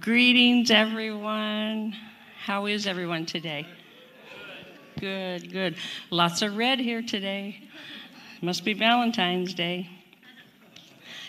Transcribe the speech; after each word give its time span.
Greetings, 0.00 0.70
everyone. 0.70 1.96
How 2.44 2.66
is 2.66 2.86
everyone 2.86 3.26
today? 3.26 3.66
Good, 5.00 5.50
good. 5.52 5.74
Lots 6.10 6.40
of 6.42 6.56
red 6.56 6.78
here 6.78 7.02
today. 7.02 7.68
Must 8.42 8.64
be 8.64 8.74
Valentine's 8.74 9.54
Day. 9.54 9.90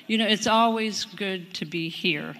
You 0.06 0.20
know, 0.20 0.28
it's 0.28 0.46
always 0.46 1.06
good 1.06 1.56
to 1.56 1.66
be 1.66 1.90
here, 1.90 2.36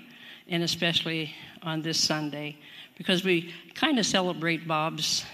and 0.48 0.62
especially 0.62 1.34
on 1.64 1.82
this 1.82 2.00
Sunday, 2.00 2.60
because 2.98 3.24
we 3.24 3.54
kind 3.76 4.00
of 4.00 4.06
celebrate 4.06 4.68
Bob's 4.68 5.26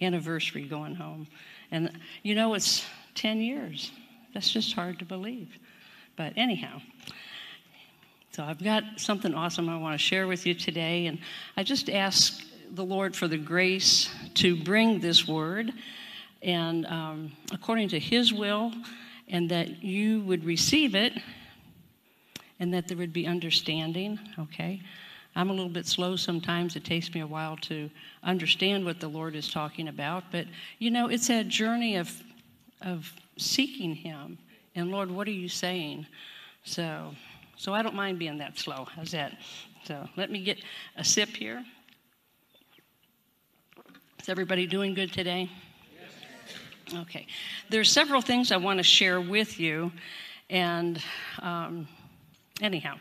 anniversary 0.00 0.64
going 0.64 0.94
home. 0.94 1.26
And, 1.70 1.92
you 2.22 2.34
know, 2.34 2.54
it's 2.54 2.84
10 3.14 3.40
years. 3.40 3.92
That's 4.34 4.50
just 4.50 4.74
hard 4.74 4.98
to 4.98 5.04
believe. 5.04 5.48
But 6.16 6.34
anyhow, 6.36 6.80
so 8.32 8.42
I've 8.42 8.62
got 8.62 8.82
something 8.96 9.34
awesome 9.34 9.68
I 9.68 9.78
want 9.78 9.94
to 9.94 10.02
share 10.04 10.26
with 10.26 10.46
you 10.46 10.54
today, 10.54 11.06
and 11.06 11.18
I 11.56 11.62
just 11.62 11.88
ask 11.88 12.42
the 12.70 12.84
Lord 12.84 13.14
for 13.14 13.28
the 13.28 13.38
grace 13.38 14.10
to 14.34 14.56
bring 14.56 15.00
this 15.00 15.28
word, 15.28 15.72
and 16.42 16.86
um, 16.86 17.32
according 17.52 17.88
to 17.90 17.98
His 17.98 18.32
will, 18.32 18.72
and 19.28 19.50
that 19.50 19.82
you 19.82 20.22
would 20.22 20.44
receive 20.44 20.94
it, 20.94 21.12
and 22.58 22.72
that 22.72 22.88
there 22.88 22.96
would 22.96 23.12
be 23.12 23.26
understanding. 23.26 24.18
Okay, 24.38 24.80
I'm 25.34 25.50
a 25.50 25.52
little 25.52 25.70
bit 25.70 25.86
slow 25.86 26.16
sometimes. 26.16 26.76
It 26.76 26.84
takes 26.84 27.12
me 27.14 27.20
a 27.20 27.26
while 27.26 27.56
to 27.62 27.90
understand 28.22 28.84
what 28.84 29.00
the 29.00 29.08
Lord 29.08 29.34
is 29.34 29.50
talking 29.50 29.88
about, 29.88 30.24
but 30.30 30.46
you 30.78 30.90
know, 30.90 31.08
it's 31.08 31.30
a 31.30 31.44
journey 31.44 31.96
of 31.96 32.10
of 32.80 33.12
seeking 33.36 33.94
Him, 33.94 34.38
and 34.74 34.90
Lord, 34.90 35.10
what 35.10 35.26
are 35.28 35.32
you 35.32 35.48
saying? 35.48 36.06
So. 36.64 37.14
So 37.62 37.72
I 37.72 37.82
don't 37.82 37.94
mind 37.94 38.18
being 38.18 38.38
that 38.38 38.58
slow. 38.58 38.88
How's 38.96 39.12
that? 39.12 39.38
So 39.84 40.08
let 40.16 40.32
me 40.32 40.42
get 40.42 40.58
a 40.96 41.04
sip 41.04 41.28
here. 41.28 41.64
Is 44.20 44.28
everybody 44.28 44.66
doing 44.66 44.94
good 44.94 45.12
today? 45.12 45.48
Okay. 46.92 47.26
There's 47.70 47.88
several 47.88 48.20
things 48.20 48.50
I 48.50 48.56
want 48.56 48.78
to 48.78 48.82
share 48.82 49.20
with 49.20 49.60
you. 49.60 49.92
And 50.50 51.00
um, 51.40 51.86
anyhow, 52.60 52.96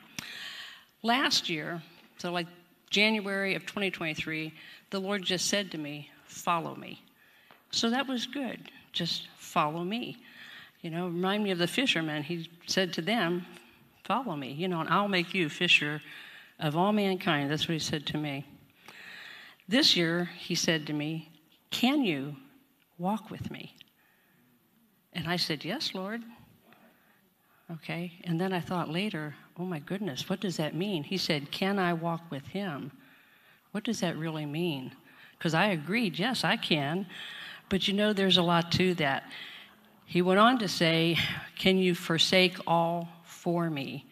last 1.02 1.50
year, 1.50 1.81
so 2.22 2.31
like 2.31 2.45
January 2.91 3.55
of 3.55 3.66
2023, 3.66 4.53
the 4.91 5.00
Lord 5.00 5.23
just 5.23 5.47
said 5.47 5.72
to 5.72 5.80
me, 5.80 6.11
Follow 6.25 6.75
me. 6.75 7.02
So 7.72 7.89
that 7.89 8.08
was 8.08 8.27
good. 8.27 8.72
Just 8.94 9.27
follow 9.38 9.83
me. 9.83 10.17
You 10.81 10.92
know, 10.92 11.08
remind 11.08 11.44
me 11.44 11.49
of 11.49 11.58
the 11.58 11.66
fishermen. 11.66 12.22
He 12.22 12.47
said 12.67 12.94
to 12.94 13.02
them, 13.02 13.47
Follow 14.03 14.36
me, 14.36 14.52
you 14.52 14.67
know, 14.67 14.81
and 14.81 14.89
I'll 14.89 15.08
make 15.08 15.33
you 15.33 15.49
fisher 15.49 15.99
of 16.59 16.77
all 16.77 16.94
mankind. 16.94 17.49
That's 17.49 17.67
what 17.67 17.73
he 17.73 17.80
said 17.80 18.05
to 18.08 18.19
me. 18.19 18.45
This 19.67 19.97
year, 19.97 20.30
he 20.38 20.53
said 20.53 20.86
to 20.88 20.94
me, 20.94 21.31
Can 21.72 22.03
you 22.03 22.36
walk 22.99 23.31
with 23.31 23.49
me? 23.49 23.73
And 25.14 25.27
I 25.27 25.38
said, 25.38 25.66
Yes, 25.66 25.95
Lord. 25.95 26.22
Okay. 27.72 28.11
And 28.25 28.39
then 28.39 28.53
I 28.53 28.59
thought 28.59 28.89
later, 28.89 29.33
Oh 29.62 29.64
my 29.64 29.78
goodness, 29.78 30.28
what 30.28 30.40
does 30.40 30.58
that 30.58 30.73
mean? 30.73 31.04
He 31.04 31.17
said, 31.17 31.52
Can 31.52 31.78
I 31.78 31.94
walk 31.94 32.31
with 32.31 32.48
him? 32.48 32.92
What 33.73 33.84
does 33.84 34.00
that 34.00 34.17
really 34.17 34.48
mean? 34.48 34.92
Because 35.38 35.54
I 35.54 35.67
agreed, 35.67 36.17
Yes, 36.17 36.44
I 36.44 36.58
can. 36.58 37.06
But 37.70 37.88
you 37.88 37.94
know, 37.94 38.12
there's 38.12 38.38
a 38.38 38.42
lot 38.42 38.72
to 38.73 38.95
that. 38.95 39.30
He 40.08 40.23
went 40.23 40.39
on 40.39 40.58
to 40.58 40.67
say, 40.67 41.16
Can 41.59 41.78
you 41.78 41.94
forsake 41.94 42.58
all 42.66 43.08
for 43.23 43.70
me? 43.70 44.08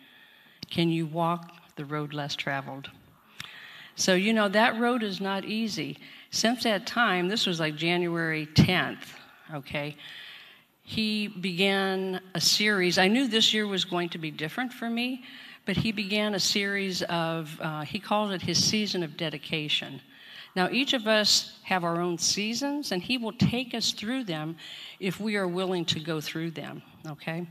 Can 0.69 0.91
you 0.91 1.07
walk 1.07 1.51
the 1.77 1.85
road 1.85 2.13
less 2.13 2.35
traveled? 2.35 2.91
So, 3.95 4.13
you 4.13 4.33
know, 4.33 4.49
that 4.49 4.79
road 4.79 5.01
is 5.01 5.19
not 5.19 5.45
easy. 5.45 5.97
Since 6.29 6.61
that 6.63 6.85
time, 6.85 7.27
this 7.27 7.47
was 7.47 7.59
like 7.59 7.75
January 7.75 8.47
10th, 8.53 9.15
okay, 9.55 9.97
he 10.89 11.27
began 11.27 12.19
a 12.33 12.41
series. 12.41 12.97
I 12.97 13.07
knew 13.07 13.27
this 13.27 13.53
year 13.53 13.67
was 13.67 13.85
going 13.85 14.09
to 14.09 14.17
be 14.17 14.31
different 14.31 14.73
for 14.73 14.89
me, 14.89 15.23
but 15.67 15.77
he 15.77 15.91
began 15.91 16.33
a 16.33 16.39
series 16.39 17.03
of, 17.03 17.55
uh, 17.61 17.81
he 17.81 17.99
called 17.99 18.31
it 18.31 18.41
his 18.41 18.57
season 18.63 19.03
of 19.03 19.15
dedication. 19.15 20.01
Now, 20.55 20.67
each 20.71 20.93
of 20.93 21.05
us 21.05 21.59
have 21.61 21.83
our 21.83 22.01
own 22.01 22.17
seasons, 22.17 22.91
and 22.91 23.03
he 23.03 23.19
will 23.19 23.33
take 23.33 23.75
us 23.75 23.91
through 23.91 24.23
them 24.23 24.57
if 24.99 25.19
we 25.19 25.35
are 25.35 25.47
willing 25.47 25.85
to 25.85 25.99
go 25.99 26.19
through 26.19 26.51
them, 26.51 26.81
okay? 27.07 27.45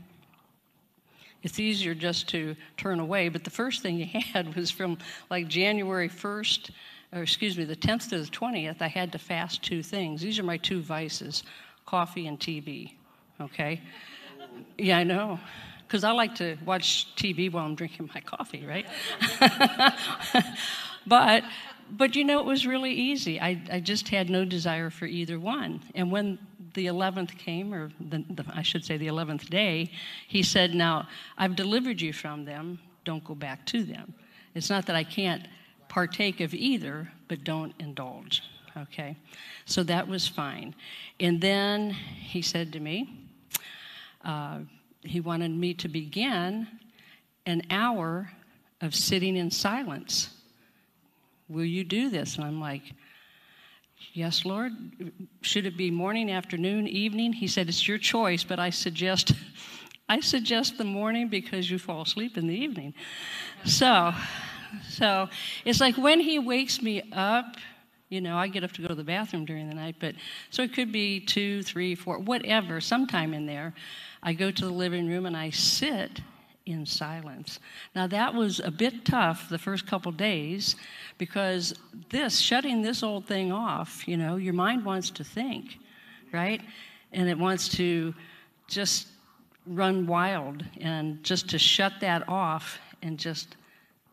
it's 1.41 1.61
easier 1.61 1.95
just 1.95 2.27
to 2.27 2.57
turn 2.75 2.99
away. 2.99 3.29
But 3.29 3.45
the 3.45 3.49
first 3.49 3.81
thing 3.81 3.99
he 3.99 4.19
had 4.33 4.53
was 4.53 4.69
from 4.69 4.97
like 5.29 5.47
January 5.47 6.09
1st, 6.09 6.71
or 7.13 7.21
excuse 7.21 7.57
me, 7.57 7.63
the 7.63 7.77
10th 7.77 8.09
to 8.09 8.19
the 8.19 8.29
20th, 8.29 8.81
I 8.81 8.89
had 8.89 9.13
to 9.13 9.17
fast 9.17 9.63
two 9.63 9.81
things. 9.81 10.19
These 10.19 10.39
are 10.39 10.43
my 10.43 10.57
two 10.57 10.81
vices 10.81 11.43
coffee 11.85 12.27
and 12.27 12.37
TV. 12.37 12.98
Okay? 13.39 13.81
Yeah, 14.77 14.97
I 14.97 15.03
know. 15.03 15.39
Because 15.87 16.03
I 16.03 16.11
like 16.11 16.35
to 16.35 16.57
watch 16.65 17.07
TV 17.15 17.51
while 17.51 17.65
I'm 17.65 17.75
drinking 17.75 18.09
my 18.13 18.21
coffee, 18.21 18.65
right? 18.65 18.85
but 21.07 21.43
but 21.91 22.15
you 22.15 22.23
know, 22.23 22.39
it 22.39 22.45
was 22.45 22.67
really 22.67 22.91
easy. 22.91 23.39
I, 23.39 23.59
I 23.71 23.79
just 23.79 24.09
had 24.09 24.29
no 24.29 24.45
desire 24.45 24.89
for 24.89 25.05
either 25.05 25.39
one. 25.39 25.81
And 25.95 26.11
when 26.11 26.37
the 26.73 26.87
11th 26.87 27.37
came, 27.37 27.73
or 27.73 27.91
the, 27.99 28.23
the, 28.29 28.45
I 28.53 28.61
should 28.61 28.85
say 28.85 28.97
the 28.97 29.07
11th 29.07 29.49
day, 29.49 29.91
he 30.27 30.43
said, 30.43 30.75
Now, 30.75 31.07
I've 31.37 31.55
delivered 31.55 31.99
you 32.01 32.13
from 32.13 32.45
them, 32.45 32.79
don't 33.05 33.23
go 33.23 33.35
back 33.35 33.65
to 33.67 33.83
them. 33.83 34.13
It's 34.53 34.69
not 34.69 34.85
that 34.85 34.95
I 34.95 35.03
can't 35.03 35.47
partake 35.87 36.41
of 36.41 36.53
either, 36.53 37.11
but 37.27 37.43
don't 37.43 37.73
indulge. 37.79 38.43
Okay? 38.77 39.17
So 39.65 39.83
that 39.83 40.07
was 40.07 40.27
fine. 40.27 40.75
And 41.19 41.41
then 41.41 41.91
he 41.91 42.41
said 42.41 42.71
to 42.73 42.79
me, 42.79 43.18
uh, 44.23 44.59
he 45.01 45.19
wanted 45.19 45.51
me 45.51 45.73
to 45.75 45.87
begin 45.87 46.67
an 47.45 47.63
hour 47.69 48.31
of 48.81 48.93
sitting 48.93 49.35
in 49.35 49.51
silence. 49.51 50.29
Will 51.47 51.65
you 51.65 51.83
do 51.83 52.09
this? 52.09 52.35
And 52.35 52.45
I'm 52.45 52.59
like, 52.59 52.83
Yes, 54.13 54.45
Lord. 54.45 54.73
Should 55.41 55.65
it 55.65 55.77
be 55.77 55.91
morning, 55.91 56.31
afternoon, 56.31 56.87
evening? 56.87 57.33
He 57.33 57.47
said, 57.47 57.67
It's 57.67 57.87
your 57.87 57.97
choice, 57.97 58.43
but 58.43 58.59
I 58.59 58.69
suggest. 58.69 59.33
I 60.09 60.21
suggest 60.21 60.79
the 60.79 60.85
morning 60.85 61.27
because 61.27 61.69
you 61.69 61.77
fall 61.77 62.01
asleep 62.01 62.35
in 62.35 62.47
the 62.47 62.55
evening. 62.55 62.95
So, 63.65 64.11
so 64.87 65.29
it's 65.65 65.79
like 65.79 65.97
when 65.97 66.19
he 66.19 66.39
wakes 66.39 66.81
me 66.81 67.03
up, 67.11 67.57
you 68.09 68.21
know, 68.21 68.37
I 68.37 68.47
get 68.47 68.63
up 68.63 68.71
to 68.73 68.81
go 68.81 68.87
to 68.89 68.95
the 68.95 69.03
bathroom 69.03 69.45
during 69.45 69.69
the 69.69 69.75
night, 69.75 69.95
but 69.99 70.15
so 70.49 70.63
it 70.63 70.73
could 70.73 70.91
be 70.91 71.19
two, 71.19 71.61
three, 71.63 71.95
four, 71.95 72.17
whatever, 72.17 72.81
sometime 72.81 73.33
in 73.33 73.45
there. 73.45 73.73
I 74.23 74.33
go 74.33 74.51
to 74.51 74.65
the 74.65 74.71
living 74.71 75.07
room 75.07 75.25
and 75.25 75.37
I 75.37 75.51
sit 75.51 76.21
in 76.65 76.85
silence. 76.85 77.59
Now, 77.95 78.07
that 78.07 78.33
was 78.33 78.59
a 78.59 78.71
bit 78.71 79.05
tough 79.05 79.47
the 79.49 79.57
first 79.57 79.87
couple 79.87 80.11
days 80.11 80.75
because 81.17 81.73
this, 82.09 82.39
shutting 82.39 82.81
this 82.81 83.03
old 83.03 83.25
thing 83.25 83.51
off, 83.51 84.07
you 84.07 84.17
know, 84.17 84.35
your 84.35 84.53
mind 84.53 84.85
wants 84.85 85.09
to 85.11 85.23
think, 85.23 85.77
right? 86.31 86.61
And 87.11 87.29
it 87.29 87.37
wants 87.37 87.69
to 87.69 88.13
just 88.67 89.07
run 89.65 90.07
wild 90.07 90.63
and 90.79 91.23
just 91.23 91.49
to 91.49 91.59
shut 91.59 91.93
that 92.01 92.27
off 92.27 92.79
and 93.01 93.17
just 93.17 93.55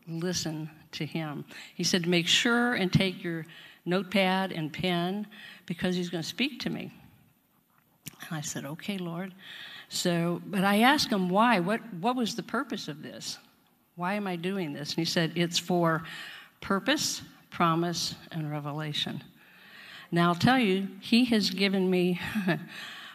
listen 0.07 0.71
to 0.93 1.05
Him. 1.05 1.45
He 1.75 1.85
said, 1.85 2.07
make 2.07 2.27
sure 2.27 2.75
and 2.75 2.93
take 2.93 3.23
your 3.23 3.47
notepad 3.87 4.53
and 4.53 4.73
pen 4.73 5.27
because 5.65 5.97
He's 5.97 6.11
going 6.11 6.23
to 6.23 6.29
speak 6.29 6.61
to 6.61 6.71
me. 6.71 6.93
And 8.29 8.39
I 8.39 8.41
said, 8.41 8.65
okay, 8.65 8.99
Lord. 8.99 9.33
So, 9.89 10.43
but 10.47 10.65
I 10.65 10.81
asked 10.81 11.11
him 11.11 11.29
why. 11.29 11.61
What, 11.61 11.81
what 11.95 12.17
was 12.17 12.35
the 12.35 12.43
purpose 12.43 12.89
of 12.89 13.03
this? 13.03 13.39
Why 13.95 14.15
am 14.15 14.27
I 14.27 14.37
doing 14.37 14.73
this? 14.73 14.91
And 14.91 14.99
he 14.99 15.05
said, 15.05 15.33
It's 15.37 15.59
for 15.59 16.03
purpose, 16.61 17.23
promise, 17.51 18.15
and 18.33 18.51
revelation. 18.51 19.23
Now, 20.11 20.29
I'll 20.29 20.35
tell 20.35 20.59
you, 20.59 20.89
he 21.01 21.25
has 21.27 21.51
given 21.51 21.89
me 21.89 22.21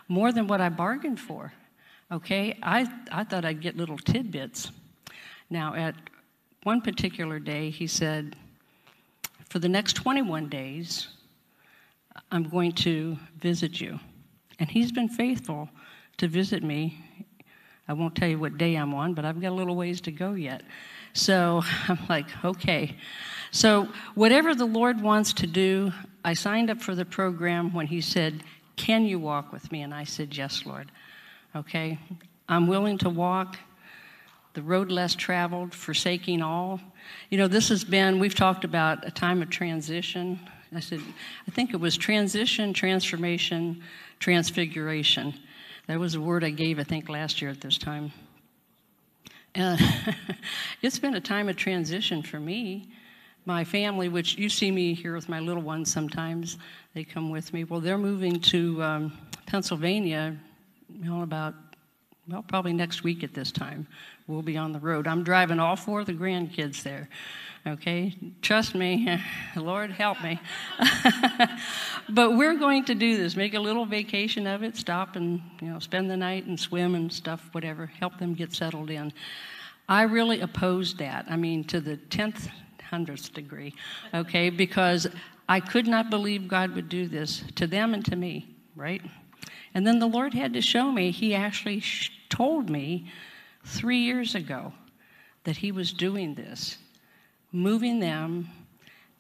more 0.08 0.32
than 0.32 0.48
what 0.48 0.60
I 0.62 0.70
bargained 0.70 1.20
for. 1.20 1.54
Okay? 2.12 2.58
I, 2.62 2.92
I 3.12 3.24
thought 3.24 3.46
I'd 3.46 3.62
get 3.62 3.78
little 3.78 3.98
tidbits. 3.98 4.72
Now, 5.50 5.76
at 5.76 5.96
one 6.64 6.82
particular 6.82 7.40
day, 7.40 7.70
he 7.70 7.88
said, 7.88 8.36
For 9.52 9.60
the 9.60 9.68
next 9.68 9.98
21 9.98 10.48
days, 10.48 11.10
I'm 12.32 12.48
going 12.48 12.72
to 12.72 13.18
visit 13.38 13.82
you. 13.82 14.00
And 14.60 14.72
he's 14.72 14.94
been 14.94 15.10
faithful 15.10 15.68
to 16.20 16.30
visit 16.30 16.64
me. 16.64 16.98
I 17.86 17.92
won't 17.92 18.16
tell 18.16 18.30
you 18.30 18.40
what 18.40 18.58
day 18.58 18.76
I'm 18.76 18.94
on, 18.94 19.14
but 19.14 19.26
I've 19.26 19.42
got 19.42 19.50
a 19.50 19.56
little 19.56 19.76
ways 19.76 20.00
to 20.02 20.12
go 20.14 20.36
yet. 20.36 20.62
So 21.12 21.64
I'm 21.90 22.00
like, 22.08 22.28
okay. 22.46 22.96
So 23.52 23.90
whatever 24.16 24.56
the 24.56 24.64
Lord 24.64 25.02
wants 25.02 25.34
to 25.34 25.48
do, 25.48 25.92
I 26.24 26.34
signed 26.34 26.70
up 26.70 26.82
for 26.82 26.96
the 26.96 27.04
program 27.04 27.74
when 27.74 27.88
he 27.88 28.00
said, 28.00 28.46
Can 28.78 29.04
you 29.04 29.20
walk 29.20 29.52
with 29.52 29.70
me? 29.70 29.82
And 29.82 29.94
I 29.94 30.06
said, 30.06 30.34
Yes, 30.38 30.66
Lord. 30.66 30.90
Okay? 31.58 32.00
I'm 32.48 32.68
willing 32.68 32.98
to 33.00 33.10
walk 33.10 33.58
the 34.54 34.62
road 34.62 34.92
less 34.92 35.16
traveled, 35.16 35.74
forsaking 35.74 36.42
all. 36.42 36.80
You 37.30 37.38
know, 37.38 37.48
this 37.48 37.70
has 37.70 37.84
been, 37.84 38.20
we've 38.20 38.36
talked 38.36 38.64
about 38.64 39.06
a 39.06 39.12
time 39.12 39.42
of 39.42 39.50
transition. 39.50 40.40
I 40.74 40.80
said, 40.80 41.02
I 41.48 41.52
think 41.52 41.74
it 41.74 41.80
was 41.80 41.98
transition, 41.98 42.74
transformation, 42.74 43.82
transfiguration. 44.20 45.34
That 45.88 46.00
was 46.00 46.16
a 46.16 46.22
word 46.22 46.44
I 46.44 46.50
gave, 46.50 46.80
I 46.80 46.84
think, 46.84 47.10
last 47.10 47.42
year 47.42 47.52
at 47.52 47.60
this 47.60 47.78
time. 47.78 48.12
Uh, 49.56 49.78
it's 50.82 51.00
been 51.00 51.16
a 51.16 51.22
time 51.22 51.50
of 51.50 51.58
transition 51.58 52.22
for 52.22 52.40
me. 52.40 52.90
My 53.46 53.64
family, 53.64 54.08
which 54.08 54.38
you 54.38 54.50
see 54.50 54.72
me 54.72 54.94
here 54.94 55.16
with 55.16 55.28
my 55.28 55.40
little 55.40 55.64
ones 55.64 55.92
sometimes, 55.92 56.58
they 56.94 57.04
come 57.04 57.30
with 57.30 57.52
me. 57.54 57.64
Well, 57.64 57.80
they're 57.80 57.98
moving 57.98 58.40
to 58.40 58.82
um, 58.84 59.18
Pennsylvania, 59.48 60.38
you 60.90 61.10
know, 61.10 61.24
about, 61.24 61.56
well, 62.32 62.44
probably 62.48 62.74
next 62.74 63.04
week 63.04 63.24
at 63.24 63.34
this 63.34 63.52
time. 63.52 63.88
We'll 64.28 64.42
be 64.42 64.56
on 64.56 64.72
the 64.72 64.80
road. 64.80 65.08
I'm 65.08 65.24
driving 65.24 65.60
all 65.60 65.76
four 65.76 66.00
of 66.00 66.06
the 66.06 66.14
grandkids 66.14 66.82
there. 66.84 67.10
Okay? 67.68 68.16
Trust 68.42 68.74
me, 68.74 69.20
Lord 69.56 69.92
help 69.92 70.24
me. 70.24 70.40
but 72.10 72.38
we're 72.38 72.56
going 72.56 72.86
to 72.86 72.96
do 72.96 73.18
this. 73.18 73.36
Make 73.36 73.54
a 73.54 73.60
little 73.60 73.86
vacation 73.86 74.48
of 74.48 74.64
it, 74.64 74.78
stop 74.78 75.16
and, 75.16 75.42
you 75.62 75.68
know, 75.68 75.80
spend 75.80 76.10
the 76.10 76.18
night 76.18 76.46
and 76.46 76.60
swim 76.60 76.96
and 76.96 77.12
stuff, 77.12 77.50
whatever. 77.52 77.86
Help 77.86 78.18
them 78.18 78.34
get 78.34 78.54
settled 78.54 78.90
in. 78.90 79.12
I 79.90 80.04
really 80.04 80.40
opposed 80.40 80.98
that. 81.00 81.26
I 81.30 81.36
mean, 81.36 81.66
to 81.66 81.82
the 81.82 81.98
10th, 81.98 82.50
100th 82.92 83.34
degree, 83.34 83.74
okay? 84.14 84.50
Because 84.50 85.08
I 85.50 85.60
could 85.60 85.88
not 85.88 86.10
believe 86.10 86.48
God 86.48 86.74
would 86.76 86.88
do 86.88 87.08
this 87.08 87.44
to 87.56 87.68
them 87.68 87.94
and 87.94 88.06
to 88.06 88.16
me, 88.16 88.56
right? 88.76 89.02
And 89.74 89.86
then 89.86 90.00
the 90.00 90.08
Lord 90.08 90.34
had 90.34 90.54
to 90.54 90.62
show 90.62 90.92
me, 90.92 91.12
He 91.12 91.36
actually 91.36 91.80
sh- 91.80 92.12
told 92.32 92.70
me 92.70 93.12
three 93.64 94.00
years 94.00 94.34
ago 94.34 94.74
that 95.44 95.58
He 95.58 95.72
was 95.72 95.94
doing 95.94 96.34
this, 96.34 96.80
moving 97.52 98.00
them, 98.00 98.50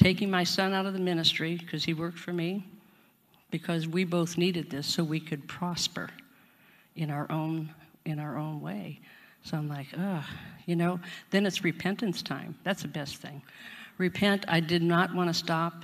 taking 0.01 0.31
my 0.31 0.43
son 0.43 0.73
out 0.73 0.87
of 0.87 0.93
the 0.93 0.99
ministry 0.99 1.55
because 1.57 1.83
he 1.83 1.93
worked 1.93 2.17
for 2.17 2.33
me, 2.33 2.65
because 3.51 3.87
we 3.87 4.03
both 4.03 4.37
needed 4.37 4.69
this 4.69 4.87
so 4.87 5.03
we 5.03 5.19
could 5.19 5.47
prosper 5.47 6.09
in 6.95 7.11
our 7.11 7.31
own 7.31 7.69
in 8.05 8.19
our 8.19 8.37
own 8.37 8.59
way. 8.61 8.99
So 9.43 9.57
I'm 9.57 9.69
like, 9.69 9.87
ugh, 9.97 10.23
you 10.65 10.75
know, 10.75 10.99
then 11.29 11.45
it's 11.45 11.63
repentance 11.63 12.23
time. 12.23 12.55
That's 12.63 12.81
the 12.81 12.87
best 12.87 13.17
thing. 13.17 13.43
Repent. 13.99 14.45
I 14.47 14.59
did 14.59 14.81
not 14.81 15.13
want 15.13 15.29
to 15.29 15.33
stop, 15.35 15.83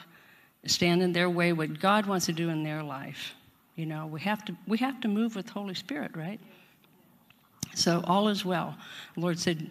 stand 0.66 1.04
in 1.04 1.14
their 1.14 1.30
way, 1.30 1.54
what 1.54 1.80
God 1.80 2.08
wants 2.08 2.26
to 2.26 2.34
do 2.34 2.50
in 2.50 2.64
their 2.64 2.82
life. 2.82 3.36
You 3.76 3.86
know, 3.86 4.08
we 4.08 4.20
have 4.22 4.44
to 4.46 4.56
we 4.68 4.80
have 4.80 5.00
to 5.02 5.08
move 5.08 5.36
with 5.36 5.48
Holy 5.50 5.76
Spirit, 5.76 6.16
right? 6.16 6.40
So 7.78 8.02
all 8.06 8.28
is 8.28 8.44
well. 8.44 8.76
The 9.14 9.22
Lord 9.22 9.38
said, 9.38 9.70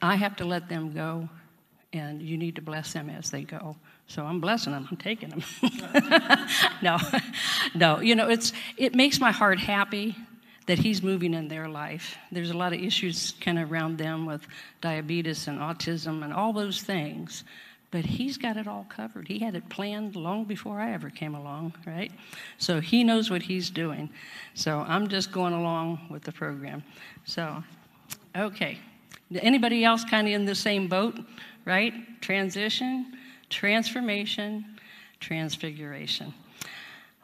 I 0.00 0.14
have 0.14 0.36
to 0.36 0.44
let 0.44 0.68
them 0.68 0.92
go, 0.92 1.28
and 1.92 2.22
you 2.22 2.38
need 2.38 2.54
to 2.54 2.62
bless 2.62 2.92
them 2.92 3.10
as 3.10 3.30
they 3.30 3.42
go. 3.42 3.76
So 4.06 4.24
I'm 4.24 4.40
blessing 4.40 4.72
them. 4.72 4.86
I'm 4.90 4.96
taking 4.96 5.30
them. 5.30 5.42
no, 6.82 6.98
no. 7.74 8.00
You 8.00 8.14
know, 8.14 8.28
it's 8.28 8.52
it 8.76 8.94
makes 8.94 9.18
my 9.18 9.32
heart 9.32 9.58
happy 9.58 10.16
that 10.66 10.78
He's 10.78 11.02
moving 11.02 11.34
in 11.34 11.48
their 11.48 11.68
life. 11.68 12.16
There's 12.30 12.50
a 12.50 12.56
lot 12.56 12.72
of 12.72 12.80
issues 12.80 13.32
kind 13.40 13.58
of 13.58 13.72
around 13.72 13.98
them 13.98 14.24
with 14.24 14.46
diabetes 14.80 15.48
and 15.48 15.58
autism 15.58 16.22
and 16.22 16.32
all 16.32 16.52
those 16.52 16.82
things. 16.82 17.42
But 17.92 18.06
he's 18.06 18.38
got 18.38 18.56
it 18.56 18.66
all 18.66 18.86
covered. 18.88 19.28
He 19.28 19.38
had 19.38 19.54
it 19.54 19.68
planned 19.68 20.16
long 20.16 20.44
before 20.44 20.80
I 20.80 20.92
ever 20.92 21.10
came 21.10 21.34
along, 21.34 21.74
right? 21.86 22.10
So 22.56 22.80
he 22.80 23.04
knows 23.04 23.30
what 23.30 23.42
he's 23.42 23.68
doing. 23.68 24.08
So 24.54 24.80
I'm 24.88 25.08
just 25.08 25.30
going 25.30 25.52
along 25.52 26.00
with 26.10 26.22
the 26.22 26.32
program. 26.32 26.82
So, 27.24 27.62
okay. 28.34 28.78
Anybody 29.34 29.84
else 29.84 30.04
kind 30.04 30.26
of 30.26 30.32
in 30.32 30.46
the 30.46 30.54
same 30.54 30.88
boat, 30.88 31.18
right? 31.66 31.92
Transition, 32.22 33.12
transformation, 33.50 34.64
transfiguration. 35.20 36.32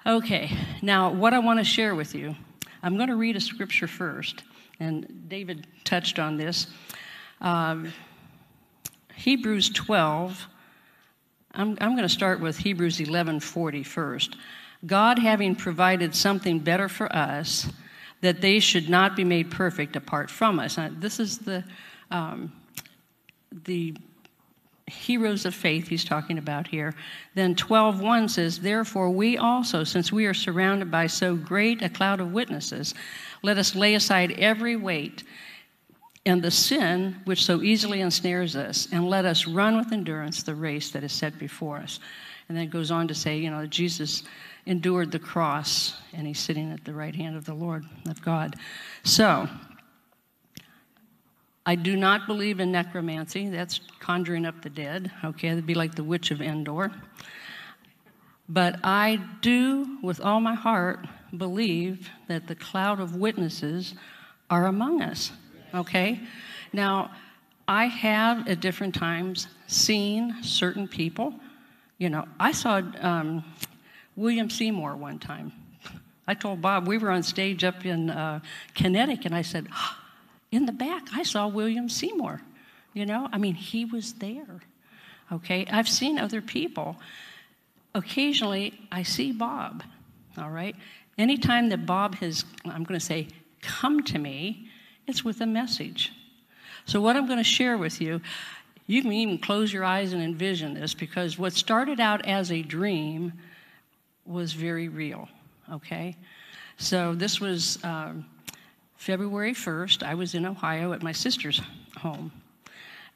Okay, 0.06 0.50
now 0.82 1.10
what 1.10 1.32
I 1.32 1.38
want 1.38 1.58
to 1.60 1.64
share 1.64 1.94
with 1.94 2.14
you, 2.14 2.36
I'm 2.82 2.96
going 2.96 3.08
to 3.08 3.16
read 3.16 3.36
a 3.36 3.40
scripture 3.40 3.88
first, 3.88 4.44
and 4.80 5.28
David 5.28 5.66
touched 5.84 6.18
on 6.18 6.36
this. 6.36 6.66
Um, 7.40 7.90
Hebrews 9.14 9.70
12. 9.70 10.46
I'm, 11.54 11.76
I'm 11.80 11.92
going 11.92 12.02
to 12.02 12.08
start 12.08 12.40
with 12.40 12.58
Hebrews 12.58 12.98
11:40 12.98 13.84
first. 13.84 14.36
God 14.86 15.18
having 15.18 15.56
provided 15.56 16.14
something 16.14 16.60
better 16.60 16.88
for 16.88 17.14
us, 17.14 17.68
that 18.20 18.40
they 18.40 18.60
should 18.60 18.88
not 18.88 19.16
be 19.16 19.24
made 19.24 19.50
perfect 19.50 19.96
apart 19.96 20.30
from 20.30 20.58
us. 20.60 20.76
Now, 20.76 20.90
this 20.92 21.18
is 21.18 21.38
the 21.38 21.64
um, 22.10 22.52
the 23.64 23.96
heroes 24.86 25.44
of 25.44 25.54
faith 25.54 25.88
he's 25.88 26.04
talking 26.04 26.38
about 26.38 26.66
here. 26.66 26.94
Then 27.34 27.54
12:1 27.54 28.28
says, 28.28 28.60
"Therefore 28.60 29.10
we 29.10 29.36
also, 29.36 29.84
since 29.84 30.12
we 30.12 30.26
are 30.26 30.34
surrounded 30.34 30.90
by 30.90 31.06
so 31.06 31.34
great 31.34 31.82
a 31.82 31.88
cloud 31.88 32.20
of 32.20 32.32
witnesses, 32.32 32.94
let 33.42 33.58
us 33.58 33.74
lay 33.74 33.94
aside 33.94 34.32
every 34.32 34.76
weight 34.76 35.24
and 36.28 36.42
the 36.42 36.50
sin 36.50 37.16
which 37.24 37.44
so 37.44 37.62
easily 37.62 38.00
ensnares 38.00 38.54
us, 38.54 38.86
and 38.92 39.08
let 39.08 39.24
us 39.24 39.46
run 39.46 39.76
with 39.76 39.92
endurance 39.92 40.42
the 40.42 40.54
race 40.54 40.90
that 40.90 41.02
is 41.02 41.12
set 41.12 41.38
before 41.38 41.78
us." 41.78 41.98
And 42.48 42.56
then 42.56 42.64
it 42.64 42.70
goes 42.70 42.90
on 42.90 43.08
to 43.08 43.14
say, 43.14 43.38
you 43.38 43.50
know, 43.50 43.66
Jesus 43.66 44.22
endured 44.66 45.10
the 45.10 45.18
cross, 45.18 45.94
and 46.12 46.26
he's 46.26 46.38
sitting 46.38 46.70
at 46.72 46.84
the 46.84 46.94
right 46.94 47.14
hand 47.14 47.36
of 47.36 47.44
the 47.44 47.54
Lord 47.54 47.84
of 48.08 48.22
God. 48.22 48.56
So, 49.02 49.48
I 51.66 51.74
do 51.74 51.96
not 51.96 52.26
believe 52.26 52.60
in 52.60 52.72
necromancy. 52.72 53.48
That's 53.48 53.80
conjuring 54.00 54.46
up 54.46 54.62
the 54.62 54.70
dead. 54.70 55.10
Okay, 55.24 55.48
that'd 55.48 55.66
be 55.66 55.74
like 55.74 55.94
the 55.94 56.04
witch 56.04 56.30
of 56.30 56.40
Endor. 56.40 56.90
But 58.48 58.80
I 58.82 59.20
do, 59.42 59.98
with 60.02 60.20
all 60.20 60.40
my 60.40 60.54
heart, 60.54 61.06
believe 61.36 62.08
that 62.28 62.46
the 62.46 62.54
cloud 62.54 63.00
of 63.00 63.16
witnesses 63.16 63.94
are 64.48 64.66
among 64.66 65.02
us. 65.02 65.32
Okay? 65.74 66.20
Now, 66.72 67.10
I 67.66 67.86
have 67.86 68.48
at 68.48 68.60
different 68.60 68.94
times 68.94 69.48
seen 69.66 70.42
certain 70.42 70.88
people. 70.88 71.34
You 71.98 72.08
know, 72.08 72.26
I 72.40 72.52
saw 72.52 72.80
um, 73.00 73.44
William 74.16 74.48
Seymour 74.48 74.96
one 74.96 75.18
time. 75.18 75.52
I 76.26 76.34
told 76.34 76.60
Bob, 76.60 76.86
we 76.86 76.98
were 76.98 77.10
on 77.10 77.22
stage 77.22 77.64
up 77.64 77.86
in 77.86 78.10
uh, 78.10 78.40
Connecticut, 78.74 79.26
and 79.26 79.34
I 79.34 79.42
said, 79.42 79.66
in 80.50 80.66
the 80.66 80.72
back, 80.72 81.08
I 81.12 81.22
saw 81.22 81.46
William 81.46 81.88
Seymour. 81.88 82.42
You 82.94 83.06
know, 83.06 83.28
I 83.32 83.38
mean, 83.38 83.54
he 83.54 83.84
was 83.84 84.14
there. 84.14 84.60
Okay, 85.30 85.66
I've 85.70 85.88
seen 85.88 86.18
other 86.18 86.40
people. 86.40 86.96
Occasionally, 87.94 88.78
I 88.90 89.02
see 89.02 89.32
Bob. 89.32 89.82
All 90.36 90.50
right, 90.50 90.76
anytime 91.16 91.68
that 91.70 91.86
Bob 91.86 92.14
has, 92.16 92.44
I'm 92.64 92.84
going 92.84 92.98
to 92.98 93.04
say, 93.04 93.28
come 93.60 94.02
to 94.04 94.18
me, 94.18 94.67
it's 95.08 95.24
with 95.24 95.40
a 95.40 95.46
message. 95.46 96.12
So, 96.84 97.00
what 97.00 97.16
I'm 97.16 97.26
going 97.26 97.38
to 97.38 97.44
share 97.44 97.76
with 97.76 98.00
you, 98.00 98.20
you 98.86 99.02
can 99.02 99.12
even 99.12 99.38
close 99.38 99.72
your 99.72 99.84
eyes 99.84 100.12
and 100.12 100.22
envision 100.22 100.74
this 100.74 100.94
because 100.94 101.38
what 101.38 101.52
started 101.52 102.00
out 102.00 102.24
as 102.26 102.52
a 102.52 102.62
dream 102.62 103.32
was 104.24 104.52
very 104.52 104.88
real. 104.88 105.28
Okay, 105.72 106.16
so 106.76 107.14
this 107.14 107.40
was. 107.40 107.82
Um, 107.84 108.26
February 108.98 109.54
1st, 109.54 110.02
I 110.02 110.14
was 110.14 110.34
in 110.34 110.44
Ohio 110.44 110.92
at 110.92 111.02
my 111.02 111.12
sister's 111.12 111.62
home. 111.96 112.32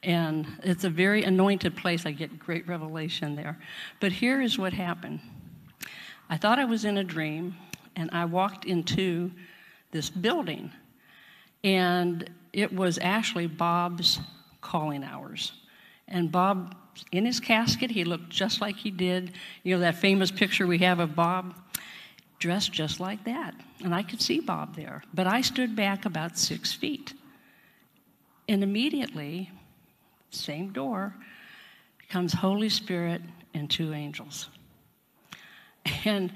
And 0.01 0.47
it's 0.63 0.85
a 0.85 0.89
very 0.89 1.23
anointed 1.23 1.75
place. 1.75 2.05
I 2.05 2.11
get 2.11 2.39
great 2.39 2.67
revelation 2.67 3.35
there. 3.35 3.59
But 3.99 4.11
here 4.11 4.41
is 4.41 4.57
what 4.57 4.73
happened 4.73 5.19
I 6.29 6.37
thought 6.37 6.57
I 6.57 6.65
was 6.65 6.85
in 6.85 6.97
a 6.97 7.03
dream, 7.03 7.55
and 7.95 8.09
I 8.11 8.25
walked 8.25 8.65
into 8.65 9.29
this 9.91 10.09
building. 10.09 10.71
And 11.63 12.29
it 12.51 12.73
was 12.73 12.99
actually 13.01 13.47
Bob's 13.47 14.19
calling 14.61 15.03
hours. 15.03 15.53
And 16.07 16.31
Bob, 16.31 16.75
in 17.11 17.25
his 17.25 17.39
casket, 17.39 17.89
he 17.89 18.03
looked 18.03 18.29
just 18.29 18.61
like 18.61 18.75
he 18.75 18.91
did. 18.91 19.33
You 19.63 19.75
know, 19.75 19.81
that 19.81 19.95
famous 19.95 20.31
picture 20.31 20.67
we 20.67 20.79
have 20.79 20.99
of 20.99 21.15
Bob? 21.15 21.55
dressed 22.43 22.73
just 22.73 22.99
like 22.99 23.23
that. 23.23 23.55
And 23.85 23.95
I 23.95 24.03
could 24.03 24.21
see 24.21 24.41
Bob 24.41 24.75
there. 24.75 25.01
But 25.13 25.27
I 25.27 25.39
stood 25.39 25.77
back 25.77 26.03
about 26.03 26.37
six 26.37 26.73
feet. 26.73 27.13
And 28.49 28.61
immediately, 28.61 29.49
same 30.29 30.73
door, 30.73 31.15
comes 32.09 32.33
Holy 32.33 32.67
Spirit 32.67 33.21
and 33.53 33.69
two 33.69 33.93
angels. 33.93 34.49
And 36.05 36.33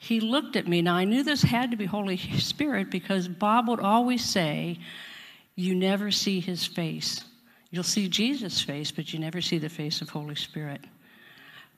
he 0.00 0.20
looked 0.20 0.54
at 0.54 0.68
me. 0.68 0.80
Now, 0.80 0.94
I 0.94 1.04
knew 1.04 1.24
this 1.24 1.42
had 1.42 1.72
to 1.72 1.76
be 1.76 1.84
Holy 1.84 2.16
Spirit 2.16 2.88
because 2.88 3.26
Bob 3.26 3.68
would 3.68 3.80
always 3.80 4.24
say, 4.24 4.78
You 5.56 5.74
never 5.74 6.12
see 6.12 6.38
his 6.38 6.64
face. 6.64 7.24
You'll 7.70 7.82
see 7.82 8.08
Jesus' 8.08 8.62
face, 8.62 8.92
but 8.92 9.12
you 9.12 9.18
never 9.18 9.40
see 9.40 9.58
the 9.58 9.68
face 9.68 10.00
of 10.00 10.08
Holy 10.08 10.36
Spirit. 10.36 10.82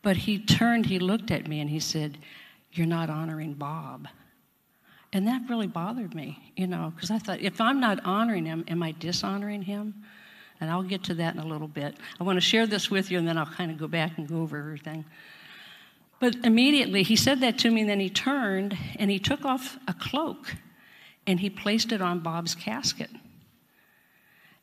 But 0.03 0.19
he 0.19 0.39
turned, 0.39 0.87
he 0.87 0.99
looked 0.99 1.31
at 1.31 1.49
me, 1.49 1.61
and 1.61 1.71
he 1.71 1.81
said, 1.81 2.19
You're 2.73 2.87
not 2.87 3.09
honoring 3.09 3.55
Bob. 3.55 4.07
And 5.15 5.27
that 5.27 5.43
really 5.49 5.67
bothered 5.67 6.15
me, 6.15 6.53
you 6.57 6.67
know, 6.67 6.93
because 6.95 7.11
I 7.11 7.19
thought, 7.19 7.41
if 7.41 7.59
I'm 7.59 7.81
not 7.81 8.05
honoring 8.05 8.45
him, 8.45 8.65
am 8.69 8.83
I 8.83 8.93
dishonoring 8.93 9.63
him? 9.63 9.95
And 10.61 10.71
I'll 10.71 10.83
get 10.83 11.03
to 11.05 11.15
that 11.15 11.35
in 11.35 11.41
a 11.41 11.47
little 11.47 11.67
bit. 11.67 11.97
I 12.21 12.25
want 12.25 12.37
to 12.37 12.43
share 12.43 12.67
this 12.67 12.91
with 12.91 13.11
you, 13.11 13.19
and 13.19 13.27
then 13.27 13.39
I'll 13.39 13.47
kind 13.47 13.71
of 13.71 13.79
go 13.79 13.89
back 13.89 14.19
and 14.19 14.29
go 14.29 14.43
over 14.43 14.59
everything. 14.59 15.07
But 16.21 16.37
immediately 16.45 17.03
he 17.03 17.17
said 17.17 17.41
that 17.41 17.59
to 17.61 17.71
me, 17.71 17.81
and 17.81 17.91
then 17.91 18.01
he 18.01 18.11
turned 18.11 18.77
and 18.97 19.11
he 19.11 19.19
took 19.19 19.45
off 19.45 19.79
a 19.89 19.95
cloak 19.95 20.55
and 21.27 21.41
he 21.41 21.51
placed 21.51 21.93
it 21.93 22.01
on 22.01 22.21
Bob's 22.21 22.55
casket. 22.55 23.11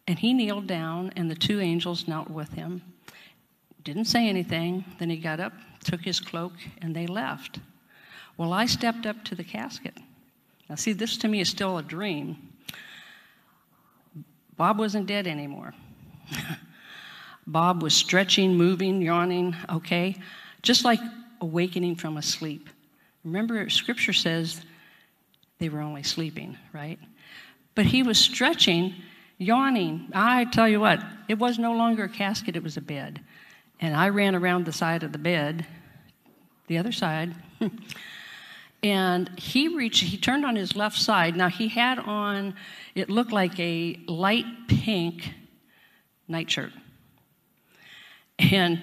And 0.08 0.20
he 0.20 0.34
kneeled 0.34 0.68
down, 0.68 1.12
and 1.18 1.30
the 1.30 1.36
two 1.36 1.60
angels 1.60 2.08
knelt 2.08 2.30
with 2.30 2.54
him. 2.54 2.82
Didn't 3.84 4.06
say 4.06 4.28
anything. 4.28 4.86
Then 5.00 5.10
he 5.10 5.18
got 5.18 5.40
up, 5.40 5.54
took 5.84 6.02
his 6.02 6.20
cloak, 6.20 6.54
and 6.82 6.96
they 6.96 7.08
left. 7.08 7.60
Well, 8.38 8.54
I 8.54 8.68
stepped 8.68 9.06
up 9.06 9.24
to 9.26 9.36
the 9.36 9.44
casket. 9.44 9.98
Now, 10.70 10.76
see, 10.76 10.94
this 10.94 11.18
to 11.18 11.28
me 11.28 11.42
is 11.42 11.50
still 11.50 11.78
a 11.78 11.84
dream. 11.84 12.38
Bob 14.56 14.80
wasn't 14.80 15.08
dead 15.08 15.28
anymore. 15.28 15.74
Bob 17.48 17.82
was 17.82 17.94
stretching, 17.94 18.56
moving, 18.56 19.02
yawning, 19.02 19.56
okay? 19.70 20.16
Just 20.62 20.84
like 20.84 21.00
awakening 21.42 21.96
from 21.96 22.18
a 22.18 22.22
sleep. 22.22 22.70
Remember, 23.24 23.70
scripture 23.70 24.14
says 24.14 24.62
they 25.60 25.70
were 25.70 25.82
only 25.82 26.04
sleeping, 26.04 26.58
right? 26.74 27.00
But 27.76 27.86
he 27.86 28.04
was 28.04 28.18
stretching, 28.18 28.96
yawning. 29.38 30.10
I 30.14 30.46
tell 30.46 30.68
you 30.68 30.80
what, 30.80 31.04
it 31.28 31.38
was 31.38 31.60
no 31.60 31.74
longer 31.74 32.06
a 32.06 32.10
casket, 32.10 32.56
it 32.56 32.64
was 32.64 32.78
a 32.78 32.82
bed. 32.82 33.22
And 33.80 33.96
I 33.96 34.10
ran 34.10 34.36
around 34.36 34.66
the 34.66 34.72
side 34.72 35.04
of 35.04 35.12
the 35.12 35.18
bed, 35.18 35.66
the 36.68 36.78
other 36.78 36.92
side. 36.92 37.36
and 38.84 39.30
he 39.38 39.68
reached, 39.68 40.04
he 40.04 40.18
turned 40.18 40.46
on 40.46 40.56
his 40.56 40.76
left 40.76 40.98
side. 40.98 41.36
Now 41.36 41.50
he 41.50 41.68
had 41.68 42.00
on, 42.00 42.56
it 42.96 43.10
looked 43.10 43.32
like 43.32 43.60
a 43.60 44.00
light 44.08 44.46
pink 44.68 45.34
nightshirt. 46.28 46.72
And 48.40 48.82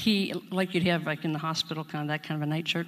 he, 0.00 0.32
like 0.50 0.74
you'd 0.74 0.84
have 0.84 1.04
like 1.06 1.24
in 1.24 1.32
the 1.32 1.38
hospital, 1.38 1.84
kind 1.84 2.02
of 2.02 2.08
that 2.08 2.22
kind 2.26 2.42
of 2.42 2.48
a 2.48 2.50
nightshirt. 2.50 2.86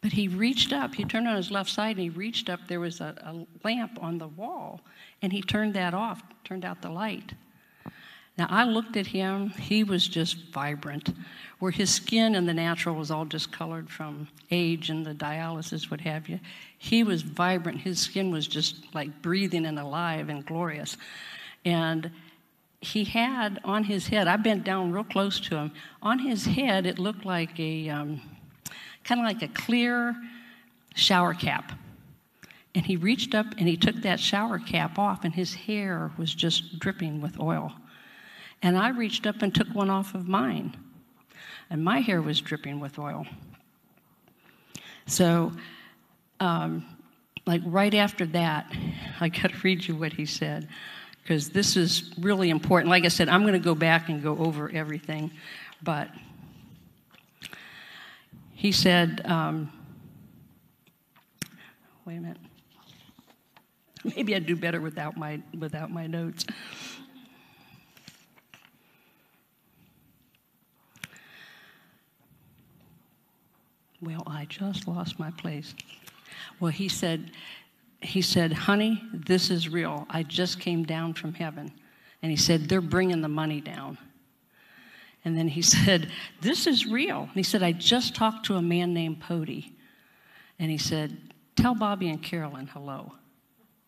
But 0.00 0.12
he 0.12 0.28
reached 0.28 0.72
up, 0.72 0.94
he 0.94 1.04
turned 1.04 1.26
on 1.26 1.36
his 1.36 1.50
left 1.50 1.70
side 1.70 1.96
and 1.96 2.00
he 2.00 2.10
reached 2.10 2.50
up. 2.50 2.60
There 2.68 2.80
was 2.80 3.00
a, 3.00 3.14
a 3.22 3.46
lamp 3.66 3.98
on 4.02 4.18
the 4.18 4.28
wall, 4.28 4.82
and 5.22 5.32
he 5.32 5.40
turned 5.40 5.72
that 5.74 5.94
off, 5.94 6.22
turned 6.44 6.64
out 6.64 6.82
the 6.82 6.90
light. 6.90 7.32
Now 8.36 8.48
I 8.50 8.64
looked 8.64 8.96
at 8.96 9.06
him, 9.06 9.50
he 9.50 9.84
was 9.84 10.06
just 10.06 10.52
vibrant, 10.52 11.14
where 11.60 11.70
his 11.70 11.88
skin 11.88 12.34
in 12.34 12.46
the 12.46 12.52
natural 12.52 12.96
was 12.96 13.10
all 13.10 13.24
discolored 13.24 13.88
from 13.88 14.28
age 14.50 14.90
and 14.90 15.06
the 15.06 15.14
dialysis, 15.14 15.90
what 15.90 16.00
have 16.00 16.28
you. 16.28 16.40
He 16.76 17.04
was 17.04 17.22
vibrant, 17.22 17.80
his 17.80 18.00
skin 18.00 18.30
was 18.30 18.46
just 18.46 18.94
like 18.94 19.22
breathing 19.22 19.64
and 19.66 19.78
alive 19.78 20.28
and 20.28 20.44
glorious. 20.44 20.96
And 21.64 22.10
he 22.84 23.04
had 23.04 23.60
on 23.64 23.84
his 23.84 24.06
head, 24.06 24.28
I 24.28 24.36
bent 24.36 24.64
down 24.64 24.92
real 24.92 25.04
close 25.04 25.40
to 25.40 25.56
him, 25.56 25.72
on 26.02 26.18
his 26.18 26.44
head 26.44 26.86
it 26.86 26.98
looked 26.98 27.24
like 27.24 27.58
a 27.58 27.88
um, 27.88 28.20
kind 29.04 29.20
of 29.20 29.26
like 29.26 29.42
a 29.42 29.48
clear 29.48 30.14
shower 30.94 31.34
cap. 31.34 31.72
And 32.74 32.84
he 32.84 32.96
reached 32.96 33.34
up 33.34 33.46
and 33.58 33.68
he 33.68 33.76
took 33.76 33.96
that 33.96 34.20
shower 34.20 34.58
cap 34.58 34.98
off, 34.98 35.24
and 35.24 35.34
his 35.34 35.54
hair 35.54 36.12
was 36.18 36.34
just 36.34 36.78
dripping 36.78 37.20
with 37.20 37.38
oil. 37.40 37.72
And 38.62 38.76
I 38.76 38.88
reached 38.88 39.26
up 39.26 39.42
and 39.42 39.54
took 39.54 39.68
one 39.68 39.90
off 39.90 40.14
of 40.14 40.28
mine, 40.28 40.76
and 41.70 41.84
my 41.84 42.00
hair 42.00 42.20
was 42.20 42.40
dripping 42.40 42.80
with 42.80 42.98
oil. 42.98 43.26
So, 45.06 45.52
um, 46.40 46.84
like 47.46 47.62
right 47.64 47.94
after 47.94 48.26
that, 48.26 48.72
I 49.20 49.28
got 49.28 49.52
to 49.52 49.58
read 49.62 49.86
you 49.86 49.94
what 49.94 50.12
he 50.12 50.26
said 50.26 50.68
because 51.24 51.48
this 51.48 51.74
is 51.74 52.12
really 52.18 52.50
important. 52.50 52.90
Like 52.90 53.06
I 53.06 53.08
said, 53.08 53.30
I'm 53.30 53.40
going 53.42 53.54
to 53.54 53.58
go 53.58 53.74
back 53.74 54.10
and 54.10 54.22
go 54.22 54.36
over 54.36 54.70
everything, 54.70 55.30
but 55.82 56.10
he 58.52 58.70
said, 58.70 59.22
um, 59.24 59.72
wait 62.04 62.16
a 62.16 62.20
minute. 62.20 62.36
Maybe 64.16 64.34
I'd 64.34 64.44
do 64.44 64.54
better 64.54 64.82
without 64.82 65.16
my, 65.16 65.40
without 65.58 65.90
my 65.90 66.06
notes. 66.06 66.44
Well, 74.02 74.22
I 74.26 74.44
just 74.44 74.86
lost 74.86 75.18
my 75.18 75.30
place. 75.30 75.74
Well, 76.60 76.70
he 76.70 76.90
said, 76.90 77.30
he 78.04 78.22
said, 78.22 78.52
Honey, 78.52 79.02
this 79.12 79.50
is 79.50 79.68
real. 79.68 80.06
I 80.10 80.22
just 80.22 80.60
came 80.60 80.84
down 80.84 81.14
from 81.14 81.34
heaven. 81.34 81.72
And 82.22 82.30
he 82.30 82.36
said, 82.36 82.68
They're 82.68 82.80
bringing 82.80 83.20
the 83.20 83.28
money 83.28 83.60
down. 83.60 83.98
And 85.24 85.36
then 85.36 85.48
he 85.48 85.62
said, 85.76 86.10
This 86.40 86.66
is 86.66 86.86
real. 86.86 87.22
And 87.22 87.34
he 87.34 87.42
said, 87.42 87.62
I 87.62 87.72
just 87.72 88.14
talked 88.14 88.46
to 88.46 88.56
a 88.56 88.62
man 88.62 88.94
named 88.94 89.20
Pody. 89.20 89.72
And 90.58 90.70
he 90.70 90.78
said, 90.78 91.16
Tell 91.56 91.74
Bobby 91.74 92.08
and 92.08 92.22
Carolyn 92.22 92.66
hello. 92.66 93.12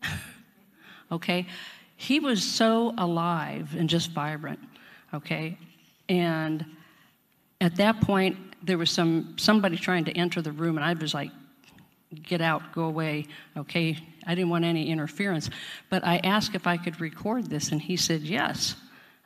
okay? 1.12 1.46
He 1.96 2.20
was 2.20 2.42
so 2.44 2.94
alive 2.99 3.75
and 3.76 3.88
just 3.88 4.11
vibrant. 4.11 4.61
Okay? 5.14 5.58
And 6.08 6.64
at 7.61 7.76
that 7.76 8.00
point, 8.00 8.37
there 8.62 8.78
was 8.78 8.90
some 8.90 9.35
somebody 9.38 9.76
trying 9.76 10.04
to 10.04 10.12
enter 10.12 10.42
the 10.42 10.52
room, 10.52 10.76
and 10.76 10.85
I 10.85 10.92
was 10.92 11.14
like, 11.14 11.30
get 12.23 12.40
out, 12.40 12.73
go 12.73 12.85
away, 12.85 13.26
okay? 13.56 13.99
I 14.26 14.35
didn't 14.35 14.50
want 14.50 14.64
any 14.64 14.88
interference. 14.90 15.50
But 15.90 16.04
I 16.04 16.18
asked 16.18 16.54
if 16.54 16.66
I 16.66 16.76
could 16.76 17.00
record 17.00 17.49
this, 17.49 17.73
and 17.73 17.80
he 17.80 17.96
said 17.96 18.23
yes, 18.23 18.76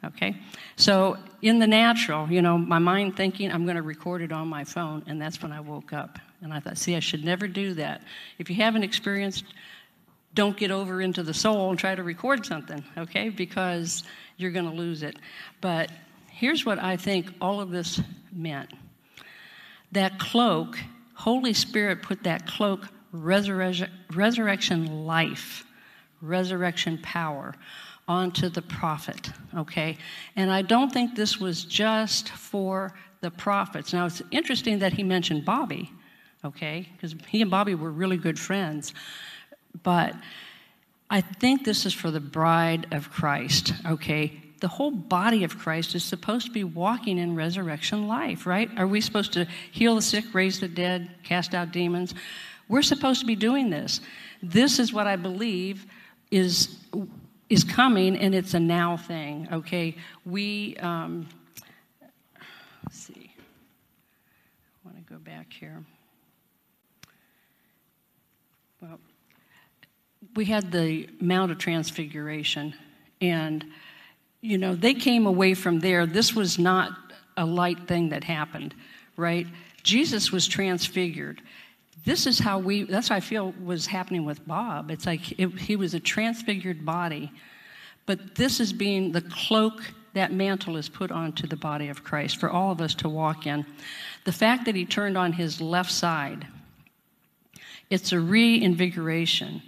okay? 0.04 0.37
So 0.76 1.16
in 1.42 1.59
the 1.59 1.66
natural, 1.66 2.30
you 2.30 2.42
know, 2.42 2.59
my 2.59 2.78
mind 2.78 3.16
thinking 3.16 3.50
I'm 3.50 3.64
going 3.64 3.76
to 3.76 3.82
record 3.82 4.23
it 4.23 4.32
on 4.32 4.49
my 4.49 4.64
phone, 4.64 5.02
and 5.06 5.20
that's 5.20 5.42
when 5.42 5.52
I 5.52 5.61
woke 5.61 5.92
up. 5.92 6.18
And 6.42 6.52
I 6.52 6.61
thought, 6.61 6.78
see, 6.78 6.97
I 6.97 7.00
should 7.00 7.25
never 7.25 7.47
do 7.47 7.75
that. 7.75 8.02
If 8.38 8.49
you 8.49 8.56
haven't 8.56 8.82
experienced, 8.82 9.44
don't 10.35 10.56
get 10.56 10.70
over 10.70 11.02
into 11.02 11.23
the 11.23 11.35
soul 11.35 11.70
and 11.70 11.78
try 11.78 11.94
to 11.94 12.02
record 12.02 12.47
something, 12.47 12.82
okay? 12.97 13.28
Because 13.28 14.04
you're 14.37 14.52
going 14.52 14.70
to 14.70 14.76
lose 14.76 15.02
it. 15.02 15.16
But 15.61 15.90
here's 16.30 16.64
what 16.64 16.78
I 16.78 16.97
think 16.97 17.32
all 17.40 17.61
of 17.61 17.70
this 17.70 18.00
meant 18.32 18.73
that 19.92 20.18
cloak 20.18 20.78
Holy 21.20 21.52
Spirit 21.52 22.00
put 22.02 22.22
that 22.22 22.46
cloak, 22.46 22.88
resurrection, 23.12 23.90
resurrection 24.14 25.04
life, 25.04 25.66
resurrection 26.22 26.98
power 27.02 27.54
onto 28.08 28.48
the 28.48 28.62
prophet, 28.62 29.30
okay? 29.54 29.98
And 30.36 30.50
I 30.50 30.62
don't 30.62 30.90
think 30.90 31.14
this 31.14 31.38
was 31.38 31.64
just 31.64 32.30
for 32.30 32.94
the 33.20 33.30
prophets. 33.30 33.92
Now, 33.92 34.06
it's 34.06 34.22
interesting 34.30 34.78
that 34.78 34.94
he 34.94 35.02
mentioned 35.02 35.44
Bobby, 35.44 35.92
okay? 36.42 36.88
Because 36.96 37.14
he 37.28 37.42
and 37.42 37.50
Bobby 37.50 37.74
were 37.74 37.90
really 37.90 38.16
good 38.16 38.38
friends. 38.38 38.94
But 39.82 40.14
I 41.10 41.20
think 41.20 41.66
this 41.66 41.84
is 41.84 41.92
for 41.92 42.10
the 42.10 42.20
bride 42.20 42.86
of 42.92 43.10
Christ, 43.10 43.74
okay? 43.84 44.40
The 44.60 44.68
whole 44.68 44.90
body 44.90 45.44
of 45.44 45.58
Christ 45.58 45.94
is 45.94 46.04
supposed 46.04 46.46
to 46.46 46.52
be 46.52 46.64
walking 46.64 47.18
in 47.18 47.34
resurrection 47.34 48.06
life, 48.06 48.46
right? 48.46 48.70
Are 48.78 48.86
we 48.86 49.00
supposed 49.00 49.32
to 49.32 49.46
heal 49.72 49.94
the 49.94 50.02
sick, 50.02 50.24
raise 50.34 50.60
the 50.60 50.68
dead, 50.68 51.10
cast 51.22 51.54
out 51.54 51.72
demons? 51.72 52.14
We're 52.68 52.82
supposed 52.82 53.20
to 53.20 53.26
be 53.26 53.36
doing 53.36 53.70
this. 53.70 54.00
This 54.42 54.78
is 54.78 54.92
what 54.92 55.06
I 55.06 55.16
believe 55.16 55.86
is 56.30 56.76
is 57.48 57.64
coming, 57.64 58.16
and 58.16 58.32
it's 58.32 58.54
a 58.54 58.60
now 58.60 58.96
thing. 58.96 59.48
Okay, 59.50 59.96
we 60.24 60.76
um, 60.76 61.26
let's 62.84 62.98
see. 62.98 63.34
I 64.84 64.88
want 64.88 65.04
to 65.04 65.12
go 65.12 65.18
back 65.18 65.52
here. 65.52 65.82
Well, 68.80 69.00
we 70.36 70.44
had 70.44 70.70
the 70.70 71.08
Mount 71.20 71.50
of 71.50 71.58
Transfiguration, 71.58 72.74
and 73.20 73.64
you 74.40 74.59
know, 74.59 74.75
they 74.75 74.94
came 74.94 75.26
away 75.26 75.54
from 75.54 75.80
there. 75.80 76.06
This 76.06 76.35
was 76.35 76.59
not 76.59 76.92
a 77.37 77.44
light 77.44 77.87
thing 77.87 78.09
that 78.11 78.25
happened, 78.25 78.75
right? 79.16 79.47
Jesus 79.82 80.32
was 80.32 80.47
transfigured. 80.49 81.40
This 82.04 82.26
is 82.26 82.38
how 82.38 82.59
we, 82.59 82.85
that's 82.85 83.09
how 83.09 83.16
I 83.16 83.20
feel 83.20 83.52
was 83.62 83.87
happening 83.87 84.25
with 84.25 84.47
Bob. 84.47 84.90
It's 84.90 85.06
like 85.06 85.38
it, 85.38 85.59
he 85.59 85.76
was 85.76 85.94
a 85.94 86.00
transfigured 86.00 86.85
body, 86.85 87.30
but 88.06 88.35
this 88.35 88.61
is 88.61 88.73
being 88.73 89.12
the 89.12 89.20
cloak, 89.23 89.82
that 90.12 90.32
mantle 90.32 90.76
is 90.76 90.88
put 90.88 91.12
onto 91.12 91.47
the 91.47 91.56
body 91.56 91.88
of 91.88 92.02
Christ 92.02 92.38
for 92.38 92.50
all 92.50 92.73
of 92.73 92.80
us 92.80 92.94
to 92.97 93.09
walk 93.09 93.47
in. 93.47 93.64
The 94.25 94.32
fact 94.32 94.64
that 94.64 94.75
he 94.75 94.85
turned 94.85 95.16
on 95.16 95.32
his 95.32 95.61
left 95.61 95.92
side, 95.92 96.47
it's 97.90 98.12
a 98.12 98.18
reinvigoration 98.18 99.62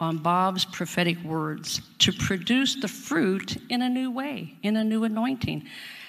on 0.00 0.18
Bob's 0.18 0.64
prophetic 0.64 1.22
words 1.22 1.80
to 1.98 2.12
produce 2.12 2.80
the 2.80 2.88
fruit 2.88 3.56
in 3.70 3.82
a 3.82 3.88
new 3.88 4.10
way, 4.10 4.54
in 4.62 4.76
a 4.76 4.84
new 4.84 5.04
anointing. 5.04 5.64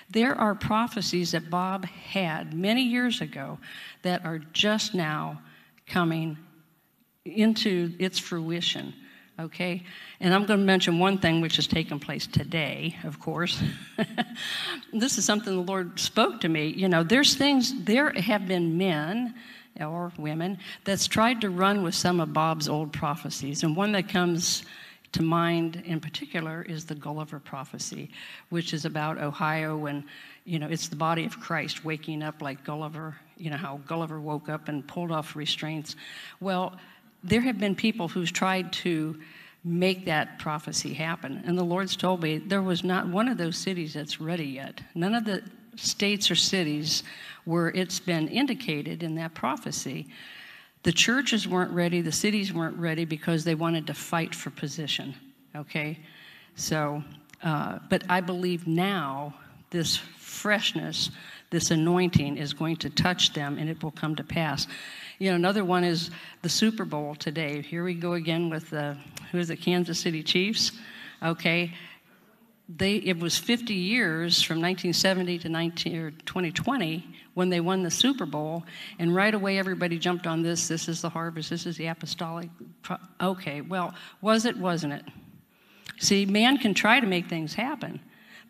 There 0.10 0.36
are 0.36 0.56
prophecies 0.56 1.32
that 1.32 1.50
Bob 1.50 1.86
had 1.86 2.54
many 2.54 2.84
years 2.84 3.22
ago 3.22 3.60
that 4.02 4.26
are 4.26 4.40
just 4.54 4.94
now 4.94 5.42
coming 5.88 6.38
into 7.26 7.94
its 8.00 8.20
fruition. 8.20 8.94
Okay? 9.40 9.84
And 10.20 10.34
I'm 10.34 10.46
going 10.46 10.60
to 10.60 10.66
mention 10.66 11.00
one 11.00 11.18
thing 11.18 11.42
which 11.42 11.58
has 11.58 11.68
taken 11.68 12.00
place 12.00 12.26
today, 12.26 12.96
of 13.04 13.20
course. 13.20 13.62
this 14.94 15.18
is 15.18 15.26
something 15.26 15.54
the 15.54 15.62
Lord 15.62 16.00
spoke 16.00 16.40
to 16.42 16.50
me. 16.50 16.68
You 16.68 16.88
know, 16.88 17.04
there's 17.04 17.36
things, 17.36 17.84
there 17.84 18.12
have 18.12 18.48
been 18.48 18.78
men 18.78 19.36
or 19.80 20.12
women 20.18 20.58
that's 20.84 21.08
tried 21.08 21.42
to 21.42 21.50
run 21.50 21.84
with 21.84 21.96
some 21.96 22.20
of 22.20 22.34
Bob's 22.34 22.70
old 22.70 22.94
prophecies. 22.94 23.64
And 23.64 23.76
one 23.76 23.92
that 23.94 24.10
comes 24.10 24.64
to 25.14 25.24
mind 25.24 25.82
in 25.86 26.00
particular 26.00 26.62
is 26.68 26.86
the 26.86 26.96
Gulliver 26.96 27.40
prophecy, 27.40 28.10
which 28.50 28.74
is 28.74 28.86
about 28.86 29.18
Ohio 29.18 29.86
and, 29.86 30.04
you 30.44 30.60
know, 30.60 30.68
it's 30.68 30.90
the 30.90 30.96
body 30.96 31.26
of 31.26 31.40
Christ 31.40 31.86
waking 31.86 32.22
up 32.22 32.42
like 32.42 32.64
Gulliver, 32.64 33.16
you 33.38 33.50
know, 33.50 33.58
how 33.58 33.80
Gulliver 33.88 34.20
woke 34.20 34.50
up 34.50 34.68
and 34.68 34.86
pulled 34.86 35.12
off 35.12 35.36
restraints. 35.36 35.96
Well, 36.40 36.78
there 37.24 37.42
have 37.42 37.60
been 37.60 37.76
people 37.76 38.08
who've 38.08 38.32
tried 38.32 38.72
to 38.74 39.20
make 39.64 40.06
that 40.06 40.38
prophecy 40.38 40.94
happen. 40.94 41.42
And 41.46 41.58
the 41.58 41.64
Lord's 41.64 41.96
told 41.96 42.22
me 42.22 42.38
there 42.38 42.62
was 42.62 42.84
not 42.84 43.08
one 43.08 43.28
of 43.28 43.38
those 43.38 43.58
cities 43.58 43.94
that's 43.96 44.22
ready 44.22 44.46
yet. 44.46 44.80
None 44.94 45.16
of 45.16 45.26
the 45.26 45.42
states 45.78 46.30
or 46.32 46.36
cities 46.36 47.04
where 47.46 47.70
it's 47.70 48.00
been 48.00 48.28
indicated 48.28 49.04
in 49.04 49.16
that 49.16 49.34
prophecy. 49.34 50.08
The 50.84 50.92
churches 50.92 51.48
weren't 51.48 51.72
ready, 51.72 52.02
the 52.02 52.12
cities 52.12 52.54
weren't 52.54 52.78
ready 52.78 53.06
because 53.06 53.44
they 53.44 53.56
wanted 53.56 53.88
to 53.88 53.94
fight 53.94 54.36
for 54.36 54.50
position. 54.50 55.16
Okay? 55.56 56.00
So, 56.56 57.04
uh, 57.44 57.80
but 57.90 58.04
I 58.10 58.22
believe 58.22 58.68
now 58.68 59.36
this 59.70 59.98
freshness, 60.18 61.12
this 61.50 61.72
anointing 61.72 62.38
is 62.38 62.54
going 62.54 62.78
to 62.78 62.90
touch 62.90 63.34
them 63.34 63.58
and 63.58 63.70
it 63.70 63.82
will 63.84 63.92
come 63.92 64.16
to 64.16 64.24
pass. 64.24 64.68
You 65.20 65.30
know, 65.30 65.36
another 65.36 65.64
one 65.64 65.84
is 65.84 66.12
the 66.42 66.50
Super 66.50 66.86
Bowl 66.86 67.16
today. 67.16 67.62
Here 67.62 67.84
we 67.84 67.94
go 67.94 68.14
again 68.14 68.50
with 68.50 68.70
the, 68.70 68.98
who 69.32 69.38
is 69.38 69.50
it, 69.50 69.58
Kansas 69.58 70.00
City 70.00 70.24
Chiefs? 70.24 70.74
Okay. 71.24 71.74
They, 72.68 72.96
it 72.96 73.20
was 73.20 73.38
50 73.38 73.74
years 73.74 74.42
from 74.42 74.56
1970 74.58 75.40
to 75.40 75.50
19, 75.50 75.96
or 75.98 76.12
2020 76.12 77.06
when 77.36 77.50
they 77.50 77.60
won 77.60 77.84
the 77.84 77.92
Super 77.92 78.26
Bowl, 78.26 78.64
and 78.98 79.14
right 79.14 79.34
away 79.34 79.60
everybody 79.60 80.00
jumped 80.00 80.26
on 80.26 80.42
this. 80.42 80.68
This 80.68 80.88
is 80.88 81.02
the 81.02 81.10
harvest. 81.10 81.52
This 81.52 81.66
is 81.66 81.78
the 81.78 81.88
apostolic. 81.88 82.50
Okay, 83.22 83.62
well, 83.62 83.94
was 84.22 84.46
it? 84.46 84.58
Wasn't 84.58 84.94
it? 84.94 85.04
See, 86.00 86.26
man 86.26 86.58
can 86.58 86.74
try 86.74 87.00
to 87.00 87.06
make 87.06 87.28
things 87.28 87.54
happen, 87.54 88.00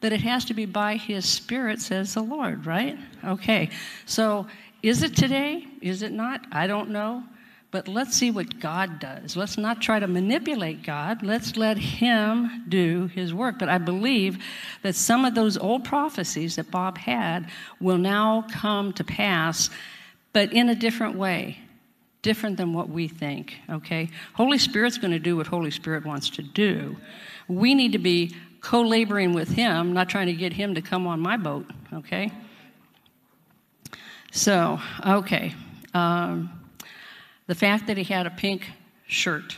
but 0.01 0.13
it 0.13 0.21
has 0.21 0.45
to 0.45 0.53
be 0.53 0.65
by 0.65 0.95
his 0.95 1.25
spirit, 1.27 1.81
says 1.81 2.13
the 2.13 2.21
Lord, 2.21 2.65
right? 2.65 2.97
Okay, 3.23 3.69
so 4.05 4.47
is 4.81 5.03
it 5.03 5.15
today? 5.15 5.65
Is 5.81 6.03
it 6.03 6.11
not? 6.11 6.45
I 6.51 6.67
don't 6.67 6.89
know. 6.89 7.23
But 7.71 7.87
let's 7.87 8.15
see 8.15 8.31
what 8.31 8.59
God 8.59 8.99
does. 8.99 9.35
Let's 9.35 9.57
not 9.57 9.81
try 9.81 9.99
to 9.99 10.07
manipulate 10.07 10.83
God. 10.83 11.23
Let's 11.23 11.57
let 11.57 11.77
Him 11.77 12.63
do 12.69 13.07
His 13.07 13.33
work. 13.33 13.59
But 13.59 13.69
I 13.69 13.77
believe 13.77 14.37
that 14.81 14.95
some 14.95 15.25
of 15.25 15.35
those 15.35 15.57
old 15.57 15.83
prophecies 15.83 16.55
that 16.55 16.71
Bob 16.71 16.97
had 16.97 17.49
will 17.81 17.97
now 17.97 18.45
come 18.49 18.93
to 18.93 19.03
pass, 19.03 19.69
but 20.31 20.53
in 20.53 20.69
a 20.69 20.75
different 20.75 21.15
way, 21.15 21.57
different 22.21 22.57
than 22.57 22.73
what 22.73 22.89
we 22.89 23.07
think, 23.07 23.57
okay? 23.69 24.09
Holy 24.33 24.57
Spirit's 24.57 24.97
going 24.97 25.11
to 25.11 25.19
do 25.19 25.35
what 25.37 25.47
Holy 25.47 25.71
Spirit 25.71 26.05
wants 26.05 26.29
to 26.31 26.41
do. 26.41 26.95
We 27.47 27.75
need 27.75 27.91
to 27.91 27.99
be 27.99 28.35
co 28.61 28.81
laboring 28.81 29.33
with 29.33 29.49
Him, 29.49 29.93
not 29.93 30.09
trying 30.09 30.27
to 30.27 30.33
get 30.33 30.53
Him 30.53 30.75
to 30.75 30.81
come 30.81 31.05
on 31.07 31.19
my 31.19 31.37
boat, 31.37 31.67
okay? 31.93 32.31
So, 34.31 34.79
okay. 35.05 35.53
Um, 35.93 36.64
the 37.47 37.55
fact 37.55 37.87
that 37.87 37.97
he 37.97 38.03
had 38.03 38.25
a 38.25 38.31
pink 38.31 38.69
shirt, 39.07 39.57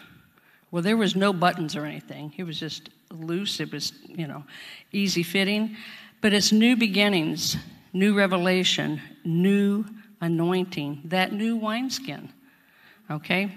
well, 0.71 0.83
there 0.83 0.97
was 0.97 1.15
no 1.15 1.31
buttons 1.33 1.75
or 1.75 1.85
anything. 1.85 2.33
It 2.37 2.43
was 2.43 2.59
just 2.59 2.89
loose. 3.11 3.59
It 3.59 3.71
was, 3.71 3.93
you 4.07 4.27
know, 4.27 4.43
easy 4.91 5.23
fitting. 5.23 5.77
But 6.21 6.33
it's 6.33 6.51
new 6.51 6.75
beginnings, 6.75 7.55
new 7.93 8.17
revelation, 8.17 9.01
new 9.23 9.85
anointing, 10.19 11.03
that 11.05 11.31
new 11.31 11.55
wineskin. 11.55 12.29
Okay? 13.09 13.51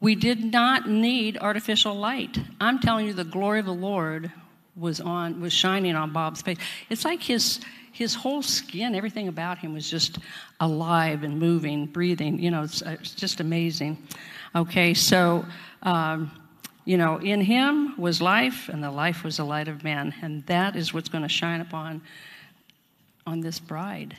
We 0.00 0.14
did 0.14 0.52
not 0.52 0.88
need 0.88 1.38
artificial 1.38 1.94
light. 1.94 2.38
I'm 2.60 2.78
telling 2.78 3.06
you, 3.06 3.12
the 3.12 3.24
glory 3.24 3.60
of 3.60 3.66
the 3.66 3.74
Lord 3.74 4.32
was 4.76 5.00
on 5.00 5.40
was 5.40 5.52
shining 5.52 5.96
on 5.96 6.12
Bob's 6.12 6.40
face. 6.40 6.58
It's 6.88 7.04
like 7.04 7.20
his 7.20 7.60
his 7.98 8.14
whole 8.14 8.42
skin, 8.42 8.94
everything 8.94 9.26
about 9.26 9.58
him 9.58 9.74
was 9.74 9.90
just 9.90 10.18
alive 10.60 11.24
and 11.24 11.36
moving, 11.36 11.84
breathing. 11.84 12.38
You 12.38 12.52
know, 12.52 12.62
it's, 12.62 12.80
it's 12.80 13.12
just 13.12 13.40
amazing. 13.40 13.98
Okay, 14.54 14.94
so, 14.94 15.44
um, 15.82 16.30
you 16.84 16.96
know, 16.96 17.16
in 17.16 17.40
him 17.40 18.00
was 18.00 18.22
life, 18.22 18.68
and 18.68 18.84
the 18.84 18.90
life 18.92 19.24
was 19.24 19.38
the 19.38 19.44
light 19.44 19.66
of 19.66 19.82
man, 19.82 20.14
and 20.22 20.46
that 20.46 20.76
is 20.76 20.94
what's 20.94 21.08
going 21.08 21.22
to 21.22 21.28
shine 21.28 21.60
upon 21.60 22.00
on 23.26 23.40
this 23.40 23.58
bride, 23.58 24.16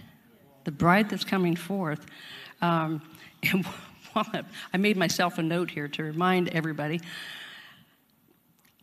the 0.66 0.72
bride 0.72 1.10
that's 1.10 1.24
coming 1.24 1.56
forth. 1.56 2.06
Um, 2.62 3.02
and 3.44 3.66
I 4.74 4.78
made 4.78 4.98
myself 4.98 5.38
a 5.38 5.42
note 5.42 5.72
here 5.72 5.88
to 5.88 6.04
remind 6.04 6.50
everybody. 6.50 7.00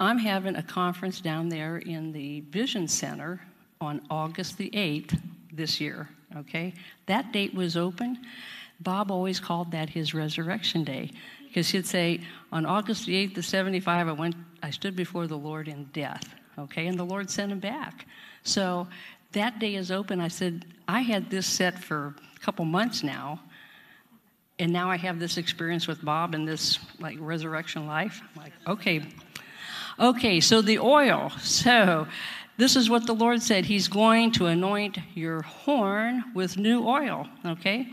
I'm 0.00 0.16
having 0.16 0.56
a 0.56 0.62
conference 0.62 1.20
down 1.20 1.50
there 1.50 1.76
in 1.76 2.12
the 2.12 2.40
Vision 2.40 2.88
Center 2.88 3.42
on 3.80 4.00
August 4.10 4.58
the 4.58 4.70
8th 4.70 5.18
this 5.52 5.80
year, 5.80 6.08
okay? 6.36 6.74
That 7.06 7.32
date 7.32 7.54
was 7.54 7.76
open. 7.76 8.18
Bob 8.80 9.10
always 9.10 9.40
called 9.40 9.70
that 9.72 9.88
his 9.88 10.14
resurrection 10.14 10.84
day 10.84 11.10
because 11.46 11.70
he'd 11.70 11.86
say, 11.86 12.20
on 12.52 12.66
August 12.66 13.06
the 13.06 13.26
8th 13.26 13.38
of 13.38 13.46
75, 13.46 14.08
I, 14.08 14.12
went, 14.12 14.34
I 14.62 14.70
stood 14.70 14.94
before 14.94 15.26
the 15.26 15.38
Lord 15.38 15.68
in 15.68 15.84
death, 15.92 16.34
okay? 16.58 16.86
And 16.86 16.98
the 16.98 17.04
Lord 17.04 17.30
sent 17.30 17.50
him 17.50 17.60
back. 17.60 18.06
So 18.42 18.86
that 19.32 19.58
day 19.58 19.74
is 19.74 19.90
open. 19.90 20.20
I 20.20 20.28
said, 20.28 20.66
I 20.86 21.00
had 21.00 21.30
this 21.30 21.46
set 21.46 21.78
for 21.78 22.14
a 22.36 22.40
couple 22.40 22.64
months 22.66 23.02
now, 23.02 23.40
and 24.58 24.72
now 24.72 24.90
I 24.90 24.96
have 24.96 25.18
this 25.18 25.38
experience 25.38 25.86
with 25.86 26.04
Bob 26.04 26.34
and 26.34 26.46
this 26.46 26.78
like 27.00 27.16
resurrection 27.20 27.86
life. 27.86 28.20
I'm 28.34 28.42
like, 28.42 28.52
okay. 28.66 29.02
Okay, 29.98 30.40
so 30.40 30.60
the 30.60 30.78
oil. 30.78 31.32
So 31.40 32.06
this 32.56 32.76
is 32.76 32.88
what 32.88 33.06
the 33.06 33.14
Lord 33.14 33.42
said. 33.42 33.66
He's 33.66 33.88
going 33.88 34.32
to 34.32 34.46
anoint 34.46 34.98
your 35.14 35.42
horn 35.42 36.24
with 36.34 36.56
new 36.56 36.86
oil, 36.86 37.28
okay? 37.44 37.88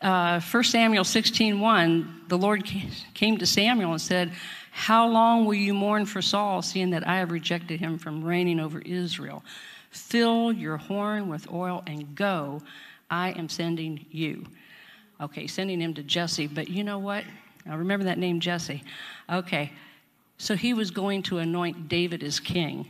Uh, 0.00 0.40
1 0.40 0.64
Samuel 0.64 1.04
16:1, 1.04 2.28
the 2.28 2.38
Lord 2.38 2.64
came 3.12 3.36
to 3.36 3.46
Samuel 3.46 3.92
and 3.92 4.00
said, 4.00 4.32
How 4.70 5.06
long 5.06 5.44
will 5.44 5.54
you 5.54 5.74
mourn 5.74 6.06
for 6.06 6.22
Saul, 6.22 6.62
seeing 6.62 6.90
that 6.90 7.06
I 7.06 7.18
have 7.18 7.30
rejected 7.30 7.80
him 7.80 7.98
from 7.98 8.24
reigning 8.24 8.58
over 8.58 8.80
Israel? 8.80 9.44
Fill 9.90 10.52
your 10.52 10.78
horn 10.78 11.28
with 11.28 11.50
oil 11.52 11.82
and 11.86 12.14
go. 12.14 12.62
I 13.10 13.30
am 13.32 13.48
sending 13.48 14.06
you. 14.10 14.46
Okay, 15.20 15.46
sending 15.46 15.80
him 15.80 15.92
to 15.94 16.02
Jesse, 16.02 16.46
but 16.46 16.68
you 16.68 16.82
know 16.82 16.98
what? 16.98 17.24
I 17.68 17.74
remember 17.74 18.04
that 18.04 18.16
name, 18.16 18.40
Jesse. 18.40 18.82
Okay, 19.28 19.72
so 20.38 20.56
he 20.56 20.72
was 20.72 20.90
going 20.90 21.22
to 21.24 21.38
anoint 21.38 21.88
David 21.88 22.22
as 22.22 22.40
king. 22.40 22.88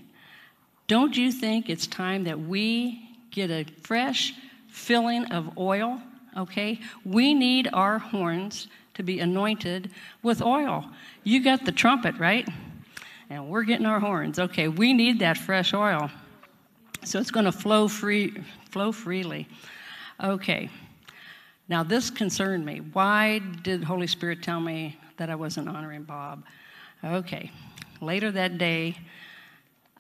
Don't 0.90 1.16
you 1.16 1.30
think 1.30 1.70
it's 1.70 1.86
time 1.86 2.24
that 2.24 2.36
we 2.36 3.10
get 3.30 3.48
a 3.48 3.64
fresh 3.80 4.34
filling 4.66 5.24
of 5.26 5.56
oil? 5.56 6.02
Okay? 6.36 6.80
We 7.04 7.32
need 7.32 7.68
our 7.72 8.00
horns 8.00 8.66
to 8.94 9.04
be 9.04 9.20
anointed 9.20 9.92
with 10.24 10.42
oil. 10.42 10.90
You 11.22 11.44
got 11.44 11.64
the 11.64 11.70
trumpet, 11.70 12.18
right? 12.18 12.48
And 13.30 13.48
we're 13.48 13.62
getting 13.62 13.86
our 13.86 14.00
horns. 14.00 14.40
Okay, 14.40 14.66
we 14.66 14.92
need 14.92 15.20
that 15.20 15.38
fresh 15.38 15.72
oil. 15.74 16.10
So 17.04 17.20
it's 17.20 17.30
going 17.30 17.46
to 17.46 17.52
flow 17.52 17.86
free 17.86 18.42
flow 18.72 18.90
freely. 18.90 19.46
Okay. 20.20 20.70
Now 21.68 21.84
this 21.84 22.10
concerned 22.10 22.66
me. 22.66 22.78
Why 22.78 23.38
did 23.62 23.84
Holy 23.84 24.08
Spirit 24.08 24.42
tell 24.42 24.58
me 24.58 24.98
that 25.18 25.30
I 25.30 25.36
wasn't 25.36 25.68
honoring 25.68 26.02
Bob? 26.02 26.42
Okay. 27.04 27.52
Later 28.00 28.32
that 28.32 28.58
day, 28.58 28.96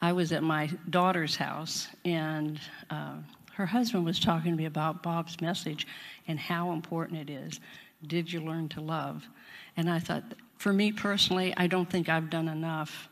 I 0.02 0.12
was 0.12 0.32
at 0.32 0.42
my 0.42 0.70
daughter's 0.88 1.36
house, 1.36 1.88
and 2.04 2.58
uh, 2.88 3.16
her 3.52 3.66
husband 3.66 4.04
was 4.04 4.18
talking 4.18 4.52
to 4.52 4.56
me 4.56 4.64
about 4.64 5.02
Bob's 5.02 5.40
message 5.40 5.86
and 6.26 6.38
how 6.38 6.72
important 6.72 7.28
it 7.28 7.32
is. 7.32 7.60
Did 8.06 8.32
you 8.32 8.40
learn 8.40 8.68
to 8.70 8.80
love? 8.80 9.28
And 9.76 9.90
I 9.90 9.98
thought, 9.98 10.24
for 10.56 10.72
me 10.72 10.92
personally, 10.92 11.52
I 11.56 11.66
don't 11.66 11.88
think 11.88 12.08
I've 12.08 12.30
done 12.30 12.48
enough 12.48 13.08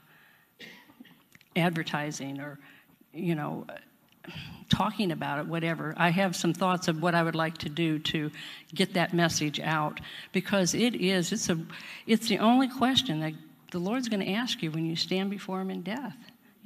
advertising 1.54 2.40
or, 2.40 2.58
you 3.12 3.34
know, 3.34 3.66
talking 4.70 5.12
about 5.12 5.38
it, 5.38 5.46
whatever. 5.46 5.94
I 5.96 6.10
have 6.10 6.36
some 6.36 6.52
thoughts 6.52 6.88
of 6.88 7.02
what 7.02 7.14
I 7.14 7.22
would 7.22 7.34
like 7.34 7.58
to 7.58 7.68
do 7.68 7.98
to 7.98 8.30
get 8.74 8.94
that 8.94 9.14
message 9.14 9.60
out 9.60 10.00
because 10.32 10.74
it 10.74 10.94
is, 10.94 11.32
it's, 11.32 11.48
a, 11.48 11.58
it's 12.06 12.28
the 12.28 12.38
only 12.38 12.68
question 12.68 13.20
that 13.20 13.32
the 13.70 13.78
Lord's 13.78 14.08
going 14.08 14.24
to 14.24 14.32
ask 14.32 14.62
you 14.62 14.70
when 14.70 14.86
you 14.86 14.96
stand 14.96 15.30
before 15.30 15.60
Him 15.60 15.70
in 15.70 15.82
death. 15.82 16.16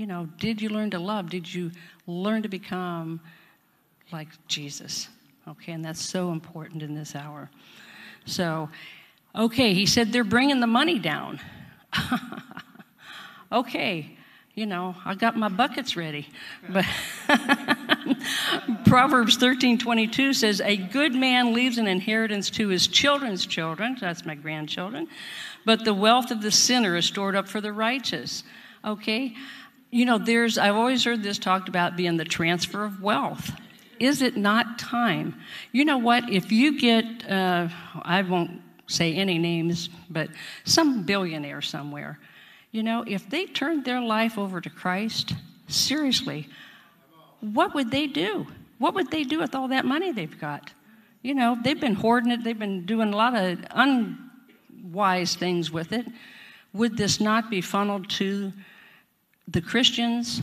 You 0.03 0.09
know, 0.09 0.29
did 0.37 0.61
you 0.61 0.69
learn 0.69 0.91
to 0.91 0.99
love? 0.99 1.31
Did 1.31 1.55
you 1.55 1.71
learn 2.09 2.43
to 2.43 2.49
become 2.49 3.21
like 4.11 4.27
Jesus? 4.49 5.09
Okay, 5.47 5.71
and 5.71 5.85
that's 5.85 6.03
so 6.03 6.33
important 6.33 6.83
in 6.83 6.93
this 6.97 7.15
hour. 7.15 7.49
So, 8.25 8.69
okay, 9.33 9.75
he 9.75 9.87
said 9.87 10.11
they're 10.11 10.25
bringing 10.25 10.59
the 10.59 10.67
money 10.67 10.99
down. 10.99 11.39
okay, 13.53 14.17
you 14.57 14.67
know, 14.67 14.97
I 15.05 15.15
got 15.15 15.37
my 15.37 15.49
buckets 15.49 15.97
ready. 15.97 16.29
But 16.69 16.85
Proverbs 18.85 19.37
13 19.37 19.79
22 19.79 20.33
says, 20.33 20.61
A 20.61 20.79
good 20.79 21.15
man 21.15 21.53
leaves 21.53 21.79
an 21.79 21.87
inheritance 21.87 22.51
to 22.51 22.67
his 22.67 22.89
children's 22.89 23.47
children, 23.47 23.97
that's 24.01 24.27
my 24.27 24.35
grandchildren, 24.35 25.07
but 25.65 25.85
the 25.85 25.95
wealth 25.95 26.33
of 26.33 26.43
the 26.43 26.51
sinner 26.51 26.97
is 26.97 27.05
stored 27.05 27.37
up 27.37 27.47
for 27.47 27.61
the 27.61 27.73
righteous. 27.73 28.43
Okay? 28.85 29.37
You 29.95 30.07
know, 30.07 30.17
there's, 30.17 30.57
I've 30.57 30.75
always 30.75 31.05
heard 31.05 31.23
this 31.23 31.39
talked 31.39 31.69
about 31.69 31.97
being 31.97 32.17
the 32.17 32.25
transfer 32.25 32.83
of 32.83 33.03
wealth. 33.03 33.53
Is 34.01 34.23
it 34.23 34.39
not 34.39 34.79
time? 34.79 35.39
You 35.71 35.85
know 35.85 35.99
what? 35.99 36.31
If 36.31 36.51
you 36.51 36.81
get, 36.81 37.31
uh, 37.31 37.69
I 38.01 38.23
won't 38.23 38.63
say 38.87 39.15
any 39.15 39.37
names, 39.37 39.91
but 40.09 40.31
some 40.65 41.03
billionaire 41.05 41.61
somewhere, 41.61 42.19
you 42.71 42.83
know, 42.83 43.05
if 43.07 43.29
they 43.29 43.45
turned 43.45 43.85
their 43.85 44.01
life 44.01 44.39
over 44.39 44.63
to 44.63 44.71
Christ, 44.71 45.35
seriously, 45.69 46.49
what 47.41 47.75
would 47.75 47.91
they 47.91 48.07
do? 48.07 48.47
What 48.79 48.95
would 48.95 49.11
they 49.11 49.25
do 49.25 49.41
with 49.41 49.55
all 49.55 49.69
that 49.69 49.85
money 49.85 50.11
they've 50.11 50.41
got? 50.41 50.73
You 51.21 51.35
know, 51.35 51.59
they've 51.63 51.79
been 51.79 51.97
hoarding 51.97 52.31
it, 52.33 52.43
they've 52.43 52.59
been 52.59 52.87
doing 52.87 53.13
a 53.13 53.17
lot 53.17 53.35
of 53.35 53.59
unwise 53.73 55.37
things 55.37 55.71
with 55.71 55.93
it. 55.93 56.07
Would 56.73 56.97
this 56.97 57.21
not 57.21 57.51
be 57.51 57.61
funneled 57.61 58.09
to 58.11 58.55
the 59.49 59.61
Christians? 59.61 60.43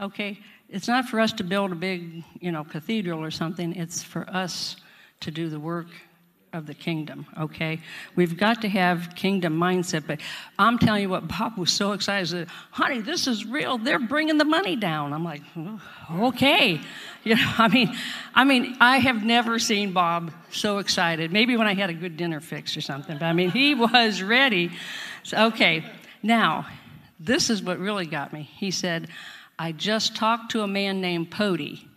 Okay, 0.00 0.38
it's 0.68 0.88
not 0.88 1.08
for 1.08 1.20
us 1.20 1.32
to 1.34 1.44
build 1.44 1.72
a 1.72 1.74
big, 1.74 2.22
you 2.40 2.52
know, 2.52 2.64
cathedral 2.64 3.22
or 3.22 3.30
something. 3.30 3.74
It's 3.74 4.02
for 4.02 4.28
us 4.30 4.76
to 5.20 5.30
do 5.30 5.48
the 5.48 5.58
work 5.58 5.88
of 6.52 6.66
the 6.66 6.74
kingdom, 6.74 7.26
okay? 7.38 7.80
We've 8.16 8.36
got 8.36 8.62
to 8.62 8.68
have 8.68 9.14
kingdom 9.14 9.58
mindset. 9.58 10.06
But 10.06 10.20
I'm 10.58 10.78
telling 10.78 11.02
you 11.02 11.08
what, 11.08 11.28
Bob 11.28 11.58
was 11.58 11.70
so 11.70 11.92
excited. 11.92 12.48
Honey, 12.70 13.00
this 13.00 13.26
is 13.26 13.44
real. 13.44 13.78
They're 13.78 13.98
bringing 13.98 14.38
the 14.38 14.44
money 14.44 14.76
down. 14.76 15.12
I'm 15.12 15.24
like, 15.24 15.42
"Oh, 15.56 15.80
okay. 16.28 16.80
You 17.24 17.34
know, 17.34 17.52
I 17.58 17.68
mean, 17.68 17.94
I 18.34 18.44
mean, 18.44 18.76
I 18.80 18.98
have 18.98 19.22
never 19.22 19.58
seen 19.58 19.92
Bob 19.92 20.30
so 20.50 20.78
excited. 20.78 21.30
Maybe 21.30 21.58
when 21.58 21.66
I 21.66 21.74
had 21.74 21.90
a 21.90 21.92
good 21.92 22.16
dinner 22.16 22.40
fix 22.40 22.74
or 22.74 22.80
something. 22.80 23.18
But 23.18 23.26
I 23.26 23.34
mean, 23.34 23.50
he 23.50 23.74
was 23.74 24.22
ready. 24.22 24.70
So, 25.24 25.48
okay, 25.48 25.84
now, 26.22 26.66
this 27.18 27.50
is 27.50 27.62
what 27.62 27.78
really 27.78 28.06
got 28.06 28.32
me. 28.32 28.48
He 28.56 28.70
said, 28.70 29.08
I 29.58 29.72
just 29.72 30.14
talked 30.14 30.52
to 30.52 30.62
a 30.62 30.68
man 30.68 31.00
named 31.00 31.30
Pody. 31.30 31.88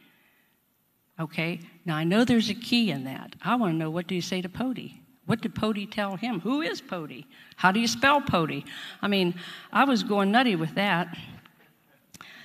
Okay, 1.20 1.60
now 1.86 1.96
I 1.96 2.04
know 2.04 2.26
there's 2.26 2.50
a 2.50 2.56
key 2.56 2.90
in 2.90 3.04
that. 3.04 3.36
I 3.44 3.56
want 3.56 3.74
to 3.74 3.78
know 3.78 3.92
what 3.92 4.08
do 4.08 4.16
you 4.16 4.22
say 4.22 4.42
to 4.42 4.50
Pody? 4.50 5.02
What 5.28 5.42
did 5.42 5.54
Pody 5.54 5.86
tell 5.86 6.16
him? 6.16 6.40
Who 6.40 6.62
is 6.62 6.82
Pody? 6.82 7.28
How 7.56 7.72
do 7.72 7.80
you 7.80 7.88
spell 7.88 8.22
Pody? 8.22 8.66
I 9.02 9.08
mean, 9.08 9.36
I 9.72 9.84
was 9.84 10.02
going 10.02 10.32
nutty 10.32 10.56
with 10.56 10.74
that. 10.76 11.16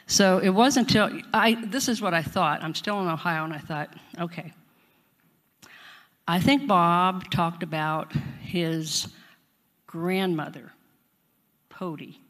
So 0.06 0.38
it 0.38 0.50
wasn't 0.50 0.88
until 0.88 1.20
I, 1.32 1.54
this 1.66 1.88
is 1.88 2.02
what 2.02 2.14
I 2.14 2.22
thought. 2.22 2.62
I'm 2.62 2.74
still 2.74 3.00
in 3.00 3.08
Ohio, 3.08 3.44
and 3.44 3.52
I 3.52 3.58
thought, 3.58 3.94
okay. 4.20 4.52
I 6.28 6.38
think 6.38 6.66
Bob 6.66 7.30
talked 7.30 7.62
about 7.62 8.12
his 8.40 9.08
grandmother, 9.86 10.72
Pody. 11.70 12.20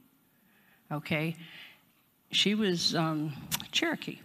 Okay? 0.91 1.37
She 2.31 2.55
was 2.55 2.95
um, 2.95 3.33
Cherokee. 3.73 4.19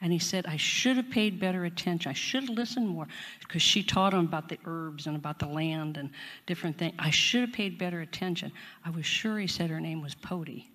And 0.00 0.12
he 0.12 0.18
said, 0.20 0.46
I 0.46 0.56
should 0.56 0.96
have 0.96 1.10
paid 1.10 1.40
better 1.40 1.64
attention. 1.64 2.10
I 2.10 2.14
should 2.14 2.44
have 2.44 2.56
listened 2.56 2.88
more 2.88 3.08
because 3.40 3.62
she 3.62 3.82
taught 3.82 4.14
him 4.14 4.20
about 4.20 4.48
the 4.48 4.58
herbs 4.64 5.06
and 5.06 5.16
about 5.16 5.40
the 5.40 5.46
land 5.46 5.96
and 5.96 6.10
different 6.46 6.78
things. 6.78 6.94
I 6.98 7.10
should 7.10 7.40
have 7.40 7.52
paid 7.52 7.78
better 7.78 8.00
attention. 8.00 8.52
I 8.84 8.90
was 8.90 9.04
sure 9.04 9.38
he 9.38 9.48
said 9.48 9.70
her 9.70 9.80
name 9.80 10.00
was 10.00 10.14
Pody. 10.14 10.70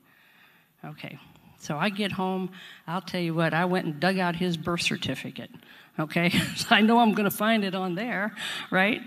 Okay, 0.84 1.18
so 1.58 1.78
I 1.78 1.88
get 1.88 2.12
home. 2.12 2.52
I'll 2.86 3.02
tell 3.02 3.22
you 3.22 3.34
what, 3.34 3.54
I 3.54 3.63
went 3.63 3.86
and 3.86 3.98
dug 3.98 4.18
out 4.18 4.36
his 4.36 4.58
birth 4.58 4.82
certificate. 4.82 5.52
Okay, 5.98 6.30
so 6.58 6.68
I 6.72 6.82
know 6.82 7.00
I'm 7.00 7.13
going 7.13 7.30
to 7.30 7.36
find 7.36 7.63
it 7.63 7.76
on 7.76 7.96
there, 7.96 8.36
right? 8.72 9.02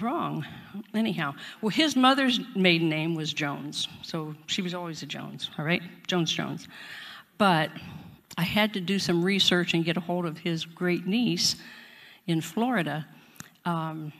Wrong. 0.00 0.46
Anyhow, 0.94 1.34
well, 1.60 1.70
his 1.70 1.96
mother's 1.96 2.40
maiden 2.54 2.88
name 2.88 3.16
was 3.16 3.32
Jones, 3.32 3.88
so 4.02 4.36
she 4.46 4.62
was 4.62 4.72
always 4.72 5.02
a 5.02 5.06
Jones, 5.06 5.50
all 5.58 5.64
right? 5.64 5.82
Jones 6.06 6.32
Jones. 6.32 6.68
But 7.38 7.70
I 8.38 8.42
had 8.42 8.72
to 8.74 8.80
do 8.80 9.00
some 9.00 9.24
research 9.24 9.74
and 9.74 9.84
get 9.84 9.96
a 9.96 10.00
hold 10.00 10.26
of 10.26 10.38
his 10.38 10.64
great 10.64 11.06
niece 11.06 11.56
in 12.28 12.40
Florida. 12.40 13.04
Um, 13.64 14.12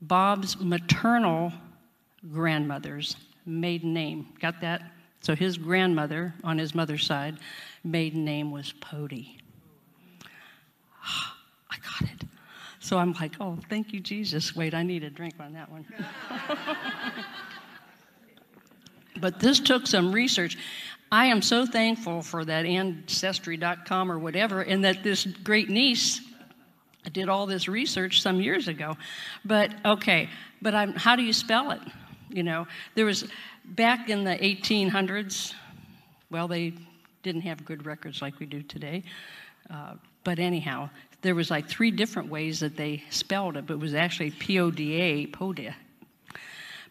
Bob's 0.00 0.58
maternal 0.58 1.52
grandmother's 2.32 3.16
maiden 3.44 3.92
name. 3.92 4.28
Got 4.40 4.62
that? 4.62 4.82
So 5.20 5.34
his 5.34 5.58
grandmother, 5.58 6.34
on 6.42 6.56
his 6.56 6.74
mother's 6.74 7.04
side, 7.04 7.38
maiden 7.84 8.24
name 8.24 8.50
was 8.50 8.72
Pody. 8.80 9.38
I 11.70 11.76
got 11.76 12.10
it. 12.10 12.29
So 12.90 12.98
I'm 12.98 13.12
like, 13.12 13.36
oh, 13.38 13.56
thank 13.68 13.92
you, 13.92 14.00
Jesus. 14.00 14.56
Wait, 14.56 14.74
I 14.74 14.82
need 14.82 15.04
a 15.04 15.10
drink 15.10 15.34
on 15.38 15.52
that 15.52 15.70
one. 15.70 15.86
but 19.20 19.38
this 19.38 19.60
took 19.60 19.86
some 19.86 20.10
research. 20.10 20.58
I 21.12 21.26
am 21.26 21.40
so 21.40 21.64
thankful 21.64 22.20
for 22.20 22.44
that 22.44 22.66
ancestry.com 22.66 24.10
or 24.10 24.18
whatever, 24.18 24.62
and 24.62 24.82
that 24.82 25.04
this 25.04 25.24
great 25.24 25.70
niece 25.70 26.20
did 27.12 27.28
all 27.28 27.46
this 27.46 27.68
research 27.68 28.22
some 28.22 28.40
years 28.40 28.66
ago. 28.66 28.96
But 29.44 29.72
okay, 29.84 30.28
but 30.60 30.74
I'm, 30.74 30.92
how 30.94 31.14
do 31.14 31.22
you 31.22 31.32
spell 31.32 31.70
it? 31.70 31.82
You 32.28 32.42
know, 32.42 32.66
there 32.96 33.06
was 33.06 33.24
back 33.66 34.08
in 34.08 34.24
the 34.24 34.34
1800s. 34.34 35.54
Well, 36.28 36.48
they 36.48 36.74
didn't 37.22 37.42
have 37.42 37.64
good 37.64 37.86
records 37.86 38.20
like 38.20 38.40
we 38.40 38.46
do 38.46 38.64
today. 38.64 39.04
Uh, 39.72 39.94
but 40.24 40.40
anyhow, 40.40 40.90
there 41.22 41.34
was 41.34 41.50
like 41.50 41.68
three 41.68 41.90
different 41.90 42.30
ways 42.30 42.60
that 42.60 42.76
they 42.76 43.02
spelled 43.10 43.56
it, 43.56 43.66
but 43.66 43.74
it 43.74 43.80
was 43.80 43.94
actually 43.94 44.30
P-O-D-A, 44.30 45.26
PODA. 45.26 45.74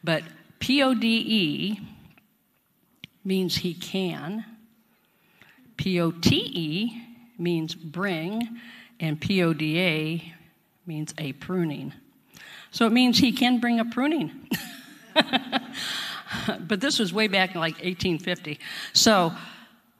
But 0.04 0.24
P-O-D-E 0.60 1.80
means 3.24 3.58
he 3.58 3.74
can. 3.74 4.46
P-O-T-E 5.78 7.04
means 7.38 7.76
bring, 7.76 8.60
and 9.00 9.20
P-O-D-A 9.20 10.34
means 10.86 11.13
a 11.18 11.34
pruning. 11.34 11.94
So 12.72 12.86
it 12.86 12.92
means 12.92 13.18
he 13.18 13.32
can 13.32 13.60
bring 13.60 13.80
a 13.80 13.86
pruning. 13.86 14.48
but 16.60 16.82
this 16.82 17.00
was 17.00 17.13
way 17.13 17.28
back 17.28 17.56
in 17.56 17.62
like 17.62 17.76
1850. 17.76 18.60
So 18.94 19.34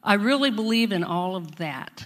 I 0.04 0.16
really 0.16 0.52
believe 0.52 0.92
in 0.92 1.04
all 1.04 1.36
of 1.36 1.56
that. 1.58 2.06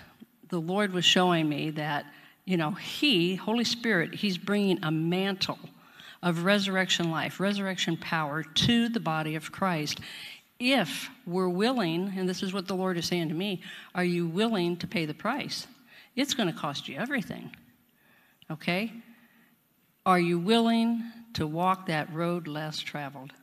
The 0.53 0.61
Lord 0.61 0.93
was 0.93 1.03
showing 1.03 1.49
me 1.49 1.71
that, 1.71 2.05
you 2.45 2.57
know, 2.57 2.73
He, 2.73 3.33
Holy 3.33 3.63
Spirit, 3.63 4.13
He's 4.13 4.37
bringing 4.37 4.77
a 4.83 4.91
mantle 4.91 5.57
of 6.21 6.43
resurrection 6.43 7.09
life, 7.09 7.39
resurrection 7.39 7.97
power 7.97 8.43
to 8.43 8.87
the 8.87 8.99
body 8.99 9.33
of 9.33 9.51
Christ. 9.51 9.99
If 10.59 11.09
we're 11.25 11.49
willing, 11.49 12.13
and 12.15 12.29
this 12.29 12.43
is 12.43 12.53
what 12.53 12.67
the 12.67 12.75
Lord 12.75 12.99
is 12.99 13.07
saying 13.07 13.29
to 13.29 13.33
me, 13.33 13.63
are 13.95 14.03
you 14.03 14.27
willing 14.27 14.77
to 14.77 14.85
pay 14.85 15.07
the 15.07 15.15
price? 15.15 15.65
It's 16.15 16.35
going 16.35 16.53
to 16.53 16.59
cost 16.59 16.87
you 16.87 16.97
everything. 16.97 17.55
Okay? 18.51 18.93
Are 20.05 20.19
you 20.19 20.37
willing 20.37 21.01
to 21.33 21.47
walk 21.47 21.87
that 21.87 22.13
road 22.13 22.47
less 22.47 22.77
traveled? 22.77 23.33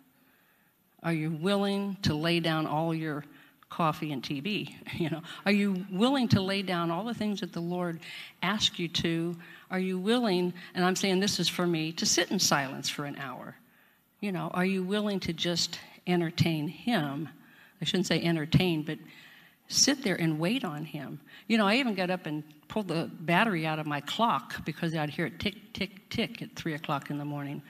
Are 1.03 1.13
you 1.13 1.33
willing 1.33 1.97
to 2.03 2.15
lay 2.15 2.39
down 2.39 2.69
all 2.69 2.95
your 2.95 3.25
coffee 3.71 4.13
and 4.13 4.23
TV? 4.23 4.75
You 4.93 5.09
know, 5.09 5.23
are 5.47 5.53
you 5.53 5.87
willing 5.91 6.29
to 6.29 6.43
lay 6.43 6.61
down 6.61 6.91
all 6.91 7.05
the 7.05 7.15
things 7.15 7.41
that 7.41 7.55
the 7.55 7.61
Lord 7.61 8.01
asked 8.43 8.79
you 8.79 8.89
to? 8.89 9.35
Are 9.71 9.79
you 9.79 9.99
willing, 9.99 10.53
and 10.75 10.85
I'm 10.85 10.97
saying 10.97 11.21
this 11.21 11.41
is 11.41 11.49
for 11.49 11.67
me, 11.67 11.93
to 11.93 12.05
sit 12.05 12.31
in 12.31 12.39
silence 12.39 12.91
for 12.91 13.07
an 13.07 13.17
hour? 13.17 13.57
You 14.21 14.33
know, 14.33 14.51
are 14.53 14.67
you 14.67 14.83
willing 14.83 15.21
to 15.21 15.33
just 15.33 15.79
entertain 16.07 16.69
Him? 16.69 17.29
I 17.81 17.85
shouldn't 17.87 18.09
say 18.09 18.21
entertain, 18.23 18.83
but 18.83 18.99
sit 19.69 20.03
there 20.03 20.17
and 20.17 20.39
wait 20.39 20.65
on 20.65 20.85
Him. 20.85 21.21
You 21.47 21.57
know, 21.57 21.67
I 21.67 21.77
even 21.77 21.95
got 21.95 22.11
up 22.11 22.27
and 22.27 22.43
pulled 22.69 22.89
the 22.89 23.11
battery 23.21 23.67
out 23.67 23.79
of 23.79 23.87
my 23.87 24.01
clock 24.03 24.65
because 24.67 24.95
I'd 24.95 25.11
hear 25.11 25.27
it 25.27 25.41
tick, 25.41 25.73
tick, 25.73 26.09
tick 26.11 26.43
at 26.43 26.55
three 26.57 26.75
o'clock 26.75 27.11
in 27.11 27.17
the 27.17 27.25
morning. 27.25 27.63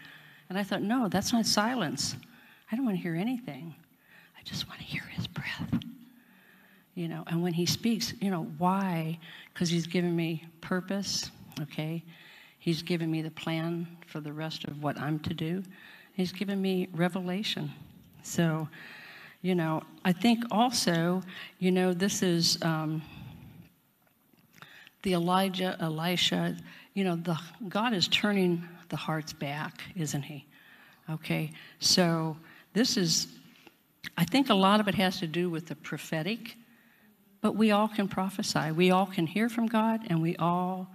And 0.49 0.59
I 0.59 0.65
thought, 0.65 0.83
no, 0.83 1.09
that's 1.09 1.33
not 1.33 1.47
silence. 1.47 2.17
I 2.73 2.77
don't 2.77 2.85
want 2.85 2.97
to 2.97 3.03
hear 3.03 3.15
anything. 3.15 3.75
I 4.40 4.42
just 4.44 4.66
want 4.66 4.81
to 4.81 4.87
hear 4.87 5.03
His 5.03 5.26
breath. 5.26 5.83
You 6.94 7.09
know, 7.09 7.24
and 7.26 7.42
when 7.42 7.53
He 7.53 7.66
speaks, 7.66 8.14
you 8.20 8.31
know, 8.31 8.46
why? 8.59 9.18
Because 9.53 9.68
He's 9.68 9.87
given 9.87 10.16
me 10.16 10.44
purpose, 10.62 11.31
okay? 11.61 12.03
He's 12.59 12.83
given 12.83 13.11
me 13.11 13.20
the 13.22 13.31
plan 13.31 13.87
for 14.07 14.20
the 14.20 14.33
rest 14.33 14.64
of 14.64 14.83
what 14.83 14.98
I'm 14.98 15.18
to 15.20 15.35
do. 15.35 15.62
He's 16.14 16.33
given 16.33 16.61
me 16.61 16.88
revelation. 16.94 17.70
So, 18.22 18.68
You 19.42 19.55
know, 19.55 19.83
I 20.05 20.12
think 20.12 20.44
also, 20.50 21.22
you 21.59 21.70
know, 21.70 21.94
this 21.94 22.22
is 22.22 22.59
um, 22.62 23.00
the 25.03 25.14
Elijah, 25.14 25.76
Elisha, 25.81 26.57
you 26.92 27.05
know, 27.05 27.16
the, 27.16 27.38
God 27.68 27.94
is 27.94 28.07
turning 28.09 28.62
the 28.90 28.96
hearts 28.96 29.33
back, 29.33 29.81
isn't 29.96 30.22
He? 30.22 30.44
Okay, 31.09 31.53
so 31.79 32.37
this 32.74 32.98
is, 32.98 33.29
I 34.17 34.25
think 34.25 34.51
a 34.51 34.55
lot 34.55 34.81
of 34.81 34.89
it 34.89 34.95
has 34.95 35.19
to 35.21 35.27
do 35.27 35.51
with 35.51 35.67
the 35.67 35.77
prophetic, 35.77 36.57
but 37.41 37.57
we 37.57 37.71
all 37.71 37.89
can 37.89 38.09
prophesy. 38.09 38.71
We 38.73 38.91
all 38.91 39.07
can 39.07 39.27
hear 39.27 39.49
from 39.49 39.67
God, 39.67 40.01
and 40.09 40.21
we 40.21 40.37
all 40.37 40.89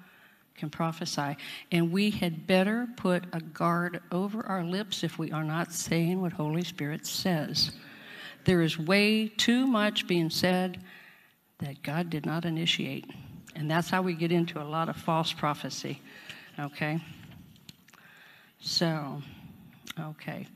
can 0.56 0.70
prophesy. 0.70 1.36
And 1.72 1.91
we 1.91 2.10
had 2.10 2.48
better 2.48 2.88
put 2.96 3.26
a 3.34 3.41
guard 3.41 4.02
over 4.12 4.46
our 4.46 4.63
lips 4.63 5.04
if 5.04 5.20
we 5.20 5.32
are 5.32 5.44
not 5.44 5.74
saying 5.74 6.22
what 6.22 6.34
Holy 6.34 6.63
Spirit 6.63 7.06
says. 7.06 7.72
There 8.46 8.62
is 8.62 8.78
way 8.78 9.28
too 9.28 9.68
much 9.68 10.08
being 10.08 10.30
said 10.30 10.80
that 11.60 11.82
God 11.84 12.10
did 12.10 12.26
not 12.26 12.46
initiate. 12.46 13.06
And 13.56 13.70
that's 13.70 13.89
how 13.89 14.02
we 14.02 14.13
get 14.13 14.32
into 14.32 14.62
a 14.62 14.63
lot 14.63 14.89
of 14.89 14.96
false 14.96 15.34
prophecy. 15.34 16.02
Okay? 16.60 17.00
So, 18.60 19.22
okay. 19.99 20.47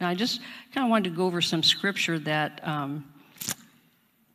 Now, 0.00 0.08
I 0.08 0.14
just 0.14 0.40
kind 0.74 0.84
of 0.84 0.90
wanted 0.90 1.10
to 1.10 1.16
go 1.16 1.26
over 1.26 1.40
some 1.40 1.62
scripture 1.62 2.18
that. 2.20 2.66
Um, 2.66 3.04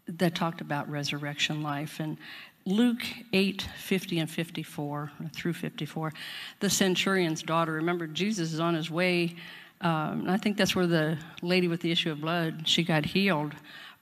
that 0.07 0.35
talked 0.35 0.61
about 0.61 0.89
resurrection 0.89 1.61
life. 1.61 1.99
And 1.99 2.17
Luke 2.65 3.03
8 3.33 3.67
50 3.77 4.19
and 4.19 4.29
54, 4.29 5.11
through 5.33 5.53
54, 5.53 6.13
the 6.59 6.69
centurion's 6.69 7.43
daughter. 7.43 7.73
Remember, 7.73 8.07
Jesus 8.07 8.53
is 8.53 8.59
on 8.59 8.73
his 8.73 8.89
way. 8.89 9.35
Um, 9.81 10.25
I 10.27 10.37
think 10.37 10.57
that's 10.57 10.75
where 10.75 10.87
the 10.87 11.17
lady 11.41 11.67
with 11.67 11.81
the 11.81 11.91
issue 11.91 12.11
of 12.11 12.21
blood 12.21 12.67
she 12.67 12.83
got 12.83 13.05
healed. 13.05 13.53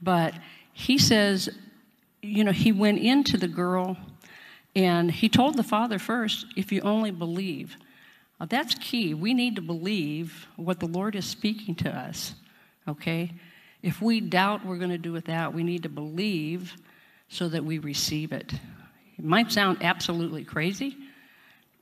But 0.02 0.34
he 0.74 0.98
says, 0.98 1.50
you 2.22 2.44
know, 2.44 2.52
he 2.52 2.72
went 2.72 3.00
into 3.00 3.38
the 3.38 3.48
girl 3.48 3.98
and 4.76 5.12
he 5.12 5.30
told 5.30 5.58
the 5.58 5.64
father 5.64 6.00
first, 6.00 6.48
if 6.56 6.72
you 6.72 6.82
only 6.82 7.12
believe. 7.12 7.78
That's 8.40 8.76
key. 8.76 9.14
We 9.14 9.34
need 9.34 9.56
to 9.56 9.62
believe 9.62 10.48
what 10.56 10.80
the 10.80 10.88
Lord 10.88 11.16
is 11.16 11.26
speaking 11.26 11.76
to 11.76 11.90
us, 11.90 12.36
okay? 12.88 13.32
If 13.82 14.02
we 14.02 14.20
doubt 14.20 14.66
we're 14.66 14.78
going 14.78 14.90
to 14.90 14.98
do 14.98 15.12
without, 15.12 15.54
we 15.54 15.64
need 15.64 15.84
to 15.84 15.90
believe 15.90 16.76
so 17.30 17.48
that 17.50 17.64
we 17.64 17.80
receive 17.80 18.32
it. 18.32 18.54
It 19.18 19.24
might 19.24 19.52
sound 19.52 19.80
absolutely 19.82 20.44
crazy, 20.44 20.98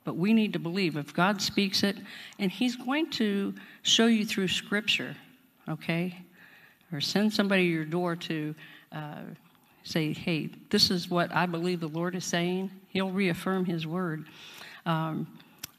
but 0.03 0.15
we 0.15 0.33
need 0.33 0.53
to 0.53 0.59
believe. 0.59 0.95
If 0.95 1.13
God 1.13 1.41
speaks 1.41 1.81
it, 1.81 1.97
and 2.39 2.51
He's 2.51 2.75
going 2.75 3.09
to 3.11 3.53
show 3.81 4.05
you 4.05 4.25
through 4.25 4.49
Scripture, 4.49 5.15
okay? 5.67 6.17
Or 6.91 7.01
send 7.01 7.33
somebody 7.33 7.63
to 7.63 7.73
your 7.73 7.85
door 7.85 8.15
to 8.15 8.53
uh, 8.91 9.21
say, 9.83 10.13
hey, 10.13 10.49
this 10.69 10.91
is 10.91 11.09
what 11.09 11.33
I 11.35 11.45
believe 11.45 11.79
the 11.79 11.87
Lord 11.87 12.15
is 12.15 12.25
saying. 12.25 12.69
He'll 12.89 13.11
reaffirm 13.11 13.65
His 13.65 13.87
word. 13.87 14.25
Um, 14.85 15.27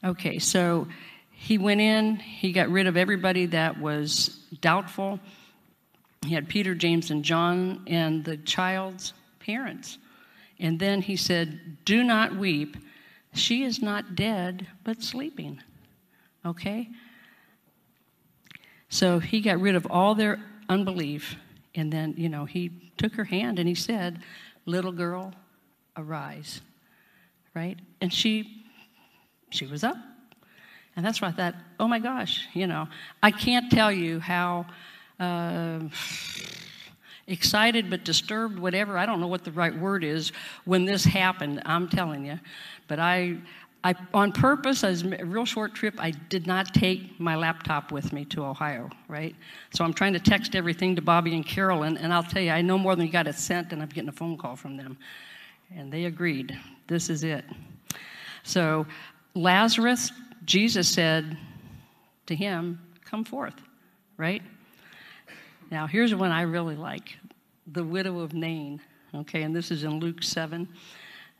okay, 0.05 0.39
so 0.39 0.87
he 1.31 1.57
went 1.57 1.81
in, 1.81 2.15
he 2.17 2.51
got 2.51 2.69
rid 2.69 2.87
of 2.87 2.95
everybody 2.95 3.47
that 3.47 3.79
was 3.79 4.39
doubtful. 4.61 5.19
He 6.25 6.33
had 6.33 6.47
Peter, 6.47 6.73
James, 6.73 7.11
and 7.11 7.23
John, 7.23 7.83
and 7.87 8.23
the 8.23 8.37
child's 8.37 9.13
parents. 9.39 9.97
And 10.59 10.79
then 10.79 11.01
he 11.01 11.15
said, 11.15 11.77
Do 11.85 12.03
not 12.03 12.35
weep. 12.35 12.77
She 13.33 13.63
is 13.63 13.81
not 13.81 14.15
dead, 14.15 14.67
but 14.83 15.03
sleeping. 15.03 15.61
Okay? 16.45 16.89
So 18.89 19.19
he 19.19 19.41
got 19.41 19.59
rid 19.59 19.75
of 19.75 19.85
all 19.89 20.15
their 20.15 20.39
unbelief. 20.69 21.35
And 21.73 21.91
then, 21.91 22.13
you 22.17 22.29
know, 22.29 22.45
he 22.45 22.91
took 22.97 23.13
her 23.15 23.25
hand 23.25 23.59
and 23.59 23.67
he 23.67 23.75
said, 23.75 24.21
Little 24.65 24.93
girl, 24.93 25.33
arise. 25.97 26.61
Right? 27.53 27.77
And 27.99 28.13
she 28.13 28.54
she 29.49 29.65
was 29.65 29.83
up. 29.83 29.97
And 30.95 31.05
that's 31.05 31.21
why 31.21 31.27
I 31.27 31.31
thought, 31.31 31.55
oh 31.79 31.87
my 31.87 31.99
gosh, 31.99 32.47
you 32.53 32.67
know, 32.67 32.87
I 33.21 33.31
can't 33.31 33.69
tell 33.69 33.91
you 33.91 34.19
how 34.19 34.65
uh, 35.19 35.79
excited 37.27 37.89
but 37.89 38.05
disturbed, 38.05 38.57
whatever. 38.59 38.97
I 38.97 39.05
don't 39.05 39.19
know 39.19 39.27
what 39.27 39.43
the 39.43 39.51
right 39.51 39.77
word 39.77 40.03
is 40.03 40.31
when 40.63 40.85
this 40.85 41.03
happened. 41.03 41.61
I'm 41.65 41.89
telling 41.89 42.25
you, 42.25 42.39
but 42.87 42.99
I, 42.99 43.37
I 43.83 43.93
on 44.13 44.31
purpose, 44.31 44.83
as 44.83 45.03
a 45.03 45.25
real 45.25 45.45
short 45.45 45.73
trip, 45.73 45.95
I 45.97 46.11
did 46.11 46.47
not 46.47 46.73
take 46.73 47.19
my 47.19 47.35
laptop 47.35 47.91
with 47.91 48.13
me 48.13 48.23
to 48.25 48.45
Ohio. 48.45 48.89
Right, 49.09 49.35
so 49.71 49.83
I'm 49.83 49.93
trying 49.93 50.13
to 50.13 50.19
text 50.19 50.55
everything 50.55 50.95
to 50.95 51.01
Bobby 51.01 51.35
and 51.35 51.45
Carolyn, 51.45 51.97
and 51.97 52.13
I'll 52.13 52.23
tell 52.23 52.41
you, 52.41 52.51
I 52.51 52.61
know 52.61 52.77
more 52.77 52.95
than 52.95 53.05
you 53.05 53.11
got 53.11 53.27
it 53.27 53.35
sent, 53.35 53.73
and 53.73 53.81
I'm 53.81 53.89
getting 53.89 54.09
a 54.09 54.13
phone 54.13 54.37
call 54.37 54.55
from 54.55 54.77
them, 54.77 54.97
and 55.75 55.91
they 55.91 56.05
agreed. 56.05 56.57
This 56.87 57.09
is 57.09 57.23
it. 57.23 57.43
So 58.43 58.85
Lazarus, 59.35 60.11
Jesus 60.45 60.87
said 60.89 61.37
to 62.25 62.35
him, 62.35 62.79
"Come 63.03 63.23
forth." 63.23 63.61
Right. 64.17 64.41
Now, 65.69 65.87
here's 65.87 66.15
one 66.15 66.31
I 66.31 66.41
really 66.41 66.75
like 66.75 67.17
the 67.67 67.83
widow 67.83 68.19
of 68.19 68.33
Nain. 68.33 68.79
Okay, 69.13 69.43
and 69.43 69.55
this 69.55 69.71
is 69.71 69.83
in 69.83 69.99
Luke 69.99 70.23
7. 70.23 70.67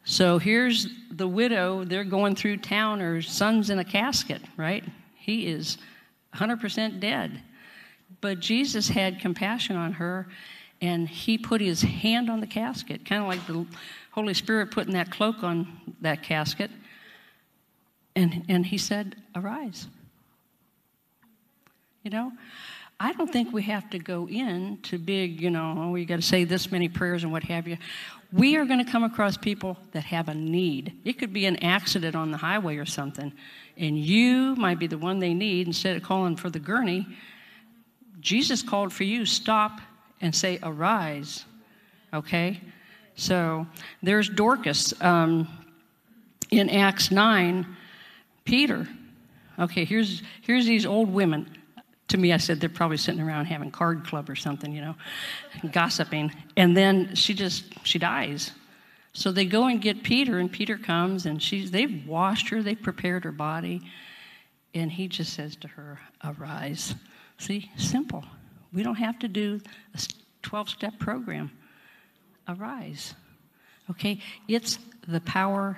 So 0.03 0.37
here's 0.37 0.87
the 1.11 1.27
widow, 1.27 1.83
they're 1.83 2.03
going 2.03 2.35
through 2.35 2.57
town, 2.57 2.99
her 2.99 3.21
son's 3.21 3.69
in 3.69 3.79
a 3.79 3.83
casket, 3.83 4.41
right? 4.55 4.83
He 5.15 5.47
is 5.47 5.77
100% 6.33 6.99
dead. 6.99 7.41
But 8.21 8.39
Jesus 8.39 8.87
had 8.87 9.19
compassion 9.19 9.75
on 9.75 9.93
her, 9.93 10.27
and 10.81 11.09
he 11.09 11.37
put 11.37 11.59
his 11.59 11.81
hand 11.81 12.29
on 12.29 12.39
the 12.39 12.47
casket, 12.47 13.03
kind 13.03 13.21
of 13.21 13.27
like 13.27 13.45
the 13.47 13.65
Holy 14.11 14.33
Spirit 14.33 14.69
putting 14.71 14.93
that 14.93 15.09
cloak 15.09 15.43
on 15.43 15.67
that 16.01 16.21
casket. 16.21 16.69
And, 18.15 18.45
and 18.47 18.65
he 18.65 18.77
said, 18.77 19.15
Arise. 19.35 19.87
You 22.03 22.11
know? 22.11 22.31
I 22.99 23.11
don't 23.11 23.31
think 23.31 23.51
we 23.51 23.63
have 23.63 23.89
to 23.89 23.99
go 23.99 24.27
in 24.29 24.77
to 24.83 24.97
big, 24.97 25.41
you 25.41 25.49
know, 25.49 25.75
oh, 25.77 25.95
you 25.95 26.05
got 26.05 26.15
to 26.15 26.21
say 26.21 26.45
this 26.45 26.71
many 26.71 26.87
prayers 26.87 27.23
and 27.23 27.31
what 27.31 27.43
have 27.43 27.67
you. 27.67 27.77
We 28.31 28.55
are 28.55 28.63
going 28.63 28.83
to 28.83 28.89
come 28.89 29.03
across 29.03 29.35
people 29.35 29.77
that 29.91 30.05
have 30.05 30.29
a 30.29 30.33
need. 30.33 30.93
It 31.03 31.13
could 31.13 31.33
be 31.33 31.45
an 31.45 31.57
accident 31.57 32.15
on 32.15 32.31
the 32.31 32.37
highway 32.37 32.77
or 32.77 32.85
something, 32.85 33.33
and 33.77 33.99
you 33.99 34.55
might 34.55 34.79
be 34.79 34.87
the 34.87 34.97
one 34.97 35.19
they 35.19 35.33
need 35.33 35.67
instead 35.67 35.97
of 35.97 36.03
calling 36.03 36.37
for 36.37 36.49
the 36.49 36.59
gurney. 36.59 37.05
Jesus 38.21 38.63
called 38.63 38.93
for 38.93 39.03
you, 39.03 39.25
stop 39.25 39.81
and 40.21 40.33
say, 40.33 40.57
arise. 40.63 41.43
Okay? 42.13 42.61
So 43.15 43.67
there's 44.01 44.29
Dorcas. 44.29 44.93
Um, 45.01 45.47
in 46.51 46.69
Acts 46.69 47.11
9, 47.11 47.65
Peter. 48.45 48.87
Okay, 49.59 49.85
here's, 49.85 50.21
here's 50.41 50.65
these 50.65 50.85
old 50.85 51.11
women 51.11 51.49
to 52.09 52.17
me, 52.17 52.33
I 52.33 52.37
said 52.37 52.59
they're 52.59 52.69
probably 52.69 52.97
sitting 52.97 53.21
around 53.21 53.45
having 53.45 53.71
card 53.71 54.05
club 54.05 54.29
or 54.29 54.35
something, 54.35 54.71
you 54.71 54.81
know, 54.81 54.95
gossiping. 55.71 56.31
And 56.55 56.77
then 56.77 57.15
she 57.15 57.33
just 57.33 57.65
she 57.83 57.97
dies. 57.97 58.51
So 59.13 59.31
they 59.31 59.45
go 59.45 59.67
and 59.67 59.81
get 59.81 60.03
Peter, 60.03 60.39
and 60.39 60.51
Peter 60.51 60.77
comes, 60.77 61.25
and 61.25 61.41
she's 61.41 61.71
they've 61.71 62.05
washed 62.07 62.49
her, 62.49 62.61
they've 62.61 62.81
prepared 62.81 63.23
her 63.23 63.31
body, 63.31 63.81
and 64.73 64.91
he 64.91 65.07
just 65.07 65.33
says 65.33 65.55
to 65.57 65.67
her, 65.69 65.99
"Arise." 66.23 66.95
See, 67.37 67.71
simple. 67.77 68.23
We 68.71 68.83
don't 68.83 68.95
have 68.95 69.19
to 69.19 69.27
do 69.27 69.61
a 69.93 69.97
12-step 70.43 70.99
program. 70.99 71.51
Arise. 72.47 73.13
Okay, 73.89 74.19
it's 74.47 74.79
the 75.07 75.21
power, 75.21 75.77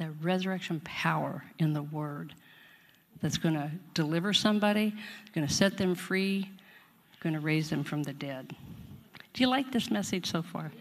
the 0.00 0.10
resurrection 0.22 0.80
power 0.80 1.44
in 1.58 1.74
the 1.74 1.82
Word 1.82 2.34
that's 3.20 3.36
going 3.36 3.54
to 3.54 3.70
deliver 3.92 4.32
somebody, 4.32 4.94
going 5.34 5.46
to 5.46 5.52
set 5.52 5.76
them 5.76 5.94
free, 5.94 6.50
going 7.20 7.34
to 7.34 7.40
raise 7.40 7.68
them 7.68 7.84
from 7.84 8.02
the 8.02 8.14
dead. 8.14 8.56
Do 9.34 9.42
you 9.42 9.46
like 9.46 9.70
this 9.70 9.90
message 9.90 10.24
so 10.30 10.40
far? 10.40 10.72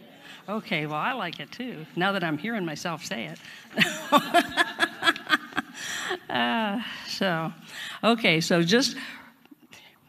Okay, 0.47 0.86
well, 0.86 0.95
I 0.95 1.12
like 1.12 1.41
it 1.41 1.51
too, 1.51 1.86
now 1.97 2.13
that 2.13 2.23
I'm 2.23 2.38
hearing 2.38 2.65
myself 2.65 3.03
say 3.03 3.25
it. 3.25 3.39
uh, 6.29 6.82
so, 7.10 7.51
okay, 8.03 8.39
so 8.39 8.63
just 8.63 8.95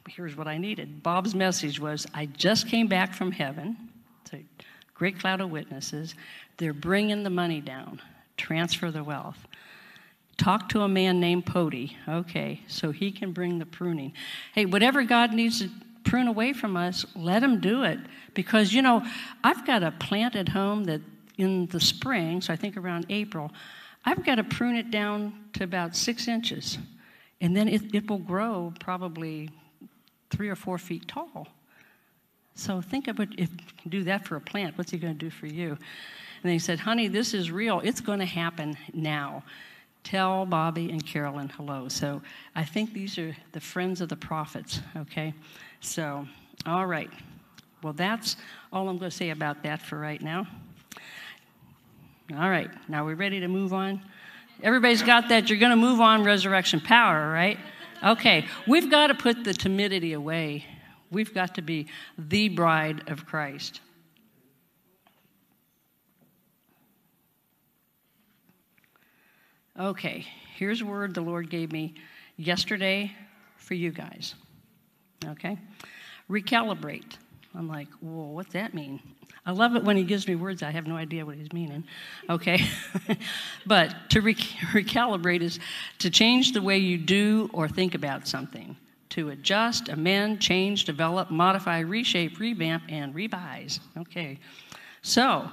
here's 0.08 0.36
what 0.36 0.46
I 0.46 0.56
needed. 0.56 1.02
Bob's 1.02 1.34
message 1.34 1.80
was 1.80 2.06
I 2.14 2.26
just 2.26 2.68
came 2.68 2.86
back 2.86 3.12
from 3.12 3.32
heaven. 3.32 3.76
It's 4.22 4.34
a 4.34 4.44
great 4.94 5.18
cloud 5.18 5.40
of 5.40 5.50
witnesses. 5.50 6.14
They're 6.58 6.72
bringing 6.72 7.24
the 7.24 7.30
money 7.30 7.60
down, 7.60 8.00
transfer 8.40 8.90
the 8.90 9.04
wealth. 9.04 9.46
Talk 10.36 10.70
to 10.70 10.80
a 10.80 10.88
man 10.88 11.20
named 11.20 11.46
Pody. 11.46 11.96
Okay, 12.08 12.62
so 12.66 12.90
he 12.90 13.12
can 13.12 13.32
bring 13.32 13.58
the 13.58 13.66
pruning. 13.66 14.12
Hey, 14.54 14.64
whatever 14.64 15.04
God 15.04 15.34
needs 15.34 15.60
to 15.60 15.68
prune 16.04 16.28
away 16.28 16.52
from 16.52 16.76
us, 16.76 17.04
let 17.14 17.42
him 17.42 17.60
do 17.60 17.82
it. 17.82 17.98
Because, 18.34 18.72
you 18.72 18.82
know, 18.82 19.04
I've 19.44 19.66
got 19.66 19.82
a 19.82 19.90
plant 19.90 20.36
at 20.36 20.48
home 20.48 20.84
that 20.84 21.02
in 21.36 21.66
the 21.66 21.80
spring, 21.80 22.40
so 22.40 22.52
I 22.52 22.56
think 22.56 22.76
around 22.76 23.06
April, 23.08 23.50
I've 24.04 24.24
got 24.24 24.36
to 24.36 24.44
prune 24.44 24.76
it 24.76 24.90
down 24.90 25.34
to 25.54 25.64
about 25.64 25.94
six 25.94 26.26
inches. 26.28 26.78
And 27.40 27.56
then 27.56 27.68
it, 27.68 27.94
it 27.94 28.08
will 28.08 28.18
grow 28.18 28.72
probably 28.80 29.50
three 30.30 30.48
or 30.48 30.56
four 30.56 30.78
feet 30.78 31.08
tall. 31.08 31.48
So 32.54 32.80
think 32.80 33.08
about 33.08 33.28
if 33.38 33.50
you 33.50 33.74
can 33.80 33.90
do 33.90 34.04
that 34.04 34.26
for 34.26 34.36
a 34.36 34.40
plant, 34.40 34.76
what's 34.76 34.90
he 34.90 34.98
going 34.98 35.14
to 35.14 35.18
do 35.18 35.30
for 35.30 35.46
you? 35.46 35.78
And 36.42 36.50
they 36.50 36.58
said, 36.58 36.80
honey, 36.80 37.08
this 37.08 37.34
is 37.34 37.50
real. 37.50 37.80
It's 37.80 38.00
going 38.00 38.20
to 38.20 38.26
happen 38.26 38.76
now. 38.94 39.42
Tell 40.04 40.46
Bobby 40.46 40.90
and 40.90 41.04
Carolyn 41.04 41.50
hello. 41.50 41.88
So 41.88 42.22
I 42.54 42.64
think 42.64 42.94
these 42.94 43.18
are 43.18 43.36
the 43.52 43.60
friends 43.60 44.00
of 44.00 44.08
the 44.08 44.16
prophets, 44.16 44.80
okay? 44.96 45.34
So, 45.80 46.26
all 46.64 46.86
right. 46.86 47.10
Well, 47.82 47.92
that's 47.92 48.36
all 48.72 48.88
I'm 48.88 48.98
going 48.98 49.10
to 49.10 49.16
say 49.16 49.30
about 49.30 49.62
that 49.62 49.82
for 49.82 49.98
right 49.98 50.20
now. 50.20 50.46
All 52.32 52.48
right, 52.48 52.70
now 52.88 53.04
we're 53.04 53.16
ready 53.16 53.40
to 53.40 53.48
move 53.48 53.72
on. 53.72 54.00
Everybody's 54.62 55.02
got 55.02 55.28
that. 55.30 55.50
You're 55.50 55.58
going 55.58 55.70
to 55.70 55.76
move 55.76 56.00
on 56.00 56.22
resurrection 56.22 56.80
power, 56.80 57.30
right? 57.30 57.58
Okay, 58.04 58.46
we've 58.68 58.90
got 58.90 59.08
to 59.08 59.14
put 59.14 59.42
the 59.42 59.52
timidity 59.52 60.12
away. 60.12 60.64
We've 61.10 61.34
got 61.34 61.56
to 61.56 61.62
be 61.62 61.88
the 62.16 62.48
bride 62.48 63.08
of 63.08 63.26
Christ. 63.26 63.80
Okay, 69.80 70.26
here's 70.56 70.82
a 70.82 70.84
word 70.84 71.14
the 71.14 71.22
Lord 71.22 71.48
gave 71.48 71.72
me 71.72 71.94
yesterday 72.36 73.12
for 73.56 73.72
you 73.72 73.90
guys. 73.90 74.34
Okay? 75.24 75.56
Recalibrate. 76.28 77.16
I'm 77.54 77.66
like, 77.66 77.88
whoa, 78.00 78.26
what's 78.26 78.52
that 78.52 78.74
mean? 78.74 79.00
I 79.46 79.52
love 79.52 79.76
it 79.76 79.82
when 79.82 79.96
he 79.96 80.02
gives 80.04 80.28
me 80.28 80.34
words 80.34 80.62
I 80.62 80.70
have 80.70 80.86
no 80.86 80.96
idea 80.96 81.24
what 81.24 81.36
he's 81.36 81.50
meaning. 81.54 81.84
Okay? 82.28 82.62
but 83.66 83.94
to 84.10 84.20
re- 84.20 84.34
recalibrate 84.34 85.40
is 85.40 85.58
to 86.00 86.10
change 86.10 86.52
the 86.52 86.60
way 86.60 86.76
you 86.76 86.98
do 86.98 87.48
or 87.54 87.66
think 87.66 87.94
about 87.94 88.28
something, 88.28 88.76
to 89.08 89.30
adjust, 89.30 89.88
amend, 89.88 90.42
change, 90.42 90.84
develop, 90.84 91.30
modify, 91.30 91.78
reshape, 91.78 92.38
revamp, 92.38 92.82
and 92.90 93.14
revise. 93.14 93.80
Okay. 93.96 94.40
So, 95.00 95.48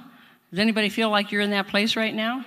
does 0.50 0.58
anybody 0.58 0.90
feel 0.90 1.08
like 1.08 1.32
you're 1.32 1.40
in 1.40 1.50
that 1.52 1.68
place 1.68 1.96
right 1.96 2.14
now? 2.14 2.44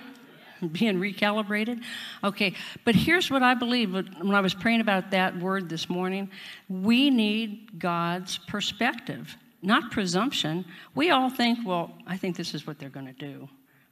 Being 0.72 0.98
recalibrated? 0.98 1.82
Okay, 2.22 2.54
but 2.84 2.94
here's 2.94 3.30
what 3.30 3.42
I 3.42 3.54
believe 3.54 3.92
when 3.92 4.34
I 4.34 4.40
was 4.40 4.54
praying 4.54 4.80
about 4.80 5.10
that 5.10 5.36
word 5.38 5.68
this 5.68 5.90
morning. 5.90 6.30
We 6.68 7.10
need 7.10 7.78
God's 7.78 8.38
perspective 8.38 9.36
not 9.62 9.92
presumption. 9.92 10.64
We 10.94 11.10
all 11.10 11.30
think, 11.30 11.60
well, 11.64 11.92
I 12.06 12.16
think 12.16 12.36
this 12.36 12.52
is 12.52 12.66
what 12.66 12.78
they're 12.78 12.90
going 12.90 13.06
to 13.06 13.12
do. 13.12 13.48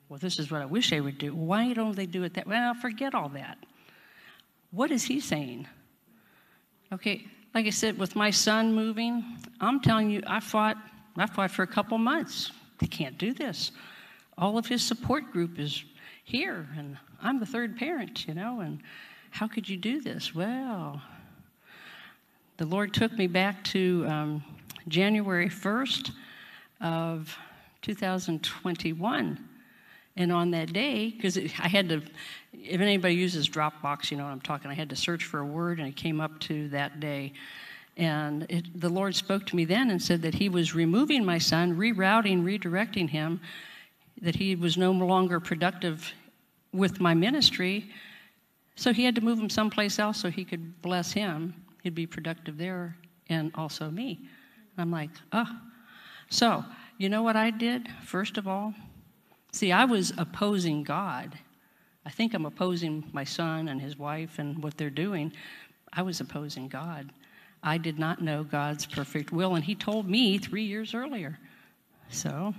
Well, 0.09 0.19
this 0.19 0.41
is 0.41 0.51
what 0.51 0.61
I 0.61 0.67
wish 0.67 0.91
they 0.91 1.01
would 1.01 1.19
do. 1.19 1.35
Why 1.35 1.73
don't 1.73 1.95
they 1.95 2.07
do 2.07 2.25
it 2.25 2.35
that 2.35 2.47
way? 2.47 2.57
Well, 2.57 2.75
forget 2.75 3.15
all 3.15 3.29
that. 3.31 3.59
What 4.73 4.91
is 4.91 5.05
he 5.05 5.21
saying? 5.21 5.69
Okay, 6.93 7.25
like 7.55 7.67
I 7.67 7.71
said, 7.71 7.99
with 7.99 8.17
my 8.17 8.31
son 8.31 8.75
moving, 8.75 9.25
I'm 9.61 9.81
telling 9.81 10.11
you, 10.11 10.23
I 10.27 10.41
fought, 10.41 10.77
I 11.17 11.27
fought 11.27 11.53
for 11.53 11.63
a 11.63 11.69
couple 11.69 11.97
months. 11.99 12.51
They 12.79 12.89
can't 12.89 13.17
do 13.17 13.33
this. 13.33 13.71
All 14.37 14.59
of 14.59 14.67
his 14.67 14.83
support 14.83 15.31
group 15.31 15.61
is 15.61 15.85
here, 16.31 16.69
and 16.77 16.97
I'm 17.21 17.41
the 17.41 17.47
third 17.47 17.77
parent, 17.77 18.29
you 18.29 18.35
know, 18.35 18.61
and 18.61 18.81
how 19.31 19.49
could 19.49 19.69
you 19.69 19.77
do 19.77 20.01
this? 20.01 20.33
Well, 20.33 21.03
the 22.57 22.67
Lord 22.67 22.95
took 22.95 23.13
me 23.13 23.27
back 23.27 23.65
to 23.65 24.07
um, 24.09 24.45
January 24.87 25.49
1st 25.49 26.13
of 26.81 27.37
2021. 27.83 29.45
And 30.17 30.33
on 30.33 30.53
that 30.53 30.73
day, 30.73 31.11
because 31.11 31.37
I 31.37 31.67
had 31.67 31.89
to, 31.89 32.01
if 32.53 32.81
anybody 32.81 33.15
uses 33.15 33.49
Dropbox, 33.49 34.13
you 34.13 34.17
know 34.17 34.25
what 34.25 34.31
I'm 34.31 34.41
talking, 34.41 34.71
I 34.71 34.75
had 34.75 34.91
to 34.91 34.97
search 34.97 35.25
for 35.25 35.41
a 35.41 35.45
word 35.45 35.81
and 35.81 35.89
it 35.89 35.97
came 35.97 36.21
up 36.21 36.39
to 36.41 36.69
that 36.69 37.01
day. 37.01 37.33
And 37.97 38.47
it, 38.49 38.81
the 38.81 38.89
Lord 38.89 39.17
spoke 39.17 39.47
to 39.47 39.57
me 39.57 39.65
then 39.65 39.91
and 39.91 40.01
said 40.01 40.23
that 40.23 40.35
He 40.35 40.49
was 40.49 40.77
removing 40.77 41.25
my 41.25 41.39
son, 41.39 41.77
rerouting, 41.77 42.45
redirecting 42.45 43.11
him, 43.11 43.41
that 44.21 44.37
he 44.37 44.55
was 44.55 44.77
no 44.77 44.93
longer 44.93 45.41
productive 45.41 46.13
with 46.73 47.01
my 47.01 47.15
ministry. 47.15 47.91
So 48.77 48.93
He 48.93 49.05
had 49.05 49.15
to 49.17 49.21
move 49.21 49.39
him 49.39 49.51
someplace 49.51 49.99
else 49.99 50.19
so 50.19 50.31
He 50.31 50.45
could 50.45 50.81
bless 50.83 51.13
him. 51.13 51.55
He'd 51.83 51.95
be 51.95 52.07
productive 52.07 52.57
there 52.59 52.97
and 53.29 53.51
also 53.55 53.91
me. 53.91 54.21
I'm 54.77 54.91
like, 54.91 55.11
oh. 55.33 55.47
So, 56.31 56.65
you 56.99 57.09
know 57.09 57.23
what 57.23 57.37
I 57.37 57.51
did, 57.51 57.89
first 58.05 58.39
of 58.39 58.47
all? 58.47 58.75
See, 59.53 59.73
I 59.73 59.85
was 59.85 60.13
opposing 60.17 60.85
God. 60.85 61.39
I 62.07 62.11
think 62.11 62.35
I'm 62.35 62.47
opposing 62.47 63.05
my 63.13 63.25
son 63.25 63.69
and 63.69 63.81
his 63.81 63.99
wife 63.99 64.39
and 64.39 64.63
what 64.63 64.77
they're 64.77 64.91
doing. 64.91 65.33
I 65.93 66.03
was 66.03 66.21
opposing 66.21 66.69
God. 66.69 67.11
I 67.63 67.79
did 67.79 67.99
not 67.99 68.23
know 68.23 68.43
God's 68.43 68.87
perfect 68.87 69.33
will, 69.33 69.55
and 69.55 69.65
He 69.65 69.75
told 69.75 70.09
me 70.09 70.39
three 70.39 70.65
years 70.65 70.95
earlier. 70.95 71.39
So 72.09 72.55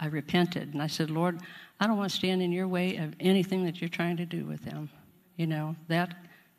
I 0.00 0.06
repented, 0.06 0.74
and 0.74 0.82
I 0.82 0.86
said, 0.86 1.10
Lord, 1.10 1.40
I 1.80 1.86
don't 1.86 1.96
want 1.96 2.10
to 2.10 2.16
stand 2.16 2.42
in 2.42 2.52
your 2.52 2.68
way 2.68 2.96
of 2.96 3.14
anything 3.20 3.64
that 3.64 3.80
you're 3.80 3.88
trying 3.88 4.16
to 4.16 4.26
do 4.26 4.44
with 4.44 4.64
them. 4.64 4.90
You 5.36 5.46
know, 5.46 5.76
that 5.88 6.14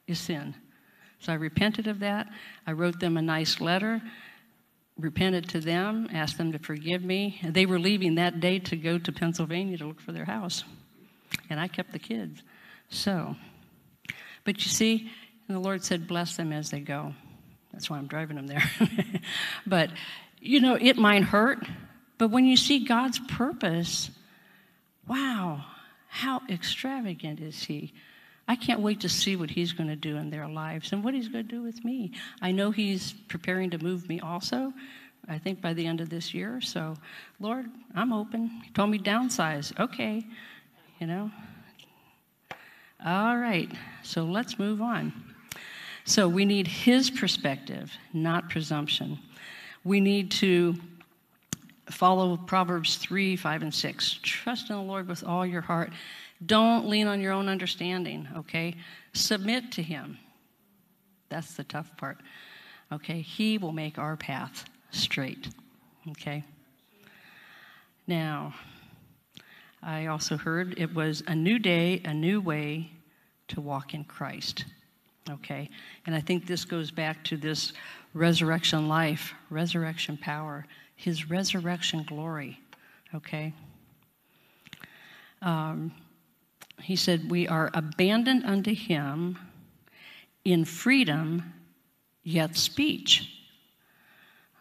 is 0.08 0.20
sin. 0.20 0.56
So 1.20 1.34
I 1.34 1.36
repented 1.36 1.88
of 1.88 2.00
that. 2.00 2.28
I 2.66 2.72
wrote 2.72 3.00
them 3.00 3.18
a 3.18 3.22
nice 3.22 3.60
letter 3.60 4.02
repented 5.00 5.50
to 5.50 5.60
them, 5.60 6.08
asked 6.14 6.38
them 6.38 6.52
to 6.52 6.60
forgive 6.60 7.04
me. 7.04 7.40
They 7.44 7.66
were 7.66 7.80
leaving 7.80 8.16
that 8.16 8.40
day 8.40 8.60
to 8.60 8.76
go 8.76 8.98
to 9.00 9.12
Pennsylvania 9.12 9.78
to 9.78 9.88
look 9.88 10.02
for 10.02 10.12
their 10.12 10.26
house. 10.26 10.64
And 11.50 11.60
I 11.60 11.68
kept 11.68 11.94
the 11.94 12.00
kids. 12.00 12.44
So, 12.90 13.36
but 14.44 14.58
you 14.58 14.70
see, 14.70 15.10
and 15.48 15.56
the 15.56 15.62
Lord 15.62 15.84
said, 15.84 16.08
bless 16.08 16.36
them 16.36 16.52
as 16.52 16.70
they 16.70 16.80
go. 16.80 17.14
That's 17.72 17.90
why 17.90 17.98
I'm 17.98 18.08
driving 18.08 18.36
them 18.36 18.48
there. 18.48 18.64
but, 19.68 19.92
you 20.40 20.60
know, 20.60 20.76
it 20.76 20.98
might 20.98 21.24
hurt, 21.24 21.66
but 22.18 22.30
when 22.30 22.46
you 22.46 22.58
see 22.58 22.86
God's 22.86 23.20
purpose, 23.20 24.10
wow, 25.10 25.66
how 26.08 26.42
extravagant 26.50 27.42
is 27.42 27.64
He? 27.64 27.94
I 28.50 28.56
can't 28.56 28.80
wait 28.80 29.02
to 29.02 29.10
see 29.10 29.36
what 29.36 29.52
he's 29.52 29.74
going 29.74 29.90
to 29.90 29.96
do 29.96 30.18
in 30.18 30.32
their 30.32 30.48
lives 30.48 30.92
and 30.92 31.04
what 31.04 31.14
he's 31.14 31.28
going 31.28 31.48
to 31.48 31.56
do 31.56 31.62
with 31.62 31.86
me. 31.86 32.14
I 32.42 32.52
know 32.52 32.72
he's 32.72 33.14
preparing 33.28 33.70
to 33.70 33.78
move 33.78 34.10
me 34.10 34.20
also, 34.22 34.74
I 35.28 35.38
think 35.38 35.62
by 35.62 35.74
the 35.74 35.86
end 35.86 36.02
of 36.02 36.10
this 36.10 36.34
year. 36.34 36.60
So, 36.60 36.96
Lord, 37.40 37.68
I'm 37.94 38.12
open. 38.12 38.50
He 38.66 38.72
told 38.72 38.90
me 38.90 38.98
downsize. 38.98 39.80
Okay, 39.80 40.26
you 41.00 41.06
know. 41.06 41.30
All 43.06 43.38
right, 43.38 43.72
so 44.02 44.24
let's 44.24 44.58
move 44.58 44.82
on. 44.82 45.14
So, 46.06 46.28
we 46.28 46.44
need 46.44 46.66
his 46.66 47.12
perspective, 47.12 47.92
not 48.14 48.50
presumption. 48.50 49.20
We 49.84 50.00
need 50.00 50.32
to 50.32 50.76
follow 51.92 52.38
Proverbs 52.38 52.98
3, 52.98 53.36
5, 53.36 53.62
and 53.64 53.74
6. 53.74 54.20
Trust 54.24 54.70
in 54.70 54.76
the 54.76 54.82
Lord 54.82 55.08
with 55.08 55.24
all 55.24 55.46
your 55.46 55.62
heart 55.62 55.92
don't 56.46 56.88
lean 56.88 57.08
on 57.08 57.20
your 57.20 57.34
own 57.34 57.50
understanding, 57.50 58.28
okay? 58.36 58.76
Submit 59.14 59.72
to 59.74 59.84
Him. 59.84 60.18
That's 61.28 61.56
the 61.56 61.64
tough 61.66 61.96
part, 61.98 62.18
okay? 62.92 63.22
He 63.22 63.58
will 63.58 63.74
make 63.74 63.98
our 63.98 64.16
path 64.16 64.66
straight, 64.92 65.50
okay? 66.12 66.44
Now, 68.08 68.54
I 69.84 70.08
also 70.08 70.38
heard 70.38 70.80
it 70.80 70.94
was 70.94 71.24
a 71.28 71.36
new 71.36 71.60
day, 71.60 72.02
a 72.06 72.14
new 72.14 72.40
way 72.40 72.92
to 73.50 73.62
walk 73.62 73.94
in 73.94 74.06
Christ, 74.06 74.66
okay? 75.30 75.70
And 76.06 76.16
I 76.16 76.22
think 76.22 76.48
this 76.48 76.64
goes 76.64 76.90
back 76.90 77.24
to 77.26 77.38
this 77.38 77.74
resurrection 78.14 78.88
life, 78.88 79.34
resurrection 79.50 80.18
power, 80.18 80.66
His 81.00 81.30
resurrection 81.30 82.04
glory, 82.04 82.60
okay? 83.16 83.54
Um, 85.42 85.94
he 86.82 86.98
said, 86.98 87.32
We 87.32 87.48
are 87.48 87.72
abandoned 87.74 88.44
unto 88.44 88.76
him 88.76 89.38
in 90.44 90.66
freedom, 90.66 91.54
yet 92.22 92.58
speech. 92.58 93.34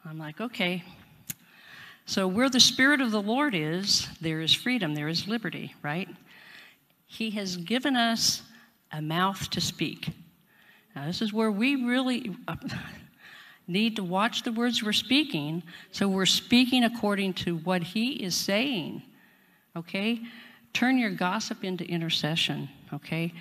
I'm 0.05 0.17
like, 0.17 0.41
okay. 0.41 0.85
So, 2.07 2.29
where 2.29 2.49
the 2.49 2.61
Spirit 2.61 3.01
of 3.01 3.11
the 3.11 3.21
Lord 3.21 3.53
is, 3.53 4.07
there 4.21 4.41
is 4.41 4.55
freedom, 4.55 4.95
there 4.95 5.09
is 5.09 5.27
liberty, 5.27 5.75
right? 5.83 6.09
He 7.05 7.31
has 7.31 7.57
given 7.57 7.97
us 7.97 8.43
a 8.93 9.03
mouth 9.03 9.51
to 9.51 9.61
speak. 9.61 10.11
Now, 10.95 11.07
this 11.07 11.21
is 11.21 11.33
where 11.33 11.51
we 11.51 11.85
really 11.85 12.37
need 13.69 13.97
to 13.97 14.03
watch 14.03 14.43
the 14.43 14.53
words 14.53 14.83
we're 14.83 14.93
speaking 14.93 15.63
so 15.93 16.09
we're 16.09 16.27
speaking 16.27 16.85
according 16.85 17.35
to 17.35 17.59
what 17.59 17.83
He 17.83 18.13
is 18.13 18.35
saying, 18.35 19.03
okay? 19.77 20.21
Turn 20.73 20.99
your 20.99 21.11
gossip 21.11 21.65
into 21.65 21.85
intercession, 21.85 22.69
okay? 22.93 23.33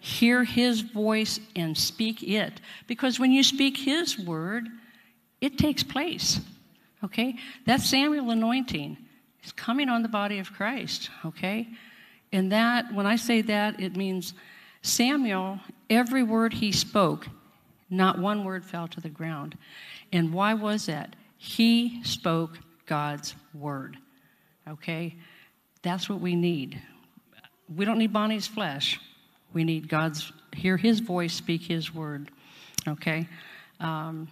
Hear 0.00 0.44
his 0.44 0.80
voice 0.80 1.40
and 1.54 1.76
speak 1.76 2.22
it. 2.22 2.60
Because 2.86 3.18
when 3.18 3.32
you 3.32 3.42
speak 3.42 3.76
his 3.76 4.18
word, 4.18 4.68
it 5.40 5.58
takes 5.58 5.82
place, 5.82 6.40
okay? 7.04 7.36
That 7.66 7.80
Samuel 7.80 8.30
anointing 8.30 8.96
is 9.42 9.52
coming 9.52 9.88
on 9.88 10.02
the 10.02 10.08
body 10.08 10.38
of 10.38 10.52
Christ, 10.52 11.10
okay? 11.24 11.68
And 12.32 12.52
that, 12.52 12.92
when 12.92 13.06
I 13.06 13.16
say 13.16 13.42
that, 13.42 13.80
it 13.80 13.96
means 13.96 14.34
Samuel, 14.82 15.60
every 15.90 16.22
word 16.22 16.52
he 16.52 16.72
spoke, 16.72 17.26
not 17.90 18.18
one 18.18 18.44
word 18.44 18.64
fell 18.64 18.88
to 18.88 19.00
the 19.00 19.08
ground. 19.08 19.56
And 20.12 20.32
why 20.32 20.54
was 20.54 20.86
that? 20.86 21.16
He 21.38 22.02
spoke 22.02 22.58
God's 22.86 23.34
word. 23.54 23.96
Okay? 24.68 25.16
That's 25.82 26.08
what 26.08 26.20
we 26.20 26.34
need. 26.34 26.80
We 27.74 27.84
don't 27.84 27.98
need 27.98 28.12
Bonnie's 28.12 28.46
flesh. 28.46 29.00
We 29.52 29.64
need 29.64 29.88
God's, 29.88 30.32
hear 30.54 30.76
his 30.76 31.00
voice, 31.00 31.32
speak 31.32 31.62
his 31.62 31.94
word. 31.94 32.30
Okay? 32.88 33.28
Um, 33.80 34.28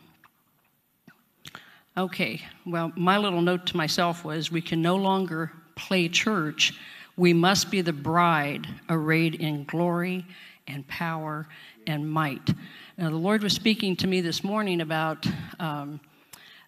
okay, 1.96 2.40
well, 2.66 2.92
my 2.96 3.18
little 3.18 3.42
note 3.42 3.66
to 3.66 3.76
myself 3.76 4.24
was 4.24 4.50
we 4.50 4.60
can 4.60 4.82
no 4.82 4.96
longer 4.96 5.52
play 5.76 6.08
church. 6.08 6.78
We 7.16 7.32
must 7.32 7.70
be 7.70 7.80
the 7.80 7.92
bride 7.92 8.66
arrayed 8.88 9.36
in 9.36 9.64
glory 9.64 10.26
and 10.66 10.86
power 10.88 11.46
and 11.86 12.10
might. 12.10 12.50
Now, 12.96 13.10
the 13.10 13.16
Lord 13.16 13.42
was 13.42 13.52
speaking 13.52 13.96
to 13.96 14.06
me 14.06 14.20
this 14.20 14.44
morning 14.44 14.80
about 14.80 15.26
um, 15.58 16.00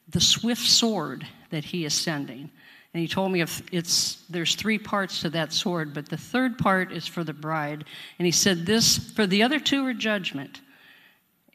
the 0.09 0.21
swift 0.21 0.67
sword 0.67 1.25
that 1.51 1.65
He 1.65 1.85
is 1.85 1.95
sending. 1.95 2.51
And 2.93 3.01
He 3.01 3.07
told 3.07 3.31
me 3.31 3.43
if 3.43 3.63
it's, 3.71 4.25
there's 4.29 4.57
three 4.57 4.79
parts 4.79 5.21
to 5.21 5.31
that 5.31 5.53
sword, 5.53 5.95
but 5.95 6.09
the 6.09 6.17
third 6.17 6.59
part 6.59 6.91
is 6.91 7.07
for 7.07 7.23
the 7.23 7.33
bride. 7.33 7.85
And 8.19 8.27
He 8.27 8.33
said, 8.33 8.67
This, 8.67 9.13
for 9.13 9.27
the 9.27 9.45
other 9.45 9.61
two 9.61 9.87
are 9.87 9.95
judgment, 9.95 10.63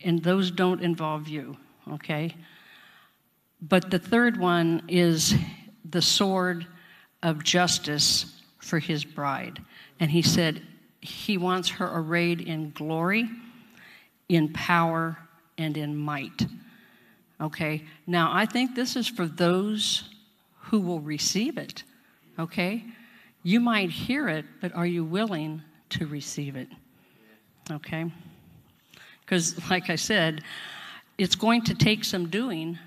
and 0.04 0.24
those 0.24 0.52
don't 0.52 0.82
involve 0.82 1.28
you, 1.28 1.58
okay? 1.94 2.34
But 3.62 3.92
the 3.92 4.00
third 4.00 4.38
one 4.38 4.84
is 4.88 5.36
the 5.84 6.02
sword 6.02 6.66
of 7.22 7.44
justice 7.44 8.42
for 8.60 8.80
his 8.80 9.04
bride. 9.04 9.60
And 10.00 10.10
he 10.10 10.22
said 10.22 10.62
he 11.02 11.38
wants 11.38 11.70
her 11.70 11.90
arrayed 11.94 12.42
in 12.42 12.72
glory, 12.72 13.30
in 14.36 14.54
power, 14.54 15.18
and 15.58 15.76
in 15.76 15.96
might. 15.96 16.46
Okay? 17.40 17.84
Now, 18.08 18.32
I 18.34 18.46
think 18.46 18.76
this 18.76 18.96
is 18.96 19.08
for 19.08 19.28
those 19.28 20.10
who 20.60 20.80
will 20.80 21.02
receive 21.02 21.58
it. 21.58 21.84
Okay? 22.40 22.86
You 23.44 23.60
might 23.60 23.90
hear 23.90 24.30
it, 24.30 24.46
but 24.62 24.74
are 24.74 24.86
you 24.86 25.04
willing 25.04 25.62
to 25.90 26.08
receive 26.08 26.56
it? 26.56 26.70
Okay? 27.70 28.10
Because, 29.20 29.70
like 29.70 29.90
I 29.90 29.96
said, 29.96 30.44
it's 31.18 31.36
going 31.36 31.64
to 31.64 31.76
take 31.76 32.04
some 32.04 32.30
doing 32.30 32.80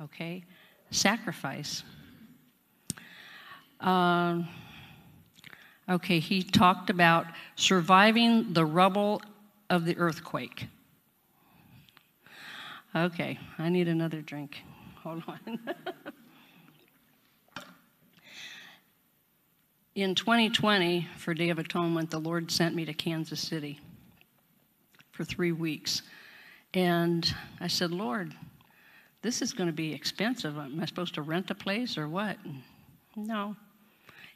okay? 0.00 0.44
Sacrifice. 0.90 1.82
Um, 3.80 4.48
okay, 5.88 6.18
he 6.18 6.42
talked 6.42 6.90
about 6.90 7.26
surviving 7.56 8.52
the 8.52 8.64
rubble 8.64 9.20
of 9.70 9.84
the 9.84 9.96
earthquake. 9.96 10.66
Okay, 12.94 13.38
I 13.58 13.68
need 13.68 13.88
another 13.88 14.20
drink. 14.20 14.62
Hold 15.02 15.22
on. 15.26 15.58
In 19.94 20.14
2020, 20.14 21.08
for 21.18 21.34
Day 21.34 21.50
of 21.50 21.58
Atonement, 21.58 22.10
the 22.10 22.18
Lord 22.18 22.50
sent 22.50 22.74
me 22.74 22.84
to 22.84 22.92
Kansas 22.92 23.40
City 23.40 23.78
for 25.12 25.22
three 25.22 25.52
weeks. 25.52 26.02
And 26.72 27.32
I 27.60 27.68
said, 27.68 27.92
Lord, 27.92 28.34
this 29.22 29.40
is 29.40 29.52
going 29.52 29.68
to 29.68 29.72
be 29.72 29.94
expensive. 29.94 30.58
Am 30.58 30.80
I 30.80 30.84
supposed 30.86 31.14
to 31.14 31.22
rent 31.22 31.50
a 31.50 31.54
place 31.54 31.96
or 31.96 32.08
what? 32.08 32.36
No. 33.14 33.54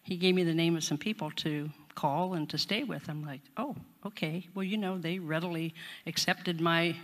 He 0.05 0.17
gave 0.17 0.35
me 0.35 0.45
the 0.45 0.55
name 0.55 0.77
of 0.77 0.85
some 0.85 0.97
people 0.97 1.31
to 1.33 1.69
call 1.95 2.35
and 2.35 2.49
to 2.51 2.59
stay 2.59 2.85
with. 2.85 3.09
I'm 3.09 3.25
like, 3.25 3.41
oh, 3.57 3.75
okay. 4.09 4.47
Well, 4.55 4.65
you 4.65 4.79
know, 4.79 4.99
they 4.99 5.19
readily 5.19 5.75
accepted 6.07 6.61
my 6.61 6.97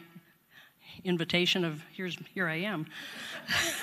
invitation 1.04 1.64
of 1.64 1.82
here's 1.92 2.16
here 2.32 2.48
I 2.48 2.56
am. 2.56 2.86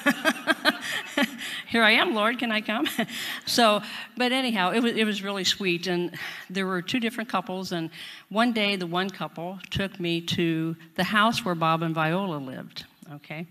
here 1.68 1.84
I 1.84 1.92
am, 1.92 2.16
Lord, 2.16 2.40
can 2.40 2.52
I 2.52 2.62
come? 2.62 2.88
so, 3.46 3.82
but 4.18 4.32
anyhow, 4.32 4.72
it 4.72 4.82
was 4.82 4.94
it 4.94 5.04
was 5.06 5.22
really 5.22 5.44
sweet 5.44 5.88
and 5.88 6.18
there 6.50 6.66
were 6.66 6.82
two 6.82 7.00
different 7.00 7.30
couples 7.30 7.72
and 7.72 7.90
one 8.30 8.54
day 8.54 8.76
the 8.76 8.88
one 8.88 9.10
couple 9.10 9.60
took 9.70 10.00
me 10.00 10.22
to 10.22 10.76
the 10.96 11.04
house 11.04 11.46
where 11.46 11.56
Bob 11.56 11.84
and 11.84 11.94
Viola 11.94 12.38
lived, 12.38 12.86
okay? 13.14 13.46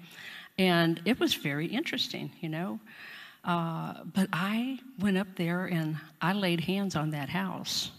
And 0.58 1.00
it 1.04 1.20
was 1.20 1.34
very 1.34 1.66
interesting, 1.66 2.32
you 2.40 2.48
know. 2.48 2.80
Uh, 3.44 3.94
but 4.04 4.28
I 4.32 4.80
went 4.98 5.16
up 5.16 5.28
there 5.36 5.66
and 5.66 5.96
I 6.20 6.32
laid 6.32 6.60
hands 6.60 6.96
on 6.96 7.10
that 7.10 7.28
house. 7.28 7.92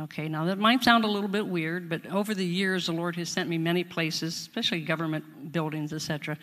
Okay, 0.00 0.28
now 0.28 0.44
that 0.44 0.58
might 0.58 0.84
sound 0.84 1.04
a 1.04 1.08
little 1.08 1.28
bit 1.28 1.44
weird, 1.44 1.88
but 1.88 2.06
over 2.06 2.32
the 2.32 2.44
years, 2.44 2.86
the 2.86 2.92
Lord 2.92 3.16
has 3.16 3.28
sent 3.28 3.48
me 3.48 3.58
many 3.58 3.82
places, 3.82 4.36
especially 4.36 4.80
government 4.80 5.50
buildings, 5.50 5.92
etc. 5.92 6.38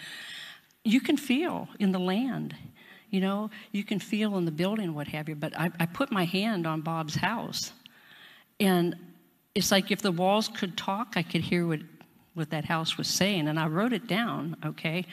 You 0.83 0.99
can 0.99 1.15
feel 1.15 1.69
in 1.79 1.93
the 1.93 1.99
land, 1.99 2.53
you 3.11 3.21
know, 3.21 3.49
you 3.71 3.85
can 3.85 3.97
feel 3.99 4.37
in 4.37 4.43
the 4.43 4.51
building, 4.51 4.93
what 4.93 5.07
have 5.07 5.29
you. 5.29 5.35
But 5.35 5.57
I, 5.57 5.71
I 5.79 5.85
put 5.85 6.11
my 6.11 6.25
hand 6.25 6.67
on 6.67 6.81
Bob's 6.81 7.15
house, 7.15 7.71
and 8.59 8.93
it's 9.53 9.71
like 9.71 9.89
if 9.89 10.01
the 10.01 10.11
walls 10.11 10.49
could 10.49 10.75
talk, 10.75 11.13
I 11.15 11.23
could 11.23 11.41
hear 11.41 11.65
what, 11.65 11.79
what 12.33 12.49
that 12.49 12.65
house 12.65 12.97
was 12.97 13.07
saying, 13.07 13.47
and 13.47 13.57
I 13.57 13.67
wrote 13.67 13.93
it 13.93 14.05
down, 14.05 14.57
okay? 14.65 15.05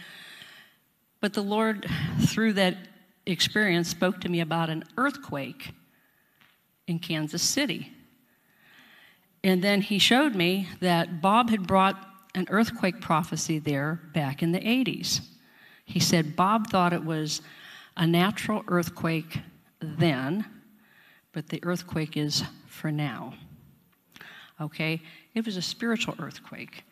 But 1.20 1.32
the 1.32 1.42
Lord, 1.42 1.88
through 2.26 2.54
that 2.54 2.76
experience, 3.24 3.88
spoke 3.88 4.20
to 4.22 4.28
me 4.28 4.40
about 4.40 4.68
an 4.68 4.82
earthquake 4.96 5.70
in 6.88 6.98
Kansas 6.98 7.42
City. 7.42 7.92
And 9.44 9.62
then 9.62 9.80
he 9.80 9.98
showed 9.98 10.34
me 10.34 10.68
that 10.80 11.20
Bob 11.20 11.50
had 11.50 11.66
brought 11.66 12.08
an 12.34 12.46
earthquake 12.48 13.00
prophecy 13.00 13.58
there 13.58 14.00
back 14.14 14.42
in 14.42 14.52
the 14.52 14.60
80s. 14.60 15.20
He 15.84 16.00
said 16.00 16.36
Bob 16.36 16.68
thought 16.68 16.92
it 16.92 17.04
was 17.04 17.42
a 17.96 18.06
natural 18.06 18.64
earthquake 18.68 19.40
then, 19.80 20.46
but 21.32 21.48
the 21.48 21.62
earthquake 21.64 22.16
is 22.16 22.44
for 22.66 22.90
now. 22.90 23.34
Okay? 24.60 25.02
It 25.34 25.44
was 25.44 25.56
a 25.56 25.62
spiritual 25.62 26.14
earthquake. 26.18 26.84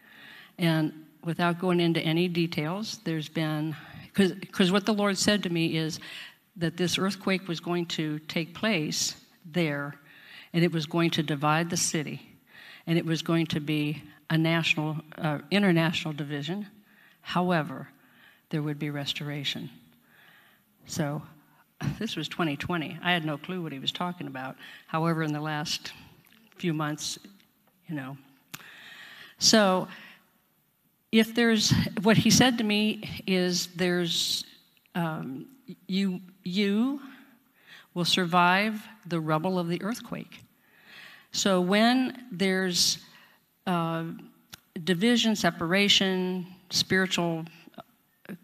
And 0.58 1.06
without 1.24 1.58
going 1.58 1.80
into 1.80 2.00
any 2.00 2.28
details, 2.28 3.00
there's 3.04 3.28
been 3.28 3.76
because 4.12 4.72
what 4.72 4.86
the 4.86 4.92
Lord 4.92 5.16
said 5.16 5.42
to 5.44 5.50
me 5.50 5.76
is 5.76 6.00
that 6.56 6.76
this 6.76 6.98
earthquake 6.98 7.46
was 7.46 7.60
going 7.60 7.86
to 7.86 8.18
take 8.20 8.54
place 8.54 9.14
there, 9.44 9.94
and 10.52 10.64
it 10.64 10.72
was 10.72 10.84
going 10.84 11.10
to 11.10 11.22
divide 11.22 11.70
the 11.70 11.76
city, 11.76 12.20
and 12.90 12.98
it 12.98 13.06
was 13.06 13.22
going 13.22 13.46
to 13.46 13.60
be 13.60 14.02
a 14.30 14.36
national, 14.36 14.96
uh, 15.16 15.38
international 15.52 16.12
division. 16.12 16.66
However, 17.20 17.86
there 18.48 18.62
would 18.62 18.80
be 18.80 18.90
restoration. 18.90 19.70
So, 20.86 21.22
this 22.00 22.16
was 22.16 22.26
2020. 22.26 22.98
I 23.00 23.12
had 23.12 23.24
no 23.24 23.38
clue 23.38 23.62
what 23.62 23.70
he 23.70 23.78
was 23.78 23.92
talking 23.92 24.26
about. 24.26 24.56
However, 24.88 25.22
in 25.22 25.32
the 25.32 25.40
last 25.40 25.92
few 26.56 26.74
months, 26.74 27.16
you 27.88 27.94
know. 27.94 28.16
So, 29.38 29.86
if 31.12 31.32
there's 31.32 31.72
what 32.02 32.16
he 32.16 32.28
said 32.28 32.58
to 32.58 32.64
me 32.64 33.22
is 33.24 33.68
there's 33.68 34.44
um, 34.96 35.46
you 35.86 36.18
you 36.42 37.00
will 37.94 38.04
survive 38.04 38.82
the 39.06 39.20
rubble 39.20 39.60
of 39.60 39.68
the 39.68 39.80
earthquake 39.80 40.40
so 41.32 41.60
when 41.60 42.26
there's 42.32 42.98
uh, 43.66 44.04
division 44.84 45.36
separation 45.36 46.46
spiritual 46.70 47.44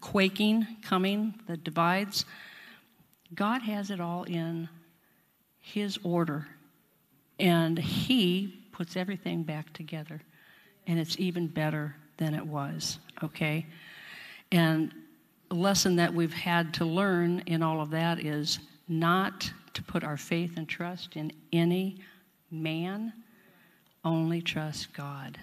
quaking 0.01 0.65
coming 0.83 1.33
that 1.47 1.63
divides 1.63 2.25
god 3.33 3.61
has 3.61 3.89
it 3.89 3.99
all 4.01 4.23
in 4.23 4.67
his 5.59 5.97
order 6.03 6.47
and 7.39 7.77
he 7.77 8.63
puts 8.71 8.95
everything 8.95 9.43
back 9.43 9.71
together 9.73 10.21
and 10.87 10.99
it's 10.99 11.19
even 11.19 11.47
better 11.47 11.95
than 12.17 12.33
it 12.33 12.45
was, 12.45 12.99
okay? 13.23 13.65
And 14.51 14.93
a 15.51 15.55
lesson 15.55 15.95
that 15.97 16.13
we've 16.13 16.33
had 16.33 16.73
to 16.75 16.85
learn 16.85 17.43
in 17.45 17.61
all 17.61 17.81
of 17.81 17.89
that 17.91 18.19
is 18.25 18.59
not 18.87 19.51
to 19.73 19.83
put 19.83 20.03
our 20.03 20.17
faith 20.17 20.57
and 20.57 20.67
trust 20.67 21.15
in 21.15 21.31
any 21.53 21.97
man, 22.51 23.13
only 24.03 24.41
trust 24.41 24.93
God, 24.93 25.37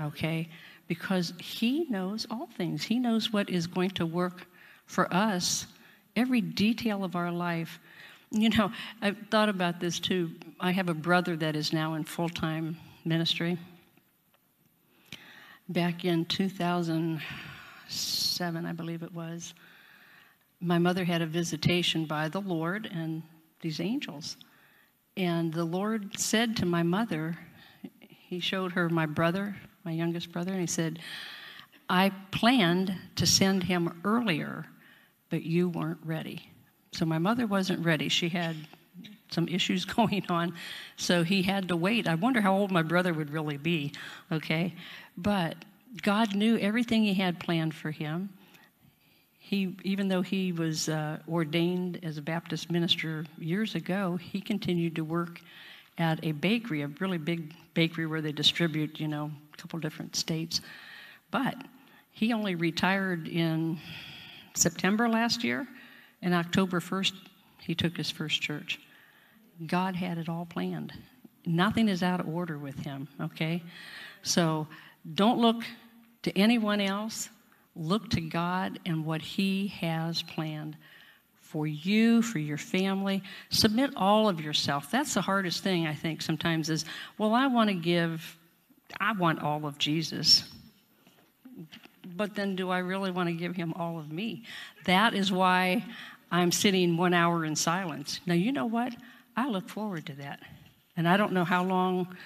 okay? 0.00 0.48
Because 0.88 1.32
He 1.40 1.86
knows 1.88 2.26
all 2.30 2.48
things. 2.56 2.84
He 2.84 2.98
knows 2.98 3.32
what 3.32 3.50
is 3.50 3.66
going 3.66 3.90
to 3.90 4.06
work 4.06 4.46
for 4.86 5.12
us, 5.12 5.66
every 6.16 6.40
detail 6.40 7.04
of 7.04 7.16
our 7.16 7.32
life. 7.32 7.78
You 8.30 8.50
know, 8.50 8.72
I've 9.00 9.16
thought 9.30 9.48
about 9.48 9.80
this 9.80 9.98
too. 9.98 10.30
I 10.60 10.72
have 10.72 10.88
a 10.88 10.94
brother 10.94 11.36
that 11.36 11.56
is 11.56 11.72
now 11.72 11.94
in 11.94 12.04
full 12.04 12.28
time 12.28 12.76
ministry 13.04 13.58
back 15.68 16.04
in 16.04 16.24
2007, 16.26 18.66
I 18.66 18.72
believe 18.72 19.02
it 19.02 19.14
was, 19.14 19.54
my 20.60 20.78
mother 20.78 21.04
had 21.04 21.22
a 21.22 21.26
visitation 21.26 22.04
by 22.06 22.28
the 22.28 22.40
Lord 22.40 22.88
and 22.92 23.22
these 23.60 23.80
angels. 23.80 24.36
And 25.16 25.52
the 25.52 25.64
Lord 25.64 26.18
said 26.18 26.56
to 26.56 26.66
my 26.66 26.82
mother, 26.82 27.38
He 28.00 28.40
showed 28.40 28.72
her 28.72 28.88
my 28.88 29.06
brother, 29.06 29.56
my 29.84 29.92
youngest 29.92 30.32
brother, 30.32 30.52
and 30.52 30.60
He 30.60 30.66
said, 30.66 30.98
I 31.88 32.12
planned 32.30 32.96
to 33.16 33.26
send 33.26 33.64
him 33.64 34.00
earlier, 34.04 34.66
but 35.30 35.42
you 35.42 35.68
weren't 35.68 36.00
ready. 36.04 36.50
So 36.92 37.04
my 37.04 37.18
mother 37.18 37.46
wasn't 37.46 37.84
ready. 37.84 38.08
She 38.08 38.28
had 38.28 38.56
some 39.30 39.48
issues 39.48 39.84
going 39.84 40.24
on, 40.28 40.54
so 40.96 41.22
he 41.22 41.42
had 41.42 41.68
to 41.68 41.76
wait. 41.76 42.08
I 42.08 42.14
wonder 42.14 42.40
how 42.40 42.54
old 42.54 42.70
my 42.70 42.82
brother 42.82 43.12
would 43.12 43.30
really 43.30 43.56
be, 43.56 43.92
okay? 44.32 44.74
But 45.16 45.56
God 46.02 46.34
knew 46.34 46.58
everything 46.58 47.04
he 47.04 47.14
had 47.14 47.38
planned 47.38 47.74
for 47.74 47.90
him. 47.90 48.30
He, 49.46 49.76
even 49.82 50.08
though 50.08 50.22
he 50.22 50.52
was 50.52 50.88
uh, 50.88 51.18
ordained 51.30 52.00
as 52.02 52.16
a 52.16 52.22
Baptist 52.22 52.70
minister 52.70 53.26
years 53.36 53.74
ago, 53.74 54.16
he 54.16 54.40
continued 54.40 54.96
to 54.96 55.04
work 55.04 55.38
at 55.98 56.18
a 56.24 56.32
bakery, 56.32 56.80
a 56.80 56.86
really 56.98 57.18
big 57.18 57.52
bakery 57.74 58.06
where 58.06 58.22
they 58.22 58.32
distribute, 58.32 58.98
you 58.98 59.06
know, 59.06 59.30
a 59.52 59.56
couple 59.58 59.78
different 59.78 60.16
states. 60.16 60.62
But 61.30 61.56
he 62.10 62.32
only 62.32 62.54
retired 62.54 63.28
in 63.28 63.78
September 64.54 65.10
last 65.10 65.44
year, 65.44 65.68
and 66.22 66.32
October 66.32 66.80
1st, 66.80 67.12
he 67.60 67.74
took 67.74 67.98
his 67.98 68.10
first 68.10 68.40
church. 68.40 68.80
God 69.66 69.94
had 69.94 70.16
it 70.16 70.30
all 70.30 70.46
planned. 70.46 70.94
Nothing 71.44 71.90
is 71.90 72.02
out 72.02 72.18
of 72.18 72.28
order 72.28 72.56
with 72.56 72.78
him, 72.78 73.08
okay? 73.20 73.62
So 74.22 74.66
don't 75.14 75.38
look 75.38 75.64
to 76.22 76.34
anyone 76.34 76.80
else. 76.80 77.28
Look 77.76 78.10
to 78.10 78.20
God 78.20 78.78
and 78.86 79.04
what 79.04 79.22
he 79.22 79.68
has 79.68 80.22
planned 80.22 80.76
for 81.40 81.66
you, 81.66 82.22
for 82.22 82.38
your 82.38 82.58
family. 82.58 83.22
Submit 83.50 83.90
all 83.96 84.28
of 84.28 84.40
yourself. 84.40 84.90
That's 84.90 85.14
the 85.14 85.20
hardest 85.20 85.62
thing, 85.62 85.86
I 85.86 85.94
think, 85.94 86.20
sometimes 86.22 86.70
is, 86.70 86.84
well, 87.16 87.32
I 87.32 87.46
want 87.46 87.70
to 87.70 87.74
give, 87.74 88.36
I 89.00 89.12
want 89.12 89.40
all 89.40 89.64
of 89.66 89.78
Jesus. 89.78 90.44
But 92.16 92.34
then 92.34 92.56
do 92.56 92.70
I 92.70 92.78
really 92.78 93.10
want 93.10 93.28
to 93.28 93.34
give 93.34 93.54
him 93.54 93.72
all 93.74 93.98
of 93.98 94.10
me? 94.10 94.44
That 94.84 95.14
is 95.14 95.30
why 95.30 95.84
I'm 96.30 96.50
sitting 96.50 96.96
one 96.96 97.14
hour 97.14 97.44
in 97.44 97.54
silence. 97.54 98.20
Now, 98.26 98.34
you 98.34 98.50
know 98.50 98.66
what? 98.66 98.92
I 99.36 99.48
look 99.48 99.68
forward 99.68 100.06
to 100.06 100.14
that. 100.14 100.40
And 100.96 101.08
I 101.08 101.16
don't 101.16 101.32
know 101.32 101.44
how 101.44 101.64
long, 101.64 102.16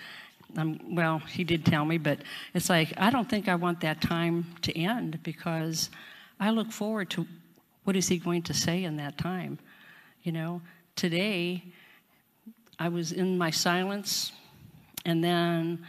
um, 0.57 0.95
well, 0.95 1.19
he 1.19 1.45
did 1.45 1.65
tell 1.65 1.85
me, 1.85 1.99
but 1.99 2.21
it's 2.55 2.71
like, 2.71 2.93
I 2.97 3.11
don't 3.11 3.29
think 3.29 3.49
I 3.49 3.55
want 3.55 3.81
that 3.81 4.01
time 4.01 4.47
to 4.63 4.77
end 4.77 5.23
because 5.23 5.91
I 6.41 6.51
look 6.51 6.73
forward 6.73 7.11
to 7.11 7.27
what 7.85 7.97
is 7.97 8.09
he 8.09 8.19
going 8.19 8.43
to 8.43 8.55
say 8.55 8.85
in 8.85 8.97
that 8.97 9.19
time. 9.19 9.59
You 10.23 10.33
know, 10.33 10.63
today 10.97 11.65
I 12.79 12.89
was 12.89 13.13
in 13.13 13.37
my 13.37 13.51
silence 13.51 14.33
and 15.05 15.23
then 15.23 15.85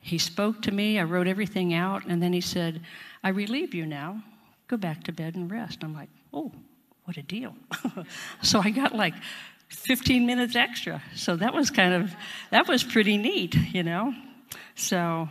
he 0.00 0.18
spoke 0.18 0.62
to 0.62 0.72
me. 0.72 0.98
I 0.98 1.04
wrote 1.04 1.26
everything 1.26 1.74
out 1.74 2.06
and 2.06 2.22
then 2.22 2.32
he 2.32 2.40
said, 2.40 2.80
I 3.22 3.28
relieve 3.30 3.74
you 3.74 3.86
now. 3.86 4.22
Go 4.68 4.76
back 4.76 5.02
to 5.04 5.12
bed 5.12 5.34
and 5.34 5.50
rest. 5.50 5.78
I'm 5.82 5.94
like, 5.94 6.08
oh, 6.32 6.52
what 7.04 7.16
a 7.16 7.22
deal. 7.22 7.54
so 8.42 8.60
I 8.60 8.70
got 8.70 8.94
like 8.94 9.14
15 9.70 10.26
minutes 10.26 10.56
extra. 10.56 11.02
So 11.14 11.36
that 11.36 11.54
was 11.54 11.70
kind 11.70 11.94
of, 11.94 12.14
that 12.50 12.68
was 12.68 12.82
pretty 12.84 13.16
neat, 13.16 13.54
you 13.54 13.82
know? 13.82 14.12
So, 14.74 15.28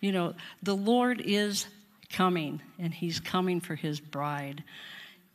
you 0.00 0.12
know, 0.12 0.34
the 0.62 0.76
Lord 0.76 1.20
is 1.20 1.66
coming, 2.12 2.60
and 2.78 2.92
He's 2.92 3.18
coming 3.18 3.60
for 3.60 3.74
His 3.74 3.98
bride. 3.98 4.62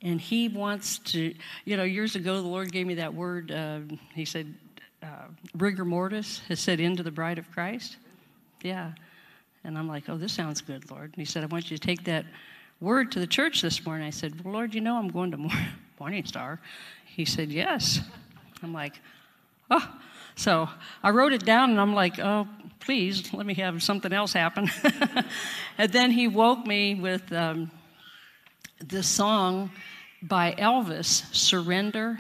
And 0.02 0.22
He 0.22 0.48
wants 0.48 1.00
to, 1.00 1.34
you 1.66 1.78
know, 1.78 1.84
years 1.84 2.16
ago, 2.16 2.42
the 2.42 2.48
Lord 2.48 2.72
gave 2.72 2.86
me 2.86 2.96
that 2.96 3.14
word. 3.14 3.52
Uh, 3.52 3.80
he 4.14 4.26
said, 4.26 4.54
uh, 5.02 5.28
rigor 5.56 5.86
mortis 5.86 6.42
has 6.48 6.60
set 6.60 6.80
into 6.80 7.04
the 7.04 7.12
bride 7.12 7.40
of 7.40 7.52
Christ. 7.52 7.98
Yeah. 8.62 8.92
And 9.64 9.78
I'm 9.78 9.88
like, 9.88 10.10
oh, 10.10 10.18
this 10.18 10.34
sounds 10.34 10.62
good, 10.62 10.90
Lord. 10.92 11.06
And 11.06 11.16
He 11.16 11.26
said, 11.26 11.44
I 11.44 11.48
want 11.48 11.72
you 11.72 11.78
to 11.78 11.86
take 11.86 12.04
that 12.06 12.26
word 12.80 13.12
to 13.14 13.20
the 13.20 13.28
church 13.28 13.62
this 13.62 13.84
morning. 13.86 14.06
I 14.06 14.12
said, 14.12 14.44
well, 14.44 14.54
Lord, 14.54 14.76
you 14.76 14.82
know 14.82 14.98
I'm 14.98 15.10
going 15.10 15.32
to 15.32 15.38
Morning 16.00 16.26
Star. 16.26 16.60
He 17.06 17.26
said, 17.26 17.52
yes. 17.52 18.02
I'm 18.64 18.74
like, 18.74 19.00
oh. 19.70 19.88
So 20.36 20.70
I 21.02 21.10
wrote 21.10 21.34
it 21.34 21.44
down 21.46 21.72
and 21.72 21.82
I'm 21.82 21.96
like, 21.96 22.20
oh, 22.20 22.48
please, 22.80 23.34
let 23.34 23.46
me 23.46 23.56
have 23.56 23.82
something 23.82 24.14
else 24.14 24.34
happen. 24.34 24.70
and 25.78 25.92
then 25.92 26.12
he 26.12 26.28
woke 26.28 26.66
me 26.66 26.94
with 26.94 27.32
um, 27.34 27.72
this 28.80 29.08
song 29.08 29.72
by 30.22 30.54
Elvis, 30.60 31.26
Surrender. 31.34 32.20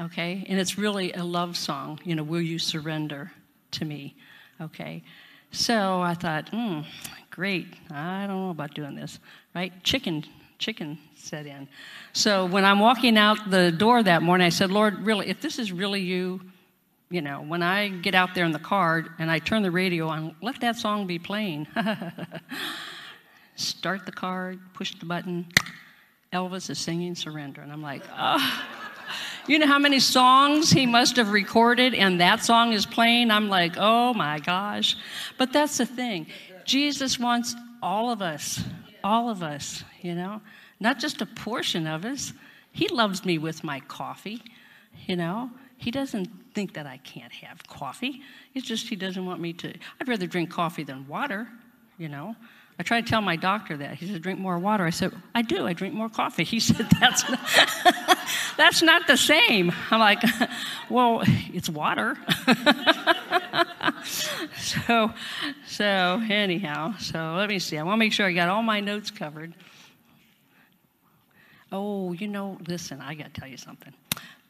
Okay? 0.00 0.46
And 0.48 0.58
it's 0.58 0.78
really 0.78 1.12
a 1.12 1.22
love 1.22 1.56
song. 1.56 2.00
You 2.04 2.14
know, 2.14 2.22
will 2.22 2.40
you 2.40 2.58
surrender 2.58 3.32
to 3.72 3.84
me? 3.84 4.16
Okay? 4.60 5.02
So 5.50 6.00
I 6.00 6.14
thought, 6.14 6.48
hmm, 6.48 6.80
great. 7.30 7.66
I 7.90 8.26
don't 8.26 8.44
know 8.46 8.50
about 8.50 8.72
doing 8.74 8.94
this, 8.94 9.18
right? 9.54 9.72
Chicken 9.84 10.24
chicken 10.62 10.96
set 11.16 11.44
in. 11.44 11.66
So 12.12 12.46
when 12.46 12.64
I'm 12.64 12.78
walking 12.78 13.18
out 13.18 13.50
the 13.50 13.72
door 13.72 14.00
that 14.02 14.22
morning, 14.22 14.46
I 14.46 14.50
said, 14.50 14.70
Lord, 14.70 15.04
really, 15.04 15.28
if 15.28 15.40
this 15.40 15.58
is 15.58 15.72
really 15.72 16.00
you, 16.00 16.40
you 17.10 17.20
know, 17.20 17.42
when 17.42 17.64
I 17.64 17.88
get 17.88 18.14
out 18.14 18.34
there 18.34 18.44
in 18.44 18.52
the 18.52 18.60
car 18.60 19.04
and 19.18 19.28
I 19.28 19.40
turn 19.40 19.62
the 19.62 19.72
radio 19.72 20.06
on, 20.06 20.36
let 20.40 20.60
that 20.60 20.76
song 20.76 21.08
be 21.08 21.18
playing. 21.18 21.66
Start 23.56 24.06
the 24.06 24.12
car, 24.12 24.54
push 24.72 24.94
the 24.94 25.04
button. 25.04 25.46
Elvis 26.32 26.70
is 26.70 26.78
singing 26.78 27.16
Surrender. 27.16 27.60
And 27.60 27.72
I'm 27.72 27.82
like, 27.82 28.02
oh. 28.16 28.64
You 29.48 29.58
know 29.58 29.66
how 29.66 29.80
many 29.80 29.98
songs 29.98 30.70
he 30.70 30.86
must 30.86 31.16
have 31.16 31.32
recorded 31.32 31.92
and 31.92 32.20
that 32.20 32.44
song 32.44 32.72
is 32.72 32.86
playing? 32.86 33.32
I'm 33.32 33.48
like, 33.48 33.74
oh 33.76 34.14
my 34.14 34.38
gosh. 34.38 34.96
But 35.36 35.52
that's 35.52 35.78
the 35.78 35.86
thing. 35.86 36.28
Jesus 36.64 37.18
wants 37.18 37.56
all 37.82 38.10
of 38.10 38.22
us 38.22 38.62
all 39.04 39.28
of 39.28 39.42
us, 39.42 39.84
you 40.00 40.14
know, 40.14 40.40
not 40.80 40.98
just 40.98 41.20
a 41.20 41.26
portion 41.26 41.86
of 41.86 42.04
us. 42.04 42.32
He 42.72 42.88
loves 42.88 43.24
me 43.24 43.38
with 43.38 43.62
my 43.62 43.80
coffee, 43.80 44.42
you 45.06 45.16
know. 45.16 45.50
He 45.76 45.90
doesn't 45.90 46.28
think 46.54 46.74
that 46.74 46.86
I 46.86 46.98
can't 46.98 47.32
have 47.32 47.66
coffee. 47.66 48.22
It's 48.54 48.66
just 48.66 48.88
he 48.88 48.96
doesn't 48.96 49.24
want 49.24 49.40
me 49.40 49.52
to. 49.54 49.74
I'd 50.00 50.08
rather 50.08 50.26
drink 50.26 50.50
coffee 50.50 50.84
than 50.84 51.06
water, 51.08 51.48
you 51.98 52.08
know. 52.08 52.36
I 52.78 52.82
tried 52.82 53.06
to 53.06 53.10
tell 53.10 53.20
my 53.20 53.36
doctor 53.36 53.76
that. 53.76 53.94
He 53.94 54.06
said, 54.06 54.22
drink 54.22 54.40
more 54.40 54.58
water. 54.58 54.84
I 54.84 54.90
said, 54.90 55.12
I 55.34 55.42
do. 55.42 55.66
I 55.66 55.72
drink 55.72 55.94
more 55.94 56.08
coffee. 56.08 56.44
He 56.44 56.58
said, 56.68 56.88
that's 57.00 57.28
not, 57.28 57.40
that's 58.56 58.82
not 58.82 59.06
the 59.06 59.16
same. 59.16 59.72
I'm 59.90 60.00
like, 60.00 60.22
well, 60.90 61.22
it's 61.52 61.68
water. 61.68 62.16
so, 64.58 65.12
so 65.66 66.22
anyhow, 66.28 66.94
so 66.98 67.34
let 67.36 67.48
me 67.48 67.58
see. 67.58 67.78
I 67.78 67.82
want 67.82 67.94
to 67.94 67.98
make 67.98 68.12
sure 68.12 68.26
I 68.26 68.32
got 68.32 68.48
all 68.48 68.62
my 68.62 68.80
notes 68.80 69.10
covered. 69.10 69.54
Oh, 71.70 72.12
you 72.12 72.28
know, 72.28 72.58
listen, 72.66 73.00
I 73.00 73.14
got 73.14 73.32
to 73.32 73.40
tell 73.40 73.48
you 73.48 73.56
something. 73.56 73.92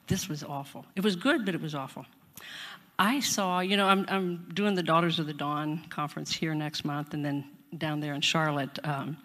This 0.08 0.28
was 0.28 0.42
awful. 0.42 0.84
It 0.96 1.04
was 1.04 1.16
good, 1.16 1.44
but 1.44 1.54
it 1.54 1.60
was 1.60 1.74
awful. 1.74 2.04
I 2.98 3.20
saw, 3.20 3.60
you 3.60 3.76
know, 3.76 3.86
I'm, 3.86 4.04
I'm 4.08 4.48
doing 4.54 4.74
the 4.74 4.82
Daughters 4.82 5.18
of 5.18 5.26
the 5.26 5.32
Dawn 5.32 5.84
conference 5.88 6.32
here 6.32 6.54
next 6.54 6.84
month 6.84 7.14
and 7.14 7.24
then 7.24 7.44
down 7.78 8.00
there 8.00 8.14
in 8.14 8.20
Charlotte 8.20 8.78
um, 8.84 9.16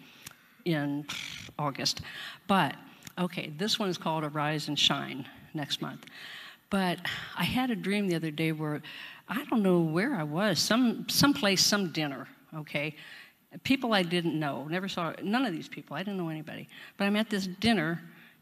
in 0.65 1.05
August. 1.59 2.01
But, 2.47 2.75
okay, 3.17 3.51
this 3.57 3.77
one 3.79 3.89
is 3.89 3.97
called 3.97 4.23
Arise 4.23 4.67
and 4.67 4.77
Shine 4.77 5.27
next 5.53 5.81
month. 5.81 6.05
But 6.69 6.99
I 7.37 7.43
had 7.43 7.71
a 7.71 7.75
dream 7.75 8.07
the 8.07 8.15
other 8.15 8.31
day 8.31 8.51
where 8.51 8.81
I 9.29 9.43
don't 9.45 9.61
know 9.61 9.79
where 9.79 10.15
I 10.15 10.23
was, 10.23 10.59
some 10.59 11.07
someplace, 11.09 11.63
some 11.63 11.91
dinner, 11.91 12.27
okay? 12.55 12.95
People 13.63 13.93
I 13.93 14.03
didn't 14.03 14.39
know, 14.39 14.65
never 14.69 14.87
saw 14.87 15.13
none 15.21 15.45
of 15.45 15.51
these 15.51 15.67
people. 15.67 15.95
I 15.95 15.99
didn't 15.99 16.17
know 16.17 16.29
anybody. 16.29 16.67
But 16.97 17.05
I'm 17.05 17.15
at 17.15 17.29
this 17.29 17.47
dinner, 17.47 18.01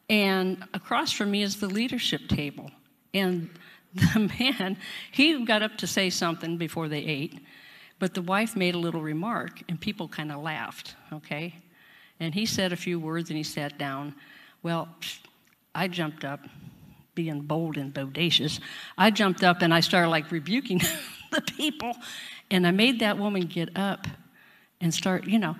and 0.09 0.63
across 0.73 1.11
from 1.11 1.31
me 1.31 1.41
is 1.41 1.57
the 1.59 1.67
leadership 1.67 2.27
table. 2.27 2.69
And 3.13 3.49
the 3.93 4.31
man, 4.39 4.77
he 5.11 5.45
got 5.45 5.63
up 5.63 5.77
to 5.77 5.87
say 5.87 6.09
something 6.09 6.57
before 6.57 6.87
they 6.87 6.99
ate, 6.99 7.39
but 7.97 8.13
the 8.13 8.21
wife 8.21 8.55
made 8.55 8.75
a 8.75 8.79
little 8.79 9.01
remark, 9.01 9.61
and 9.69 9.79
people 9.79 10.07
kind 10.07 10.31
of 10.31 10.41
laughed, 10.41 10.95
okay? 11.13 11.55
And 12.19 12.33
he 12.33 12.45
said 12.45 12.73
a 12.73 12.77
few 12.77 12.99
words 12.99 13.29
and 13.29 13.37
he 13.37 13.43
sat 13.43 13.77
down. 13.77 14.15
Well, 14.63 14.89
I 15.73 15.87
jumped 15.87 16.23
up 16.23 16.41
being 17.15 17.41
bold 17.41 17.77
and 17.77 17.93
bodacious, 17.93 18.59
I 18.97 19.09
jumped 19.11 19.43
up 19.43 19.61
and 19.61 19.73
I 19.73 19.79
started 19.79 20.09
like 20.09 20.31
rebuking 20.31 20.81
the 21.31 21.41
people. 21.41 21.93
And 22.51 22.67
I 22.67 22.71
made 22.71 22.99
that 22.99 23.17
woman 23.17 23.43
get 23.43 23.75
up 23.75 24.07
and 24.81 24.93
start, 24.93 25.25
you 25.25 25.39
know, 25.39 25.55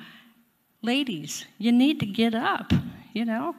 ladies, 0.82 1.46
you 1.58 1.72
need 1.72 2.00
to 2.02 2.06
get 2.06 2.36
up, 2.36 2.72
you 3.14 3.26
know. 3.26 3.56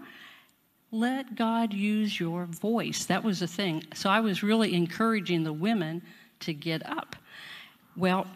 Let 0.92 1.34
God 1.34 1.74
use 1.74 2.18
your 2.18 2.46
voice. 2.46 3.06
That 3.06 3.24
was 3.24 3.40
the 3.40 3.48
thing. 3.48 3.82
So 3.94 4.08
I 4.08 4.20
was 4.20 4.42
really 4.42 4.74
encouraging 4.74 5.42
the 5.42 5.52
women 5.52 6.02
to 6.40 6.54
get 6.54 6.86
up. 6.86 7.16
Well, 7.96 8.26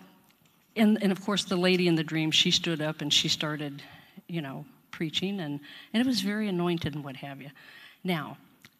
and, 0.76 1.00
and 1.02 1.12
of 1.12 1.24
course, 1.24 1.44
the 1.44 1.56
lady 1.56 1.86
in 1.86 1.94
the 1.94 2.02
dream, 2.02 2.30
she 2.30 2.50
stood 2.50 2.80
up 2.82 3.00
and 3.00 3.12
she 3.12 3.28
started, 3.28 3.82
you 4.26 4.42
know, 4.42 4.64
preaching, 4.90 5.40
and, 5.40 5.60
and 5.94 6.00
it 6.00 6.06
was 6.06 6.20
very 6.20 6.48
anointed 6.48 6.94
and 6.94 7.04
what 7.04 7.16
have 7.16 7.40
you. 7.40 7.50
Now, 8.02 8.36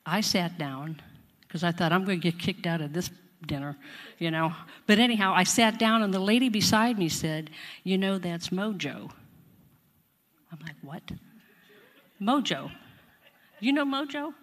I 0.07 0.21
sat 0.21 0.59
down 0.59 1.01
because 1.43 1.65
I 1.65 1.73
thought 1.73 1.93
I'm 1.93 2.05
going 2.05 2.21
to 2.21 2.31
get 2.31 2.39
kicked 2.41 2.67
out 2.67 2.81
of 2.81 2.93
this 2.93 3.11
dinner, 3.47 3.77
you 4.19 4.31
know. 4.31 4.55
But 4.87 4.99
anyhow, 4.99 5.33
I 5.35 5.45
sat 5.45 5.79
down 5.79 6.03
and 6.03 6.13
the 6.13 6.21
lady 6.21 6.49
beside 6.49 6.99
me 6.99 7.09
said, 7.09 7.51
You 7.85 7.99
know, 7.99 8.19
that's 8.19 8.49
mojo. 8.49 9.11
I'm 10.53 10.59
like, 10.63 10.77
what? 10.83 11.03
Mojo. 12.21 12.71
You 13.61 13.73
know 13.73 13.85
Mojo? 13.85 14.35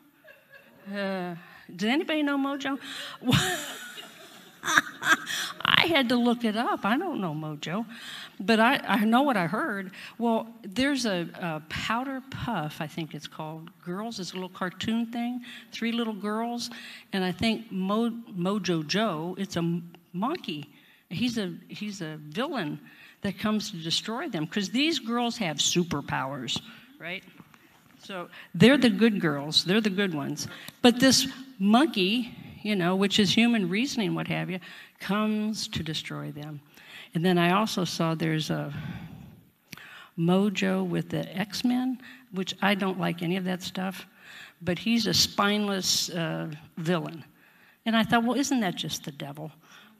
Uh, 0.89 1.35
does 1.75 1.89
anybody 1.89 2.23
know 2.23 2.37
Mojo? 2.37 2.79
Had 5.87 6.09
to 6.09 6.15
look 6.15 6.43
it 6.43 6.55
up. 6.55 6.85
I 6.85 6.97
don't 6.97 7.19
know 7.21 7.33
Mojo, 7.33 7.85
but 8.39 8.59
I, 8.59 8.81
I 8.87 9.05
know 9.05 9.21
what 9.23 9.37
I 9.37 9.47
heard. 9.47 9.91
Well, 10.17 10.47
there's 10.63 11.05
a, 11.05 11.27
a 11.41 11.61
powder 11.69 12.21
puff, 12.29 12.81
I 12.81 12.87
think 12.87 13.13
it's 13.15 13.27
called. 13.27 13.69
Girls, 13.83 14.19
it's 14.19 14.31
a 14.31 14.35
little 14.35 14.49
cartoon 14.49 15.07
thing. 15.07 15.43
Three 15.71 15.91
little 15.91 16.13
girls, 16.13 16.69
and 17.13 17.23
I 17.23 17.31
think 17.31 17.71
Mo, 17.71 18.11
Mojo 18.37 18.85
Joe. 18.85 19.35
It's 19.39 19.55
a 19.55 19.81
monkey. 20.13 20.69
He's 21.09 21.37
a 21.37 21.53
he's 21.67 22.01
a 22.01 22.17
villain 22.17 22.79
that 23.21 23.39
comes 23.39 23.71
to 23.71 23.77
destroy 23.77 24.29
them 24.29 24.45
because 24.45 24.69
these 24.69 24.99
girls 24.99 25.37
have 25.37 25.57
superpowers, 25.57 26.61
right? 26.99 27.23
So 28.03 28.29
they're 28.53 28.77
the 28.77 28.89
good 28.89 29.19
girls, 29.19 29.63
they're 29.63 29.81
the 29.81 29.89
good 29.89 30.13
ones. 30.13 30.47
But 30.81 30.99
this 30.99 31.27
monkey, 31.59 32.35
you 32.61 32.75
know, 32.75 32.95
which 32.95 33.19
is 33.19 33.33
human 33.33 33.69
reasoning, 33.69 34.15
what 34.15 34.27
have 34.27 34.49
you, 34.49 34.59
comes 34.99 35.67
to 35.69 35.83
destroy 35.83 36.31
them. 36.31 36.59
And 37.13 37.23
then 37.23 37.37
I 37.37 37.51
also 37.51 37.83
saw 37.83 38.15
there's 38.15 38.49
a 38.49 38.73
Mojo 40.17 40.87
with 40.87 41.09
the 41.09 41.27
X 41.37 41.63
Men, 41.63 41.99
which 42.31 42.55
I 42.61 42.75
don't 42.75 42.99
like 42.99 43.21
any 43.21 43.37
of 43.37 43.43
that 43.45 43.61
stuff, 43.61 44.07
but 44.61 44.79
he's 44.79 45.05
a 45.05 45.13
spineless 45.13 46.09
uh, 46.09 46.49
villain. 46.77 47.23
And 47.85 47.95
I 47.95 48.03
thought, 48.03 48.23
well, 48.23 48.37
isn't 48.37 48.59
that 48.59 48.75
just 48.75 49.03
the 49.03 49.11
devil? 49.11 49.51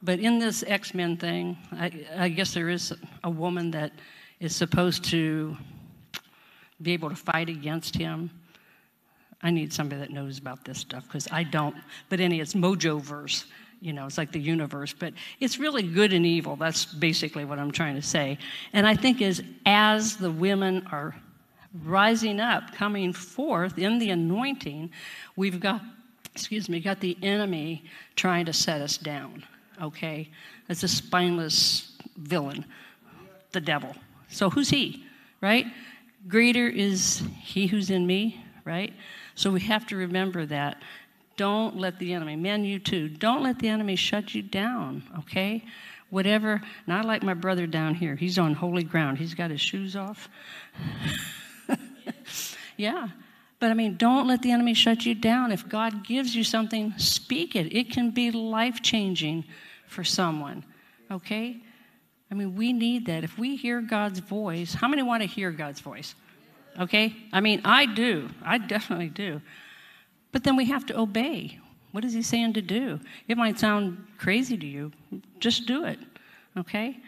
But 0.04 0.20
in 0.20 0.40
this 0.40 0.64
X 0.68 0.94
Men 0.94 1.18
thing, 1.18 1.58
I, 1.72 2.06
I 2.18 2.30
guess 2.30 2.54
there 2.54 2.70
is 2.70 2.94
a 3.24 3.30
woman 3.30 3.72
that 3.72 3.94
is 4.40 4.56
supposed 4.56 5.04
to 5.06 5.56
be 6.82 6.94
able 6.94 7.10
to 7.10 7.16
fight 7.16 7.50
against 7.50 7.96
him. 7.96 8.30
I 9.42 9.52
need 9.52 9.72
somebody 9.72 10.02
that 10.02 10.12
knows 10.12 10.38
about 10.40 10.66
this 10.66 10.80
stuff 10.80 11.04
because 11.04 11.28
I 11.32 11.44
don't. 11.44 11.76
But 12.10 12.20
any, 12.20 12.40
it's 12.40 12.54
Mojoverse. 12.54 13.46
You 13.80 13.94
know, 13.94 14.06
it's 14.08 14.18
like 14.18 14.32
the 14.32 14.40
universe, 14.40 14.94
but 14.98 15.14
it's 15.40 15.60
really 15.60 15.84
good 15.84 16.14
and 16.14 16.26
evil. 16.26 16.56
That's 16.56 16.86
basically 16.86 17.46
what 17.46 17.60
I'm 17.60 17.72
trying 17.72 17.96
to 17.96 18.02
say. 18.02 18.40
And 18.74 18.88
I 18.88 18.96
think 18.96 19.22
is 19.22 19.44
as 19.66 20.18
the 20.18 20.32
women 20.32 20.88
are 20.92 21.16
rising 21.84 22.40
up, 22.40 22.74
coming 22.74 23.14
forth 23.14 23.78
in 23.78 24.00
the 24.00 24.10
anointing, 24.10 24.90
we've 25.36 25.60
got, 25.60 25.82
excuse 26.34 26.70
me, 26.70 26.80
got 26.80 27.00
the 27.00 27.18
enemy 27.22 27.84
trying 28.16 28.46
to 28.46 28.54
set 28.54 28.82
us 28.82 28.98
down. 28.98 29.44
Okay, 29.82 30.30
it's 30.70 30.82
a 30.82 30.88
spineless 30.88 31.98
villain, 32.18 32.66
the 33.52 33.62
devil. 33.62 33.96
So 34.30 34.50
who's 34.50 34.70
he, 34.70 35.06
right? 35.40 35.68
Greater 36.28 36.68
is 36.68 37.22
he 37.42 37.68
who's 37.68 37.92
in 37.92 38.08
me, 38.08 38.44
right? 38.66 38.92
So 39.36 39.52
we 39.52 39.60
have 39.62 39.86
to 39.88 39.96
remember 39.96 40.48
that. 40.48 40.82
Don't 41.38 41.78
let 41.78 42.00
the 42.00 42.14
enemy, 42.14 42.36
men, 42.36 42.64
you 42.64 42.80
too, 42.80 43.08
don't 43.08 43.44
let 43.44 43.60
the 43.60 43.70
enemy 43.70 43.96
shut 43.96 44.36
you 44.36 44.42
down, 44.42 45.04
okay? 45.20 45.64
Whatever, 46.10 46.62
not 46.88 47.06
like 47.06 47.24
my 47.24 47.34
brother 47.34 47.68
down 47.68 47.96
here. 47.96 48.16
He's 48.16 48.38
on 48.38 48.54
holy 48.54 48.84
ground. 48.84 49.18
He's 49.18 49.34
got 49.34 49.52
his 49.52 49.62
shoes 49.62 49.96
off. 49.96 50.30
yeah. 52.78 53.10
But 53.60 53.72
I 53.72 53.74
mean, 53.74 53.98
don't 53.98 54.28
let 54.28 54.42
the 54.42 54.52
enemy 54.52 54.74
shut 54.74 55.06
you 55.06 55.16
down. 55.16 55.52
If 55.52 55.68
God 55.68 56.06
gives 56.06 56.36
you 56.36 56.44
something, 56.44 56.94
speak 56.98 57.56
it. 57.56 57.76
It 57.76 57.92
can 57.92 58.12
be 58.12 58.32
life 58.32 58.82
changing 58.82 59.46
for 59.88 60.04
someone, 60.04 60.64
okay? 61.12 61.58
I 62.32 62.36
mean, 62.36 62.56
we 62.56 62.74
need 62.74 63.06
that. 63.08 63.24
If 63.24 63.38
we 63.38 63.56
hear 63.56 63.82
God's 63.82 64.20
voice, 64.20 64.74
how 64.74 64.88
many 64.88 65.02
want 65.02 65.24
to 65.24 65.28
hear 65.28 65.52
God's 65.52 65.82
voice? 65.82 66.16
Okay? 66.80 67.16
I 67.32 67.42
mean, 67.42 67.62
I 67.64 67.86
do. 67.86 68.30
I 68.44 68.58
definitely 68.58 69.10
do. 69.10 69.42
But 70.38 70.44
then 70.44 70.56
we 70.56 70.66
have 70.66 70.86
to 70.86 71.00
obey. 71.00 71.58
What 71.94 72.06
is 72.06 72.14
he 72.14 72.22
saying 72.22 72.54
to 72.54 72.62
do? 72.62 73.00
It 73.28 73.40
might 73.40 73.58
sound 73.58 74.06
crazy 74.20 74.56
to 74.56 74.68
you. 74.68 74.92
Just 75.40 75.66
do 75.66 75.84
it. 75.86 75.98
Okay? 76.56 77.00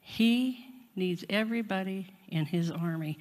He 0.00 0.64
needs 0.94 1.24
everybody 1.28 2.06
in 2.28 2.44
his 2.44 2.70
army. 2.70 3.18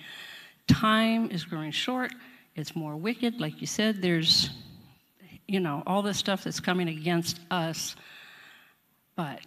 Time 0.68 1.32
is 1.32 1.44
growing 1.44 1.72
short. 1.72 2.14
It's 2.56 2.76
more 2.76 2.96
wicked. 2.98 3.42
Like 3.42 3.60
you 3.60 3.66
said, 3.66 4.00
there's, 4.00 4.52
you 5.48 5.60
know, 5.60 5.82
all 5.88 6.04
this 6.04 6.20
stuff 6.20 6.44
that's 6.44 6.60
coming 6.60 6.90
against 6.90 7.40
us. 7.50 7.96
But 9.16 9.40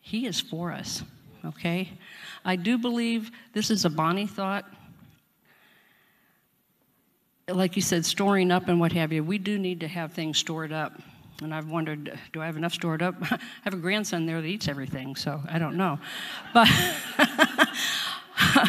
he 0.00 0.26
is 0.26 0.40
for 0.40 0.72
us, 0.72 1.04
okay? 1.44 1.92
I 2.44 2.56
do 2.56 2.76
believe 2.76 3.30
this 3.52 3.70
is 3.70 3.84
a 3.84 3.90
Bonnie 3.90 4.26
thought. 4.26 4.64
Like 7.52 7.76
you 7.76 7.82
said, 7.82 8.04
storing 8.04 8.50
up 8.50 8.68
and 8.68 8.78
what 8.80 8.92
have 8.92 9.12
you, 9.12 9.24
we 9.24 9.38
do 9.38 9.58
need 9.58 9.80
to 9.80 9.88
have 9.88 10.12
things 10.12 10.38
stored 10.38 10.72
up. 10.72 11.00
And 11.42 11.54
I've 11.54 11.70
wondered, 11.70 12.18
do 12.32 12.42
I 12.42 12.46
have 12.46 12.56
enough 12.56 12.74
stored 12.74 13.02
up? 13.02 13.14
I 13.22 13.38
have 13.62 13.74
a 13.74 13.78
grandson 13.78 14.26
there 14.26 14.40
that 14.40 14.46
eats 14.46 14.68
everything, 14.68 15.16
so 15.16 15.40
I 15.48 15.58
don't 15.58 15.76
know. 15.76 15.98
But 16.52 16.68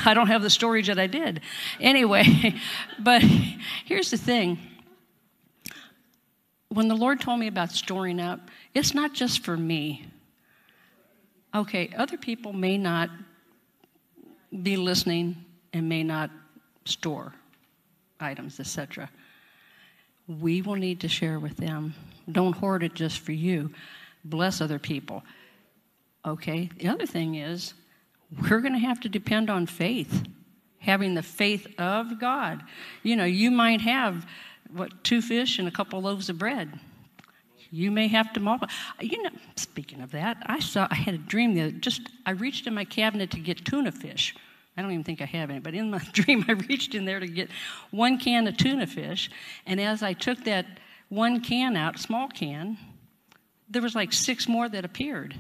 I 0.05 0.13
don't 0.13 0.27
have 0.27 0.41
the 0.41 0.49
storage 0.49 0.87
that 0.87 0.99
I 0.99 1.07
did. 1.07 1.41
Anyway, 1.79 2.55
but 2.99 3.21
here's 3.85 4.11
the 4.11 4.17
thing 4.17 4.59
when 6.69 6.87
the 6.87 6.95
Lord 6.95 7.19
told 7.19 7.37
me 7.39 7.47
about 7.47 7.71
storing 7.71 8.21
up, 8.21 8.39
it's 8.73 8.93
not 8.93 9.13
just 9.13 9.43
for 9.43 9.57
me. 9.57 10.05
Okay, 11.53 11.89
other 11.97 12.17
people 12.17 12.53
may 12.53 12.77
not 12.77 13.09
be 14.63 14.77
listening 14.77 15.43
and 15.73 15.89
may 15.89 16.03
not 16.03 16.31
store 16.85 17.33
items, 18.21 18.59
etc. 18.59 19.09
We 20.27 20.61
will 20.61 20.75
need 20.75 21.01
to 21.01 21.07
share 21.07 21.39
with 21.39 21.57
them. 21.57 21.93
Don't 22.31 22.53
hoard 22.53 22.83
it 22.83 22.93
just 22.93 23.19
for 23.19 23.31
you. 23.31 23.71
Bless 24.23 24.61
other 24.61 24.79
people. 24.79 25.23
Okay, 26.25 26.69
the 26.77 26.87
other 26.87 27.05
thing 27.05 27.35
is 27.35 27.73
we're 28.41 28.61
going 28.61 28.73
to 28.73 28.79
have 28.79 28.99
to 29.01 29.09
depend 29.09 29.49
on 29.49 29.65
faith, 29.65 30.23
having 30.79 31.15
the 31.15 31.23
faith 31.23 31.67
of 31.79 32.19
God. 32.19 32.61
You 33.03 33.15
know, 33.15 33.25
you 33.25 33.51
might 33.51 33.81
have 33.81 34.25
what 34.71 35.03
two 35.03 35.21
fish 35.21 35.59
and 35.59 35.67
a 35.67 35.71
couple 35.71 36.01
loaves 36.01 36.29
of 36.29 36.37
bread. 36.37 36.79
You 37.71 37.89
may 37.89 38.07
have 38.07 38.33
to 38.33 38.39
multiply. 38.39 38.73
You 38.99 39.23
know, 39.23 39.29
speaking 39.55 40.01
of 40.01 40.11
that, 40.11 40.37
I 40.45 40.59
saw 40.59 40.87
I 40.91 40.95
had 40.95 41.15
a 41.15 41.17
dream 41.17 41.55
that 41.55 41.81
just 41.81 42.01
I 42.25 42.31
reached 42.31 42.67
in 42.67 42.73
my 42.73 42.85
cabinet 42.85 43.31
to 43.31 43.39
get 43.39 43.65
tuna 43.65 43.91
fish. 43.91 44.35
I 44.77 44.81
don't 44.81 44.91
even 44.91 45.03
think 45.03 45.21
I 45.21 45.25
have 45.25 45.49
any, 45.49 45.59
but 45.59 45.73
in 45.73 45.91
my 45.91 45.99
dream 46.13 46.45
I 46.47 46.53
reached 46.53 46.95
in 46.95 47.05
there 47.05 47.19
to 47.19 47.27
get 47.27 47.49
one 47.91 48.17
can 48.17 48.47
of 48.47 48.57
tuna 48.57 48.87
fish, 48.87 49.29
and 49.65 49.79
as 49.79 50.01
I 50.01 50.13
took 50.13 50.43
that 50.45 50.65
one 51.09 51.41
can 51.41 51.75
out, 51.75 51.99
small 51.99 52.29
can, 52.29 52.77
there 53.69 53.81
was 53.81 53.95
like 53.95 54.13
six 54.13 54.47
more 54.47 54.69
that 54.69 54.85
appeared. 54.85 55.35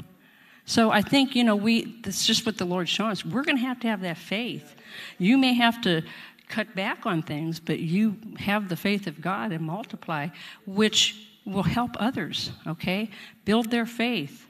So 0.65 0.91
I 0.91 1.01
think, 1.01 1.35
you 1.35 1.43
know, 1.43 1.55
we, 1.55 1.99
that's 2.01 2.25
just 2.25 2.45
what 2.45 2.57
the 2.57 2.65
Lord's 2.65 2.89
showing 2.89 3.11
us. 3.11 3.25
We're 3.25 3.43
going 3.43 3.57
to 3.57 3.63
have 3.63 3.79
to 3.81 3.87
have 3.87 4.01
that 4.01 4.17
faith. 4.17 4.75
You 5.17 5.37
may 5.37 5.53
have 5.53 5.81
to 5.81 6.01
cut 6.47 6.75
back 6.75 7.05
on 7.05 7.21
things, 7.21 7.59
but 7.59 7.79
you 7.79 8.17
have 8.37 8.69
the 8.69 8.75
faith 8.75 9.07
of 9.07 9.21
God 9.21 9.51
and 9.51 9.65
multiply, 9.65 10.27
which 10.65 11.27
will 11.45 11.63
help 11.63 11.91
others, 11.99 12.51
okay? 12.67 13.09
Build 13.45 13.71
their 13.71 13.85
faith. 13.85 14.45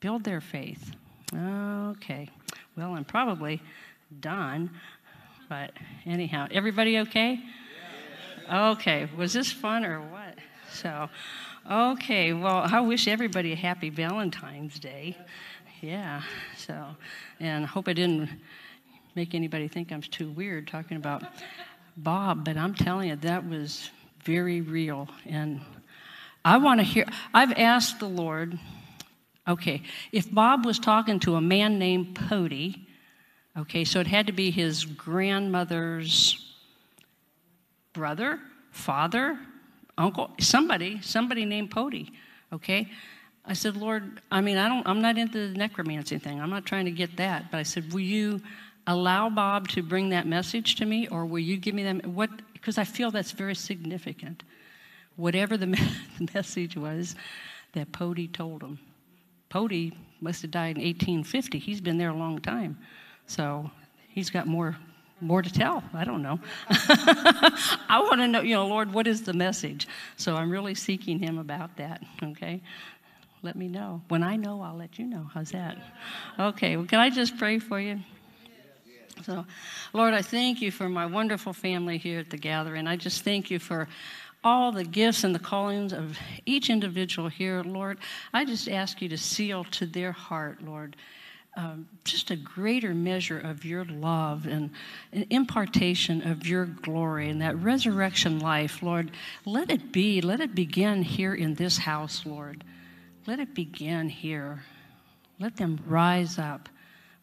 Build 0.00 0.24
their 0.24 0.40
faith. 0.40 0.94
Okay. 1.34 2.28
Well, 2.76 2.94
I'm 2.94 3.04
probably 3.04 3.62
done, 4.20 4.70
but 5.48 5.72
anyhow, 6.06 6.48
everybody 6.50 6.98
okay? 7.00 7.40
Okay. 8.52 9.08
Was 9.16 9.32
this 9.32 9.52
fun 9.52 9.84
or 9.84 10.00
what? 10.00 10.38
So, 10.72 11.08
okay. 11.70 12.32
Well, 12.32 12.66
I 12.70 12.80
wish 12.80 13.08
everybody 13.08 13.52
a 13.52 13.56
happy 13.56 13.90
Valentine's 13.90 14.78
Day. 14.78 15.16
Yeah. 15.80 16.22
So, 16.56 16.86
and 17.40 17.64
I 17.64 17.66
hope 17.66 17.88
I 17.88 17.92
didn't 17.92 18.28
make 19.14 19.34
anybody 19.34 19.68
think 19.68 19.92
I'm 19.92 20.00
too 20.00 20.30
weird 20.30 20.68
talking 20.68 20.96
about 20.96 21.22
Bob, 21.96 22.44
but 22.44 22.56
I'm 22.56 22.74
telling 22.74 23.10
you, 23.10 23.16
that 23.16 23.46
was 23.46 23.90
very 24.24 24.60
real. 24.60 25.08
And 25.26 25.60
I 26.44 26.56
want 26.58 26.80
to 26.80 26.84
hear, 26.84 27.06
I've 27.34 27.52
asked 27.52 28.00
the 28.00 28.08
Lord, 28.08 28.58
okay, 29.46 29.82
if 30.10 30.32
Bob 30.32 30.64
was 30.64 30.78
talking 30.78 31.20
to 31.20 31.34
a 31.34 31.40
man 31.40 31.78
named 31.78 32.14
Pody, 32.14 32.81
okay, 33.56 33.84
so 33.84 34.00
it 34.00 34.06
had 34.06 34.26
to 34.26 34.32
be 34.32 34.50
his 34.50 34.84
grandmother's 34.84 36.54
brother, 37.92 38.40
father, 38.70 39.38
uncle, 39.98 40.30
somebody, 40.40 41.00
somebody 41.02 41.44
named 41.44 41.70
Pody, 41.70 42.12
okay? 42.52 42.90
I 43.44 43.54
said, 43.54 43.76
Lord, 43.76 44.20
I 44.30 44.40
mean, 44.40 44.56
I 44.56 44.68
don't, 44.68 44.86
I'm 44.86 45.00
not 45.02 45.18
into 45.18 45.48
the 45.48 45.58
necromancy 45.58 46.18
thing. 46.18 46.40
I'm 46.40 46.50
not 46.50 46.64
trying 46.64 46.84
to 46.84 46.90
get 46.92 47.16
that. 47.16 47.50
But 47.50 47.58
I 47.58 47.62
said, 47.64 47.92
will 47.92 48.00
you 48.00 48.40
allow 48.86 49.28
Bob 49.28 49.68
to 49.68 49.82
bring 49.82 50.10
that 50.10 50.26
message 50.26 50.76
to 50.76 50.84
me, 50.84 51.08
or 51.08 51.26
will 51.26 51.40
you 51.40 51.56
give 51.56 51.74
me 51.74 51.82
that? 51.84 52.06
What? 52.06 52.30
Because 52.52 52.78
I 52.78 52.84
feel 52.84 53.10
that's 53.10 53.32
very 53.32 53.54
significant. 53.54 54.44
Whatever 55.16 55.56
the, 55.56 55.66
me- 55.68 55.78
the 56.18 56.28
message 56.34 56.76
was 56.76 57.16
that 57.72 57.90
Pody 57.90 58.28
told 58.28 58.62
him. 58.62 58.78
Pody 59.48 59.92
must 60.20 60.42
have 60.42 60.52
died 60.52 60.76
in 60.76 60.84
1850. 60.84 61.58
He's 61.58 61.80
been 61.80 61.98
there 61.98 62.10
a 62.10 62.16
long 62.16 62.40
time, 62.40 62.78
so 63.32 63.70
he's 64.08 64.30
got 64.30 64.46
more 64.46 64.76
more 65.20 65.40
to 65.40 65.52
tell. 65.52 65.84
I 65.94 66.02
don't 66.02 66.20
know. 66.20 66.40
I 66.68 68.00
want 68.02 68.20
to 68.20 68.26
know, 68.26 68.40
you 68.40 68.56
know, 68.56 68.66
Lord, 68.66 68.92
what 68.92 69.06
is 69.06 69.22
the 69.22 69.32
message? 69.32 69.86
So 70.16 70.34
I'm 70.34 70.50
really 70.50 70.74
seeking 70.74 71.20
Him 71.20 71.38
about 71.38 71.76
that, 71.76 72.02
okay? 72.20 72.60
Let 73.42 73.54
me 73.54 73.68
know. 73.68 74.02
When 74.08 74.24
I 74.24 74.34
know, 74.34 74.60
I'll 74.62 74.76
let 74.76 74.98
you 74.98 75.06
know. 75.06 75.30
How's 75.32 75.52
that? 75.52 75.78
Okay, 76.40 76.76
well, 76.76 76.86
can 76.86 76.98
I 76.98 77.08
just 77.08 77.38
pray 77.38 77.60
for 77.60 77.78
you? 77.78 78.00
So, 79.22 79.46
Lord, 79.92 80.12
I 80.12 80.22
thank 80.22 80.60
you 80.60 80.72
for 80.72 80.88
my 80.88 81.06
wonderful 81.06 81.52
family 81.52 81.98
here 81.98 82.18
at 82.18 82.30
the 82.30 82.36
gathering. 82.36 82.88
I 82.88 82.96
just 82.96 83.22
thank 83.22 83.48
you 83.48 83.60
for 83.60 83.86
all 84.42 84.72
the 84.72 84.84
gifts 84.84 85.22
and 85.22 85.32
the 85.32 85.38
callings 85.38 85.92
of 85.92 86.18
each 86.46 86.68
individual 86.68 87.28
here, 87.28 87.62
Lord. 87.62 87.98
I 88.32 88.44
just 88.44 88.68
ask 88.68 89.00
you 89.00 89.08
to 89.10 89.18
seal 89.18 89.62
to 89.64 89.86
their 89.86 90.10
heart, 90.10 90.64
Lord, 90.64 90.96
um, 91.54 91.86
just 92.04 92.30
a 92.30 92.36
greater 92.36 92.94
measure 92.94 93.38
of 93.38 93.64
your 93.64 93.84
love 93.84 94.46
and 94.46 94.70
an 95.12 95.26
impartation 95.28 96.26
of 96.26 96.46
your 96.46 96.64
glory 96.64 97.28
and 97.28 97.42
that 97.42 97.56
resurrection 97.58 98.38
life, 98.38 98.82
Lord. 98.82 99.10
Let 99.44 99.70
it 99.70 99.92
be, 99.92 100.22
let 100.22 100.40
it 100.40 100.54
begin 100.54 101.02
here 101.02 101.34
in 101.34 101.54
this 101.54 101.76
house, 101.76 102.24
Lord. 102.24 102.64
Let 103.26 103.38
it 103.38 103.54
begin 103.54 104.08
here. 104.08 104.62
Let 105.38 105.56
them 105.56 105.78
rise 105.86 106.38
up. 106.38 106.68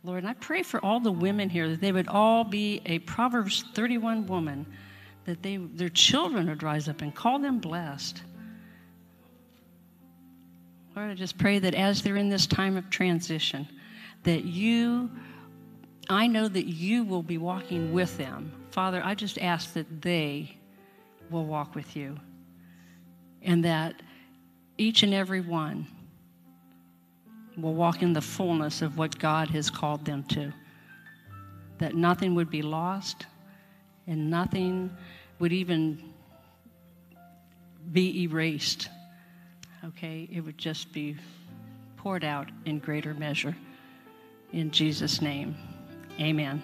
Lord, 0.04 0.20
and 0.20 0.30
I 0.30 0.34
pray 0.34 0.64
for 0.64 0.84
all 0.84 1.00
the 1.00 1.12
women 1.12 1.50
here 1.50 1.68
that 1.70 1.82
they 1.82 1.92
would 1.92 2.08
all 2.08 2.44
be 2.44 2.82
a 2.86 3.00
Proverbs 3.00 3.66
31 3.74 4.28
woman, 4.28 4.66
that 5.26 5.42
they, 5.42 5.58
their 5.58 5.90
children 5.90 6.48
would 6.48 6.64
rise 6.64 6.88
up 6.88 7.02
and 7.02 7.14
call 7.14 7.40
them 7.40 7.60
blessed. 7.60 8.22
Lord, 10.96 11.10
I 11.10 11.16
just 11.16 11.38
pray 11.38 11.60
that 11.60 11.74
as 11.74 12.02
they're 12.02 12.16
in 12.16 12.30
this 12.30 12.48
time 12.48 12.78
of 12.78 12.90
transition, 12.90 13.68
that 14.24 14.46
you, 14.46 15.10
I 16.10 16.28
know 16.28 16.48
that 16.48 16.66
you 16.66 17.04
will 17.04 17.24
be 17.24 17.38
walking 17.38 17.94
with 17.94 18.18
them. 18.18 18.52
Father, 18.72 19.02
I 19.04 19.16
just 19.16 19.38
ask 19.40 19.74
that 19.74 20.02
they 20.02 20.58
will 21.30 21.46
walk 21.46 21.76
with 21.76 21.96
you 21.96 22.18
and 23.42 23.64
that 23.64 24.02
each 24.78 25.04
and 25.04 25.14
every 25.14 25.42
one 25.42 25.88
will 27.58 27.74
walk 27.74 28.02
in 28.02 28.14
the 28.14 28.22
fullness 28.22 28.82
of 28.82 28.98
what 28.98 29.18
God 29.20 29.50
has 29.50 29.70
called 29.70 30.06
them 30.06 30.24
to. 30.26 30.54
That 31.78 31.96
nothing 31.96 32.36
would 32.36 32.50
be 32.50 32.62
lost 32.62 33.26
and 34.08 34.30
nothing 34.30 34.96
would 35.40 35.54
even 35.54 36.14
be 37.92 38.24
erased. 38.24 38.90
Okay? 39.84 40.28
It 40.32 40.42
would 40.42 40.58
just 40.58 40.92
be 40.94 41.18
poured 41.98 42.24
out 42.24 42.50
in 42.66 42.80
greater 42.80 43.14
measure. 43.14 43.56
In 44.52 44.72
Jesus' 44.72 45.22
name, 45.22 45.56
amen. 46.20 46.62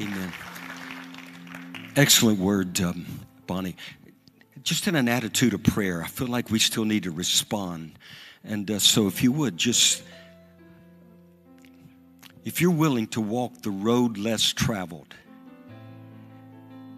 Amen. 0.00 0.32
Excellent 1.96 2.38
word, 2.38 2.80
um, 2.80 3.06
Bonnie. 3.46 3.76
Just 4.62 4.86
in 4.88 4.94
an 4.94 5.08
attitude 5.08 5.54
of 5.54 5.62
prayer, 5.62 6.02
I 6.02 6.08
feel 6.08 6.28
like 6.28 6.50
we 6.50 6.58
still 6.58 6.84
need 6.84 7.04
to 7.04 7.10
respond. 7.10 7.98
And 8.42 8.70
uh, 8.70 8.78
so, 8.78 9.06
if 9.06 9.22
you 9.22 9.32
would, 9.32 9.56
just 9.56 10.02
if 12.44 12.60
you're 12.60 12.70
willing 12.70 13.06
to 13.08 13.20
walk 13.20 13.62
the 13.62 13.70
road 13.70 14.18
less 14.18 14.52
traveled, 14.52 15.14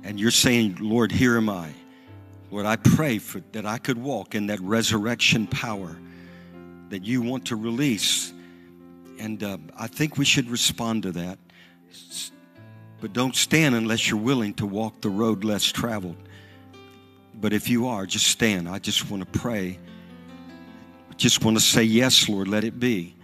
and 0.02 0.18
you're 0.20 0.30
saying, 0.30 0.76
Lord, 0.80 1.10
here 1.12 1.36
am 1.36 1.48
I. 1.48 1.72
Lord, 2.50 2.66
I 2.66 2.76
pray 2.76 3.18
for, 3.18 3.40
that 3.52 3.66
I 3.66 3.78
could 3.78 3.98
walk 3.98 4.34
in 4.34 4.46
that 4.46 4.60
resurrection 4.60 5.46
power 5.46 5.96
that 6.90 7.04
you 7.04 7.22
want 7.22 7.46
to 7.46 7.56
release. 7.56 8.32
And 9.18 9.42
uh, 9.42 9.58
I 9.76 9.86
think 9.88 10.16
we 10.16 10.24
should 10.24 10.48
respond 10.50 11.02
to 11.04 11.12
that. 11.12 11.38
But 13.00 13.12
don't 13.12 13.34
stand 13.34 13.74
unless 13.74 14.08
you're 14.08 14.20
willing 14.20 14.54
to 14.54 14.66
walk 14.66 15.00
the 15.00 15.10
road 15.10 15.44
less 15.44 15.64
traveled. 15.64 16.16
But 17.34 17.52
if 17.52 17.68
you 17.68 17.88
are, 17.88 18.06
just 18.06 18.28
stand. 18.28 18.68
I 18.68 18.78
just 18.78 19.10
want 19.10 19.22
to 19.22 19.38
pray. 19.38 19.78
I 21.10 21.14
just 21.14 21.44
want 21.44 21.56
to 21.58 21.62
say, 21.62 21.82
Yes, 21.82 22.28
Lord, 22.28 22.48
let 22.48 22.64
it 22.64 22.80
be. 22.80 23.14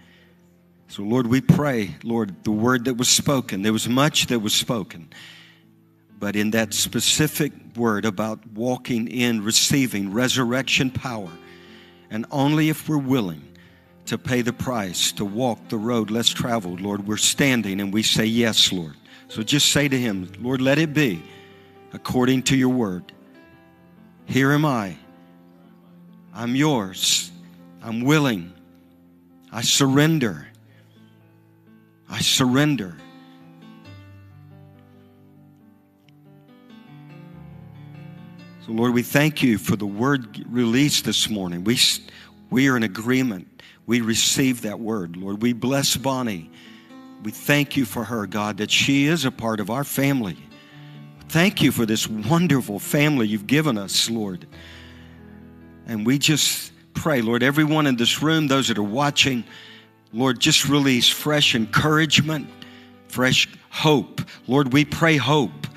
So, 0.89 1.01
Lord, 1.01 1.25
we 1.25 1.41
pray, 1.41 1.95
Lord, 2.03 2.43
the 2.43 2.51
word 2.51 2.85
that 2.85 2.95
was 2.95 3.09
spoken, 3.09 3.63
there 3.63 3.73
was 3.73 3.89
much 3.89 4.27
that 4.27 4.39
was 4.39 4.53
spoken. 4.53 5.09
But 6.23 6.37
in 6.37 6.51
that 6.51 6.73
specific 6.73 7.51
word 7.75 8.05
about 8.05 8.47
walking 8.53 9.09
in, 9.09 9.43
receiving 9.43 10.13
resurrection 10.13 10.89
power, 10.89 11.29
and 12.09 12.25
only 12.31 12.69
if 12.69 12.87
we're 12.87 12.97
willing 12.97 13.45
to 14.05 14.17
pay 14.17 14.41
the 14.41 14.53
price, 14.53 15.11
to 15.11 15.25
walk 15.25 15.67
the 15.67 15.75
road 15.75 16.09
less 16.09 16.29
traveled, 16.29 16.79
Lord, 16.79 17.05
we're 17.05 17.17
standing 17.17 17.81
and 17.81 17.91
we 17.91 18.03
say, 18.03 18.23
Yes, 18.23 18.71
Lord. 18.71 18.93
So 19.27 19.43
just 19.43 19.73
say 19.73 19.89
to 19.89 19.99
Him, 19.99 20.31
Lord, 20.39 20.61
let 20.61 20.77
it 20.77 20.93
be 20.93 21.21
according 21.91 22.43
to 22.43 22.55
your 22.55 22.69
word. 22.69 23.11
Here 24.25 24.53
am 24.53 24.63
I. 24.63 24.95
I'm 26.33 26.55
yours. 26.55 27.33
I'm 27.81 27.99
willing. 27.99 28.53
I 29.51 29.61
surrender. 29.61 30.47
I 32.09 32.21
surrender. 32.21 32.95
Lord, 38.73 38.95
we 38.95 39.03
thank 39.03 39.43
you 39.43 39.59
for 39.59 39.75
the 39.75 39.85
word 39.85 40.43
released 40.49 41.05
this 41.05 41.29
morning. 41.29 41.63
We, 41.63 41.77
we 42.49 42.67
are 42.69 42.75
in 42.75 42.81
agreement. 42.81 43.61
We 43.85 44.01
receive 44.01 44.63
that 44.63 44.79
word, 44.79 45.15
Lord. 45.15 45.43
We 45.43 45.53
bless 45.53 45.95
Bonnie. 45.95 46.49
We 47.21 47.29
thank 47.29 47.77
you 47.77 47.85
for 47.85 48.03
her, 48.03 48.25
God, 48.25 48.57
that 48.57 48.71
she 48.71 49.05
is 49.05 49.25
a 49.25 49.31
part 49.31 49.59
of 49.59 49.69
our 49.69 49.83
family. 49.83 50.37
Thank 51.29 51.61
you 51.61 51.71
for 51.71 51.85
this 51.85 52.07
wonderful 52.07 52.79
family 52.79 53.27
you've 53.27 53.45
given 53.45 53.77
us, 53.77 54.09
Lord. 54.09 54.47
And 55.85 56.03
we 56.03 56.17
just 56.17 56.71
pray, 56.95 57.21
Lord, 57.21 57.43
everyone 57.43 57.85
in 57.85 57.95
this 57.95 58.23
room, 58.23 58.47
those 58.47 58.69
that 58.69 58.79
are 58.79 58.83
watching, 58.83 59.43
Lord, 60.11 60.39
just 60.39 60.67
release 60.67 61.07
fresh 61.07 61.53
encouragement, 61.53 62.47
fresh 63.07 63.47
hope. 63.69 64.21
Lord, 64.47 64.73
we 64.73 64.83
pray 64.83 65.17
hope. 65.17 65.67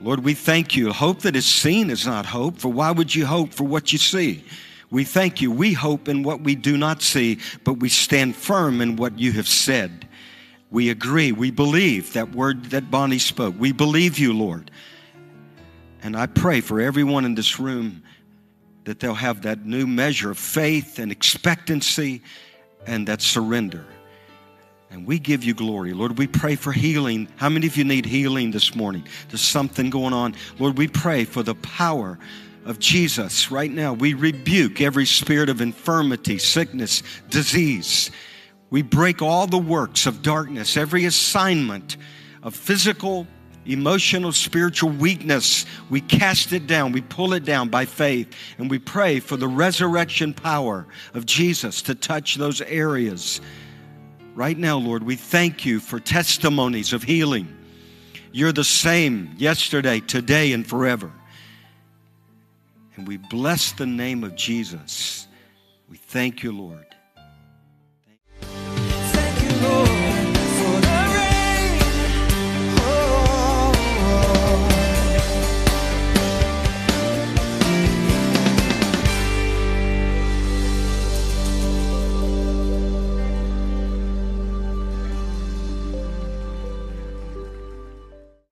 Lord, 0.00 0.24
we 0.24 0.34
thank 0.34 0.76
you. 0.76 0.92
Hope 0.92 1.20
that 1.22 1.36
is 1.36 1.46
seen 1.46 1.90
is 1.90 2.06
not 2.06 2.26
hope, 2.26 2.58
for 2.58 2.68
why 2.68 2.90
would 2.90 3.14
you 3.14 3.26
hope 3.26 3.52
for 3.52 3.64
what 3.64 3.92
you 3.92 3.98
see? 3.98 4.44
We 4.90 5.04
thank 5.04 5.40
you. 5.40 5.50
We 5.50 5.72
hope 5.72 6.08
in 6.08 6.22
what 6.22 6.42
we 6.42 6.54
do 6.54 6.76
not 6.76 7.02
see, 7.02 7.38
but 7.64 7.74
we 7.74 7.88
stand 7.88 8.36
firm 8.36 8.80
in 8.80 8.96
what 8.96 9.18
you 9.18 9.32
have 9.32 9.48
said. 9.48 10.06
We 10.70 10.90
agree. 10.90 11.32
We 11.32 11.50
believe 11.50 12.12
that 12.12 12.32
word 12.32 12.66
that 12.66 12.90
Bonnie 12.90 13.18
spoke. 13.18 13.54
We 13.58 13.72
believe 13.72 14.18
you, 14.18 14.32
Lord. 14.32 14.70
And 16.02 16.16
I 16.16 16.26
pray 16.26 16.60
for 16.60 16.80
everyone 16.80 17.24
in 17.24 17.34
this 17.34 17.58
room 17.58 18.02
that 18.84 19.00
they'll 19.00 19.14
have 19.14 19.42
that 19.42 19.64
new 19.64 19.86
measure 19.86 20.30
of 20.30 20.38
faith 20.38 20.98
and 20.98 21.10
expectancy 21.10 22.22
and 22.86 23.08
that 23.08 23.22
surrender. 23.22 23.84
And 24.96 25.06
we 25.06 25.18
give 25.18 25.44
you 25.44 25.52
glory. 25.52 25.92
Lord, 25.92 26.16
we 26.16 26.26
pray 26.26 26.56
for 26.56 26.72
healing. 26.72 27.28
How 27.36 27.50
many 27.50 27.66
of 27.66 27.76
you 27.76 27.84
need 27.84 28.06
healing 28.06 28.50
this 28.50 28.74
morning? 28.74 29.06
There's 29.28 29.42
something 29.42 29.90
going 29.90 30.14
on. 30.14 30.34
Lord, 30.58 30.78
we 30.78 30.88
pray 30.88 31.26
for 31.26 31.42
the 31.42 31.54
power 31.56 32.18
of 32.64 32.78
Jesus 32.78 33.50
right 33.50 33.70
now. 33.70 33.92
We 33.92 34.14
rebuke 34.14 34.80
every 34.80 35.04
spirit 35.04 35.50
of 35.50 35.60
infirmity, 35.60 36.38
sickness, 36.38 37.02
disease. 37.28 38.10
We 38.70 38.80
break 38.80 39.20
all 39.20 39.46
the 39.46 39.58
works 39.58 40.06
of 40.06 40.22
darkness, 40.22 40.78
every 40.78 41.04
assignment 41.04 41.98
of 42.42 42.56
physical, 42.56 43.26
emotional, 43.66 44.32
spiritual 44.32 44.92
weakness. 44.92 45.66
We 45.90 46.00
cast 46.00 46.54
it 46.54 46.66
down. 46.66 46.92
We 46.92 47.02
pull 47.02 47.34
it 47.34 47.44
down 47.44 47.68
by 47.68 47.84
faith. 47.84 48.34
And 48.56 48.70
we 48.70 48.78
pray 48.78 49.20
for 49.20 49.36
the 49.36 49.46
resurrection 49.46 50.32
power 50.32 50.86
of 51.12 51.26
Jesus 51.26 51.82
to 51.82 51.94
touch 51.94 52.36
those 52.36 52.62
areas 52.62 53.42
right 54.36 54.56
now, 54.56 54.78
Lord, 54.78 55.02
we 55.02 55.16
thank 55.16 55.64
you 55.64 55.80
for 55.80 55.98
testimonies 55.98 56.92
of 56.92 57.02
healing. 57.02 57.48
You're 58.30 58.52
the 58.52 58.64
same 58.64 59.34
yesterday, 59.38 60.00
today, 60.00 60.52
and 60.52 60.64
forever. 60.66 61.10
And 62.96 63.08
we 63.08 63.16
bless 63.16 63.72
the 63.72 63.86
name 63.86 64.22
of 64.22 64.36
Jesus. 64.36 65.26
We 65.88 65.96
thank 65.96 66.42
you, 66.42 66.52
Lord. 66.52 66.86
Thank 68.42 69.42
you, 69.42 69.68
Lord. 69.68 70.05